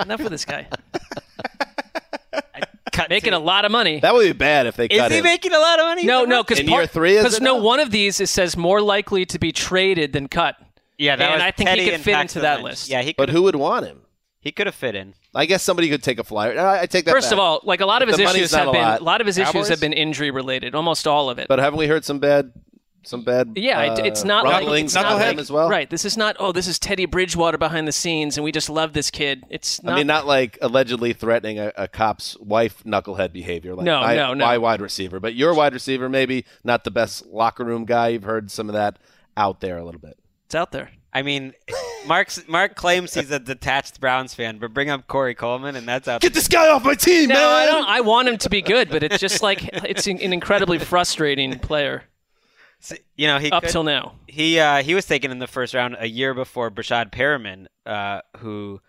Enough 0.00 0.20
with 0.22 0.30
this 0.30 0.44
guy. 0.44 0.66
Cut 2.92 3.10
Making 3.10 3.32
to- 3.32 3.36
a 3.36 3.40
lot 3.40 3.64
of 3.66 3.70
money. 3.72 4.00
That 4.00 4.14
would 4.14 4.24
be 4.24 4.32
bad 4.32 4.66
if 4.66 4.76
they 4.76 4.86
Is 4.86 4.98
cut 4.98 5.10
he 5.10 5.18
him. 5.18 5.24
making 5.24 5.52
a 5.52 5.58
lot 5.58 5.78
of 5.78 5.84
money? 5.84 6.04
No, 6.04 6.24
no, 6.24 6.42
because 6.42 6.60
In 6.60 6.68
year 6.68 6.86
three, 6.86 7.16
is 7.16 7.34
it 7.34 7.42
no 7.42 7.56
now? 7.58 7.62
one 7.62 7.78
of 7.80 7.90
these 7.90 8.20
it 8.20 8.28
says 8.28 8.56
more 8.56 8.80
likely 8.80 9.26
to 9.26 9.38
be 9.38 9.52
traded 9.52 10.12
than 10.14 10.28
cut. 10.28 10.56
Yeah, 10.96 11.16
that 11.16 11.24
And 11.24 11.34
was 11.34 11.42
I 11.42 11.50
think 11.50 11.68
he 11.70 11.84
could 11.84 11.94
and 11.94 12.02
fit 12.02 12.12
into 12.12 12.18
Paxton 12.20 12.42
that 12.42 12.54
Lynch. 12.62 12.64
list. 12.70 12.88
Yeah, 12.88 13.02
he 13.02 13.12
but 13.12 13.28
who 13.28 13.42
would 13.42 13.56
want 13.56 13.84
him? 13.84 14.00
He 14.46 14.52
could 14.52 14.68
have 14.68 14.76
fit 14.76 14.94
in. 14.94 15.14
I 15.34 15.44
guess 15.44 15.60
somebody 15.60 15.88
could 15.88 16.04
take 16.04 16.20
a 16.20 16.22
flyer. 16.22 16.56
I, 16.56 16.82
I 16.82 16.86
take 16.86 17.04
that. 17.06 17.10
First 17.10 17.30
back. 17.30 17.32
of 17.32 17.38
all, 17.40 17.60
like 17.64 17.80
a 17.80 17.84
lot 17.84 18.02
of 18.02 18.08
his 18.08 18.16
issues 18.16 18.54
have 18.54 18.68
a 18.68 18.70
been 18.70 18.80
lot. 18.80 19.00
a 19.00 19.02
lot 19.02 19.20
of 19.20 19.26
his 19.26 19.38
issues 19.38 19.52
Cowboys? 19.52 19.68
have 19.70 19.80
been 19.80 19.92
injury 19.92 20.30
related. 20.30 20.76
Almost 20.76 21.08
all 21.08 21.28
of 21.28 21.40
it. 21.40 21.48
but 21.48 21.58
haven't 21.58 21.80
we 21.80 21.88
heard 21.88 22.04
some 22.04 22.20
bad, 22.20 22.52
some 23.02 23.24
bad? 23.24 23.54
yeah, 23.56 23.80
uh, 23.94 23.96
it's 24.04 24.22
not 24.22 24.44
like 24.44 24.60
rumblings 24.60 24.94
it's 24.94 25.02
not 25.02 25.16
like 25.16 25.32
him 25.32 25.40
as 25.40 25.50
well. 25.50 25.68
right. 25.68 25.90
This 25.90 26.04
is 26.04 26.16
not. 26.16 26.36
Oh, 26.38 26.52
this 26.52 26.68
is 26.68 26.78
Teddy 26.78 27.06
Bridgewater 27.06 27.58
behind 27.58 27.88
the 27.88 27.92
scenes, 27.92 28.36
and 28.38 28.44
we 28.44 28.52
just 28.52 28.70
love 28.70 28.92
this 28.92 29.10
kid. 29.10 29.42
It's 29.50 29.82
not. 29.82 29.94
I 29.94 29.96
mean, 29.96 30.06
not 30.06 30.28
like 30.28 30.58
allegedly 30.62 31.12
threatening 31.12 31.58
a, 31.58 31.72
a 31.76 31.88
cop's 31.88 32.38
wife 32.38 32.84
knucklehead 32.84 33.32
behavior. 33.32 33.74
Like 33.74 33.84
No, 33.84 34.00
my, 34.00 34.14
no, 34.14 34.32
no. 34.32 34.44
my 34.44 34.58
wide 34.58 34.80
receiver, 34.80 35.18
but 35.18 35.34
your 35.34 35.54
wide 35.56 35.72
receiver 35.72 36.08
maybe 36.08 36.44
not 36.62 36.84
the 36.84 36.92
best 36.92 37.26
locker 37.26 37.64
room 37.64 37.84
guy. 37.84 38.10
You've 38.10 38.22
heard 38.22 38.52
some 38.52 38.68
of 38.68 38.74
that 38.74 39.00
out 39.36 39.60
there 39.60 39.76
a 39.76 39.84
little 39.84 40.00
bit. 40.00 40.16
it's 40.44 40.54
out 40.54 40.70
there. 40.70 40.92
I 41.12 41.22
mean, 41.22 41.52
Marc's 42.06 42.46
Marc 42.48 42.74
claims 42.76 43.14
he's 43.14 43.30
a 43.30 43.38
detached 43.38 44.00
Browns 44.00 44.34
fan, 44.34 44.58
but 44.58 44.72
bring 44.74 44.90
up 44.90 45.06
Corey 45.06 45.34
Coleman, 45.34 45.76
and 45.76 45.86
that's 45.88 46.06
out. 46.08 46.20
Get 46.20 46.34
this 46.34 46.48
guy 46.48 46.68
off 46.68 46.84
my 46.84 46.94
team, 46.94 47.28
No, 47.28 47.34
man. 47.34 47.44
I 47.44 47.66
don't. 47.66 47.88
I 47.88 48.00
want 48.00 48.28
him 48.28 48.38
to 48.38 48.48
be 48.48 48.62
good, 48.62 48.88
but 48.90 49.02
it's 49.02 49.18
just 49.18 49.42
like 49.42 49.62
it's 49.84 50.06
an 50.06 50.18
incredibly 50.20 50.78
frustrating 50.78 51.58
player 51.58 52.04
You 53.16 53.26
know, 53.26 53.38
he 53.38 53.50
up 53.50 53.62
could- 53.64 53.72
till 53.72 53.82
now. 53.84 54.14
he 54.26 54.58
uh, 54.60 54.82
he 54.82 54.94
was 54.94 55.06
taken 55.06 55.30
in 55.30 55.38
the 55.38 55.46
first 55.46 55.74
round 55.74 55.96
a 55.98 56.06
year 56.08 56.34
before 56.34 56.70
Breshad 56.70 57.10
Perriman, 57.12 57.66
uh, 57.84 58.20
who 58.38 58.80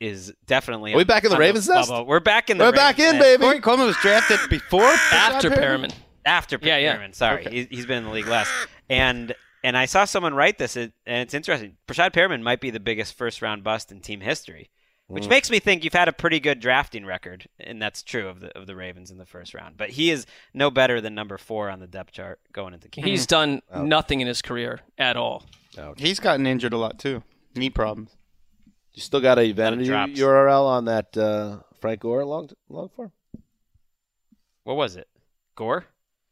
is 0.00 0.32
definitely 0.46 0.94
Are 0.94 0.96
we 0.96 1.04
back 1.04 1.24
in 1.24 1.30
the 1.30 1.36
Ravens 1.36 1.68
nest? 1.68 1.88
bubble. 1.88 2.06
We're 2.06 2.20
back 2.20 2.50
in 2.50 2.58
the 2.58 2.64
We're 2.64 2.72
back 2.72 2.98
in, 3.00 3.16
nest. 3.16 3.24
baby. 3.24 3.42
Corey 3.42 3.60
Coleman 3.60 3.86
was 3.86 3.96
drafted 3.96 4.38
before 4.48 4.84
After 4.84 5.50
Breshad 5.50 5.58
Perriman. 5.58 5.92
after 6.24 6.58
Yeah, 6.62 6.76
yeah. 6.76 7.08
Sorry, 7.10 7.44
he's, 7.50 7.66
he's 7.68 7.86
been 7.86 7.98
in 7.98 8.04
the 8.04 8.10
league 8.10 8.28
less. 8.28 8.48
And 8.88 9.34
and 9.64 9.76
I 9.76 9.86
saw 9.86 10.04
someone 10.04 10.34
write 10.34 10.58
this, 10.58 10.76
and 10.76 10.92
it's 11.06 11.34
interesting. 11.34 11.76
Breshad 11.86 12.12
Perriman 12.12 12.42
might 12.42 12.60
be 12.60 12.70
the 12.70 12.80
biggest 12.80 13.14
first 13.16 13.42
round 13.42 13.64
bust 13.64 13.90
in 13.92 14.00
team 14.00 14.20
history, 14.20 14.70
which 15.06 15.24
Mm. 15.24 15.30
makes 15.30 15.50
me 15.50 15.58
think 15.58 15.84
you've 15.84 15.92
had 15.94 16.08
a 16.08 16.12
pretty 16.12 16.38
good 16.40 16.60
drafting 16.60 17.04
record, 17.06 17.48
and 17.58 17.80
that's 17.80 18.02
true 18.02 18.28
of 18.28 18.40
the 18.40 18.56
of 18.58 18.66
the 18.66 18.76
Ravens 18.76 19.10
in 19.10 19.18
the 19.18 19.26
first 19.26 19.54
round. 19.54 19.76
But 19.76 19.90
he 19.90 20.10
is 20.10 20.26
no 20.54 20.70
better 20.70 21.00
than 21.00 21.14
number 21.14 21.38
four 21.38 21.70
on 21.70 21.80
the 21.80 21.86
depth 21.86 22.12
chart 22.12 22.40
going 22.52 22.74
into 22.74 22.88
camp. 22.88 23.06
He's 23.06 23.26
done 23.26 23.62
nothing 23.74 24.20
in 24.20 24.26
his 24.28 24.42
career 24.42 24.80
at 24.98 25.16
all. 25.16 25.44
He's 25.96 26.20
gotten 26.20 26.46
injured 26.46 26.72
a 26.72 26.78
lot 26.78 26.98
too. 26.98 27.22
Knee 27.54 27.70
problems. 27.70 28.16
You 28.94 29.02
still 29.02 29.20
got 29.20 29.38
a 29.38 29.52
vanity. 29.52 29.86
URL 29.88 30.64
on 30.66 30.84
that 30.86 31.16
uh, 31.16 31.58
Frank 31.80 32.00
Gore 32.00 32.24
long 32.24 32.50
long 32.68 32.88
form? 32.88 33.12
what 34.64 34.76
was 34.76 34.96
it? 34.96 35.08
Gore? 35.54 35.86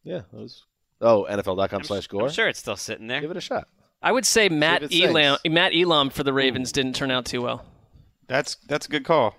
Yeah, 0.05 0.19
it 0.19 0.25
was. 0.33 0.65
Oh, 1.01 1.27
NFL.com 1.29 1.69
I'm, 1.81 1.85
slash 1.85 2.09
I'm 2.11 2.19
Gore. 2.19 2.31
sure 2.31 2.49
it's 2.49 2.59
still 2.59 2.77
sitting 2.77 3.07
there. 3.07 3.21
Give 3.21 3.31
it 3.31 3.37
a 3.37 3.41
shot. 3.41 3.69
I 4.03 4.13
would 4.13 4.27
say 4.27 4.49
Matt 4.49 4.83
if 4.83 4.91
it 4.91 4.95
sinks. 4.95 5.09
Elam, 5.11 5.39
Matt 5.49 5.75
Elam 5.75 6.11
for 6.11 6.23
the 6.23 6.33
Ravens 6.33 6.73
didn't 6.73 6.95
turn 6.95 7.11
out 7.11 7.25
too 7.27 7.43
well. 7.43 7.65
That's 8.29 8.57
that's 8.69 8.87
a 8.87 8.89
good 8.89 9.05
call. 9.05 9.35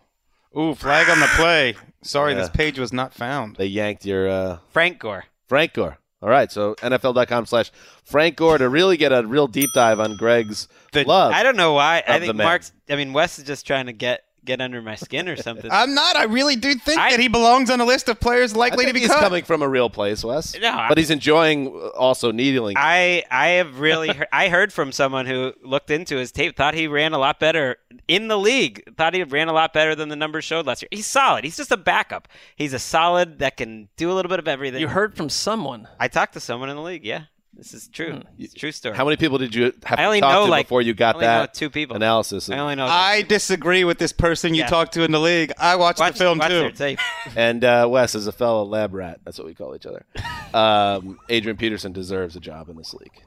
Ooh, 0.58 0.74
flag 0.76 1.10
on 1.10 1.20
the 1.20 1.28
play. 1.36 1.76
Sorry, 2.04 2.34
Yeah. 2.34 2.40
this 2.40 2.50
page 2.50 2.80
was 2.80 2.94
not 2.94 3.14
found. 3.14 3.58
They 3.58 3.66
yanked 3.66 4.06
your 4.06 4.28
uh, 4.30 4.58
Frank 4.70 5.00
Gore. 5.00 5.26
Frank 5.48 5.74
Gore. 5.74 5.98
All 6.22 6.30
right, 6.30 6.52
so 6.52 6.74
NFL.com 6.76 7.46
slash 7.46 7.72
Frank 8.04 8.36
Gore 8.38 8.58
to 8.58 8.68
really 8.70 8.98
get 8.98 9.14
a 9.14 9.26
real 9.26 9.48
deep 9.48 9.70
dive 9.76 10.00
on 10.00 10.18
Gregg's 10.18 10.68
The- 10.92 11.04
love. 11.04 11.32
I 11.34 11.44
don't 11.44 11.58
know 11.58 11.74
why. 11.74 12.04
I 12.08 12.16
of 12.16 12.22
the 12.22 12.28
think 12.28 12.38
man. 12.38 12.46
Marc's. 12.48 12.72
I 12.90 12.96
mean, 12.96 13.14
Wes 13.14 13.38
is 13.38 13.46
just 13.46 13.68
trying 13.68 13.86
to 13.86 13.94
get 13.94 14.22
get 14.48 14.60
under 14.62 14.82
my 14.82 14.96
skin 14.96 15.30
or 15.30 15.36
something. 15.36 15.70
I'm 15.72 15.94
not. 15.94 16.16
I 16.16 16.24
really 16.24 16.56
do 16.56 16.74
think 16.74 17.00
I- 17.00 17.12
that 17.12 17.20
he 17.20 17.28
belongs 17.28 17.70
on 17.70 17.80
a 17.80 17.86
list 17.86 18.10
of 18.10 18.20
players 18.20 18.54
I 18.56 18.58
likely 18.58 18.86
to 18.88 18.94
be 18.94 19.02
he's 19.02 19.10
cut. 19.10 19.20
coming 19.20 19.44
from 19.44 19.62
a 19.62 19.70
real 19.70 19.90
place, 19.92 20.24
Wes. 20.24 20.58
No, 20.60 20.72
I- 20.72 20.88
but 20.90 20.98
he's 20.98 21.12
enjoying 21.12 21.68
uh, 21.68 21.90
also 21.90 22.32
needling. 22.32 22.76
I 22.78 23.24
I 23.30 23.48
have 23.60 23.80
really 23.80 24.10
heard, 24.10 24.28
I 24.34 24.50
heard 24.50 24.74
from 24.74 24.92
someone 24.92 25.28
who 25.28 25.54
looked 25.62 25.92
into 25.92 26.16
his 26.18 26.32
tape, 26.32 26.56
thought 26.58 26.74
he 26.74 26.88
ran 26.88 27.14
a 27.14 27.20
lot 27.20 27.40
better 27.40 27.78
in 28.08 28.28
the 28.30 28.38
league, 28.40 28.96
thought 28.98 29.14
he 29.14 29.22
ran 29.24 29.50
a 29.50 29.54
lot 29.54 29.74
better 29.74 29.94
than 29.94 30.10
the 30.10 30.16
numbers 30.16 30.46
showed 30.46 30.66
last 30.66 30.82
year. 30.82 30.90
He's 30.92 31.06
solid. 31.06 31.44
He's 31.44 31.58
just 31.58 31.72
a 31.72 31.78
backup. 31.78 32.28
He's 32.56 32.74
a 32.74 32.80
solid 32.80 33.40
that 33.40 33.58
can 33.58 33.90
do 33.98 34.12
a 34.12 34.14
little 34.14 34.30
bit 34.30 34.40
of 34.40 34.48
everything. 34.48 34.80
You 34.82 34.88
heard 34.88 35.16
from 35.16 35.30
someone. 35.30 35.88
I 36.00 36.08
talked 36.08 36.34
to 36.34 36.40
someone 36.40 36.70
in 36.70 36.76
the 36.78 36.82
league. 36.82 37.04
Yeah, 37.06 37.24
this 37.58 37.74
is 37.74 37.88
true. 37.88 38.22
It's 38.38 38.54
a 38.54 38.58
true 38.58 38.72
story. 38.72 38.96
How 38.96 39.04
many 39.04 39.18
people 39.18 39.38
did 39.40 39.54
you 39.56 39.74
have 39.84 39.98
I 40.00 40.04
to 40.04 40.06
only 40.06 40.22
talk 40.22 40.32
know, 40.32 40.46
to 40.46 40.52
like- 40.52 40.68
before 40.68 40.82
you 40.82 40.92
I 40.92 40.94
got 40.94 41.16
only 41.16 41.26
know 41.28 41.40
that 41.40 41.54
two 41.54 41.70
people. 41.70 41.96
analysis? 41.96 42.50
I 42.50 42.60
only 42.60 42.76
know. 42.76 42.86
I 42.86 43.24
disagree 43.24 43.84
with 43.84 43.98
this 43.98 44.14
person 44.14 44.54
you 44.54 44.62
Yeah. 44.62 44.68
talked 44.68 44.94
to 44.94 45.04
in 45.04 45.12
the 45.12 45.20
league. 45.20 45.52
I 45.58 45.76
watched 45.76 46.00
watch, 46.00 46.14
the 46.14 46.20
film 46.20 46.38
watch 46.38 46.50
too. 46.50 46.60
their 46.60 46.72
tape. 46.72 47.00
and 47.36 47.64
uh, 47.66 47.88
Wes 47.90 48.14
is 48.16 48.28
a 48.28 48.32
fellow 48.32 48.64
lab 48.64 48.94
rat. 48.94 49.20
That's 49.26 49.38
what 49.38 49.48
we 49.48 49.54
call 49.56 49.76
each 49.76 49.86
other. 49.86 50.06
Um, 50.54 51.20
Adrian 51.30 51.58
Peterson 51.58 51.92
deserves 51.92 52.36
a 52.36 52.40
job 52.40 52.70
in 52.70 52.78
this 52.78 52.94
league. 52.94 53.24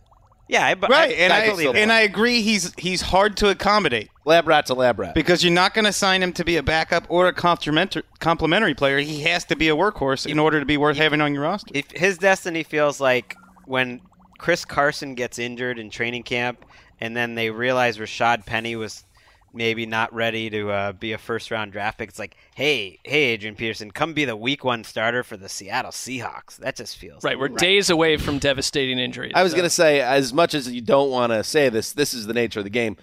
Yeah, 0.48 0.66
I, 0.66 0.74
but 0.74 0.90
Right, 0.90 1.10
I, 1.10 1.12
and 1.14 1.32
I 1.32 1.42
I, 1.44 1.48
believe 1.48 1.76
and. 1.76 1.92
I 1.92 2.00
agree. 2.00 2.42
He's 2.42 2.74
he's 2.76 3.00
hard 3.02 3.36
to 3.36 3.50
accommodate 3.50 4.10
Lab 4.24 4.48
rat's 4.48 4.68
a 4.70 4.74
lab 4.74 4.98
rat. 4.98 5.14
because 5.14 5.44
you're 5.44 5.52
not 5.52 5.74
going 5.74 5.84
to 5.84 5.92
sign 5.92 6.24
him 6.24 6.32
to 6.32 6.44
be 6.44 6.56
a 6.56 6.62
backup 6.62 7.04
or 7.08 7.28
a 7.28 7.32
complementary 7.32 8.02
complementary 8.18 8.74
player. 8.74 8.98
He 8.98 9.20
has 9.22 9.44
to 9.44 9.54
be 9.56 9.68
a 9.68 9.76
workhorse 9.76 10.26
in 10.26 10.40
order 10.40 10.58
to 10.58 10.66
be 10.66 10.76
worth 10.76 10.96
having 10.96 11.20
on 11.20 11.34
your 11.34 11.44
roster. 11.44 11.70
if 11.72 11.88
his 11.92 12.18
destiny 12.18 12.64
feels 12.64 13.00
like 13.00 13.36
when 13.66 14.00
Chris 14.40 14.64
Carson 14.64 15.14
gets 15.14 15.38
injured 15.38 15.78
in 15.78 15.90
training 15.90 16.22
camp, 16.22 16.64
and 16.98 17.14
then 17.14 17.34
they 17.34 17.50
realize 17.50 17.98
Rashaad 17.98 18.46
Penny 18.46 18.74
was 18.74 19.04
maybe 19.52 19.84
not 19.84 20.14
ready 20.14 20.48
to 20.48 20.70
uh, 20.70 20.92
be 20.92 21.12
a 21.12 21.18
first 21.18 21.50
round 21.50 21.72
draft 21.72 21.98
pick. 21.98 22.08
It's 22.08 22.18
like, 22.18 22.36
hey, 22.54 23.00
hey, 23.04 23.24
Adrian 23.24 23.54
Peterson, 23.54 23.90
come 23.90 24.14
be 24.14 24.24
the 24.24 24.36
week 24.36 24.64
one 24.64 24.82
starter 24.82 25.22
for 25.22 25.36
the 25.36 25.48
Seattle 25.48 25.90
Seahawks. 25.90 26.56
That 26.56 26.74
just 26.74 26.96
feels 26.96 27.22
Right, 27.22 27.38
we're 27.38 27.48
days 27.48 27.90
away 27.90 28.16
from 28.16 28.38
devastating 28.38 28.98
injuries. 28.98 29.32
I 29.34 29.42
was 29.42 29.52
so- 29.52 29.56
going 29.56 29.66
to 29.66 29.70
say, 29.70 30.00
as 30.00 30.32
much 30.32 30.54
as 30.54 30.72
you 30.72 30.80
don't 30.80 31.10
want 31.10 31.32
to 31.32 31.44
say 31.44 31.68
this, 31.68 31.92
this 31.92 32.14
is 32.14 32.26
the 32.26 32.32
nature 32.34 32.60
of 32.60 32.64
the 32.64 32.70
game. 32.70 32.96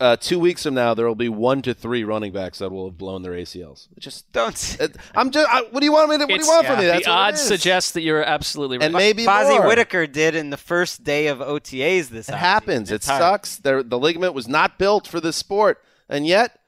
Uh, 0.00 0.16
two 0.16 0.38
weeks 0.38 0.62
from 0.62 0.74
now, 0.74 0.94
there 0.94 1.06
will 1.06 1.14
be 1.14 1.28
one 1.28 1.62
to 1.62 1.74
three 1.74 2.04
running 2.04 2.32
backs 2.32 2.58
that 2.58 2.70
will 2.70 2.86
have 2.88 2.98
blown 2.98 3.22
their 3.22 3.32
ACLs. 3.32 3.88
Just 3.98 4.30
don't. 4.32 4.76
it, 4.80 4.96
I'm 5.14 5.30
just. 5.30 5.48
I, 5.50 5.62
what 5.70 5.80
do 5.80 5.86
you 5.86 5.92
want 5.92 6.10
me 6.10 6.18
to? 6.18 6.24
What 6.24 6.28
do 6.40 6.44
you 6.44 6.50
want 6.50 6.66
from 6.66 6.78
me? 6.78 6.86
That's 6.86 7.04
the 7.04 7.10
what 7.10 7.16
it 7.16 7.28
odds 7.34 7.40
suggest 7.40 7.94
that 7.94 8.02
you're 8.02 8.22
absolutely 8.22 8.78
right. 8.78 8.84
and 8.86 8.94
maybe 8.94 9.24
Fozzy 9.24 9.58
more. 9.58 9.66
Whittaker 9.68 10.06
did 10.06 10.34
in 10.34 10.50
the 10.50 10.56
first 10.56 11.04
day 11.04 11.26
of 11.28 11.38
OTAs 11.38 12.08
this 12.08 12.28
It 12.28 12.34
happens. 12.34 12.90
It 12.90 12.96
It's 12.96 13.06
hard. 13.06 13.20
sucks. 13.20 13.56
There, 13.56 13.82
the 13.82 13.98
ligament 13.98 14.34
was 14.34 14.48
not 14.48 14.78
built 14.78 15.06
for 15.06 15.20
this 15.20 15.36
sport, 15.36 15.82
and 16.08 16.26
yet 16.26 16.58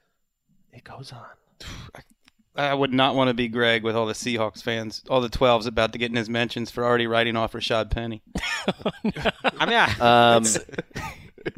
it 0.73 0.83
goes 0.83 1.11
on. 1.11 1.25
I 2.55 2.73
would 2.73 2.91
not 2.91 3.15
want 3.15 3.29
to 3.29 3.33
be 3.33 3.47
Gregg 3.47 3.83
with 3.83 3.95
all 3.95 4.05
the 4.05 4.13
Seahawks 4.13 4.61
fans, 4.61 5.01
all 5.09 5.21
the 5.21 5.29
12s 5.29 5.65
about 5.65 5.93
to 5.93 5.97
get 5.97 6.09
in 6.11 6.17
his 6.17 6.29
mentions 6.29 6.69
for 6.69 6.83
already 6.83 7.07
writing 7.07 7.37
off 7.37 7.53
Rashaad 7.53 7.89
Penny. 7.89 8.21
I 8.67 9.65
mean, 9.65 9.77
I, 9.77 10.33
Um, 10.35 10.43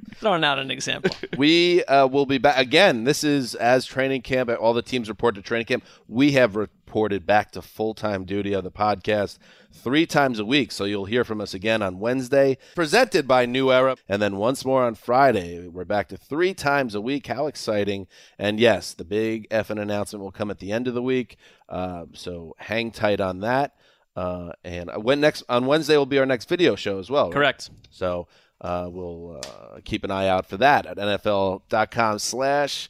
Throwing 0.15 0.43
out 0.43 0.59
an 0.59 0.71
example. 0.71 1.15
we 1.37 1.83
uh, 1.85 2.07
will 2.07 2.25
be 2.25 2.37
back 2.37 2.57
again. 2.57 3.03
This 3.03 3.23
is 3.23 3.55
as 3.55 3.85
training 3.85 4.21
camp. 4.21 4.49
All 4.59 4.73
the 4.73 4.81
teams 4.81 5.09
report 5.09 5.35
to 5.35 5.41
training 5.41 5.65
camp. 5.65 5.83
We 6.07 6.33
have 6.33 6.55
reported 6.55 7.25
back 7.25 7.51
to 7.51 7.61
full 7.61 7.93
time 7.93 8.25
duty 8.25 8.53
on 8.53 8.63
the 8.63 8.71
podcast 8.71 9.37
three 9.71 10.05
times 10.05 10.39
a 10.39 10.45
week. 10.45 10.71
So 10.71 10.83
you'll 10.85 11.05
hear 11.05 11.23
from 11.23 11.41
us 11.41 11.53
again 11.53 11.81
on 11.81 11.99
Wednesday, 11.99 12.57
presented 12.75 13.27
by 13.27 13.45
New 13.45 13.71
Era, 13.71 13.95
and 14.09 14.21
then 14.21 14.37
once 14.37 14.65
more 14.65 14.83
on 14.83 14.95
Friday. 14.95 15.67
We're 15.67 15.85
back 15.85 16.09
to 16.09 16.17
three 16.17 16.53
times 16.53 16.95
a 16.95 17.01
week. 17.01 17.27
How 17.27 17.47
exciting! 17.47 18.07
And 18.37 18.59
yes, 18.59 18.93
the 18.93 19.05
big 19.05 19.49
effing 19.49 19.81
announcement 19.81 20.23
will 20.23 20.31
come 20.31 20.51
at 20.51 20.59
the 20.59 20.71
end 20.71 20.87
of 20.87 20.93
the 20.93 21.01
week. 21.01 21.37
Uh, 21.69 22.05
so 22.13 22.55
hang 22.57 22.91
tight 22.91 23.21
on 23.21 23.39
that. 23.39 23.75
Uh, 24.15 24.51
and 24.63 24.91
when 25.03 25.21
next 25.21 25.43
on 25.47 25.65
Wednesday 25.65 25.95
will 25.95 26.05
be 26.05 26.19
our 26.19 26.25
next 26.25 26.49
video 26.49 26.75
show 26.75 26.99
as 26.99 27.09
well. 27.09 27.25
right? 27.25 27.33
Correct. 27.33 27.69
So 27.89 28.27
uh, 28.61 28.87
we'll 28.89 29.41
uh, 29.43 29.79
keep 29.83 30.03
an 30.03 30.11
eye 30.11 30.27
out 30.27 30.45
for 30.45 30.57
that 30.57 30.85
at 30.85 30.97
NFL.com 30.97 32.19
slash 32.19 32.89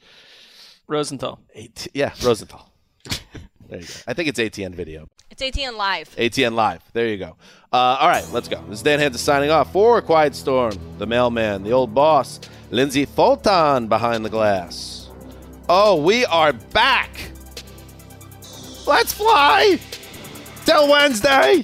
Rosenthal. 0.88 1.40
AT- 1.56 1.88
yeah 1.94 2.14
Rosenthal. 2.24 2.70
there 3.70 3.80
you 3.80 3.88
go. 3.88 3.94
I 4.08 4.14
think 4.14 4.30
it's 4.30 4.40
ATN 4.40 4.76
video. 4.76 5.08
It's 5.30 5.42
ATN 5.42 5.78
Live. 5.78 6.14
ATN 6.18 6.54
Live. 6.54 6.84
There 6.92 7.08
you 7.08 7.18
go. 7.18 7.38
Uh, 7.72 7.98
all 8.02 8.10
right, 8.10 8.28
let's 8.34 8.50
go. 8.50 8.62
This 8.68 8.80
is 8.80 8.84
Dan 8.84 9.00
Hanzus 9.00 9.20
signing 9.20 9.50
off 9.50 9.72
for 9.72 10.02
Quiet 10.02 10.36
Storm, 10.36 10.78
the 10.98 11.08
mailman, 11.08 11.64
the 11.64 11.72
old 11.72 11.96
boss, 11.96 12.42
Lindsay 12.70 13.06
Fulton 13.06 13.88
behind 13.88 14.26
the 14.26 14.30
glass. 14.30 15.10
Oh, 15.70 15.96
we 15.96 16.26
are 16.26 16.52
back. 16.52 17.32
Let's 18.86 19.14
fly 19.14 19.80
till 20.66 20.90
Wednesday. 20.90 21.64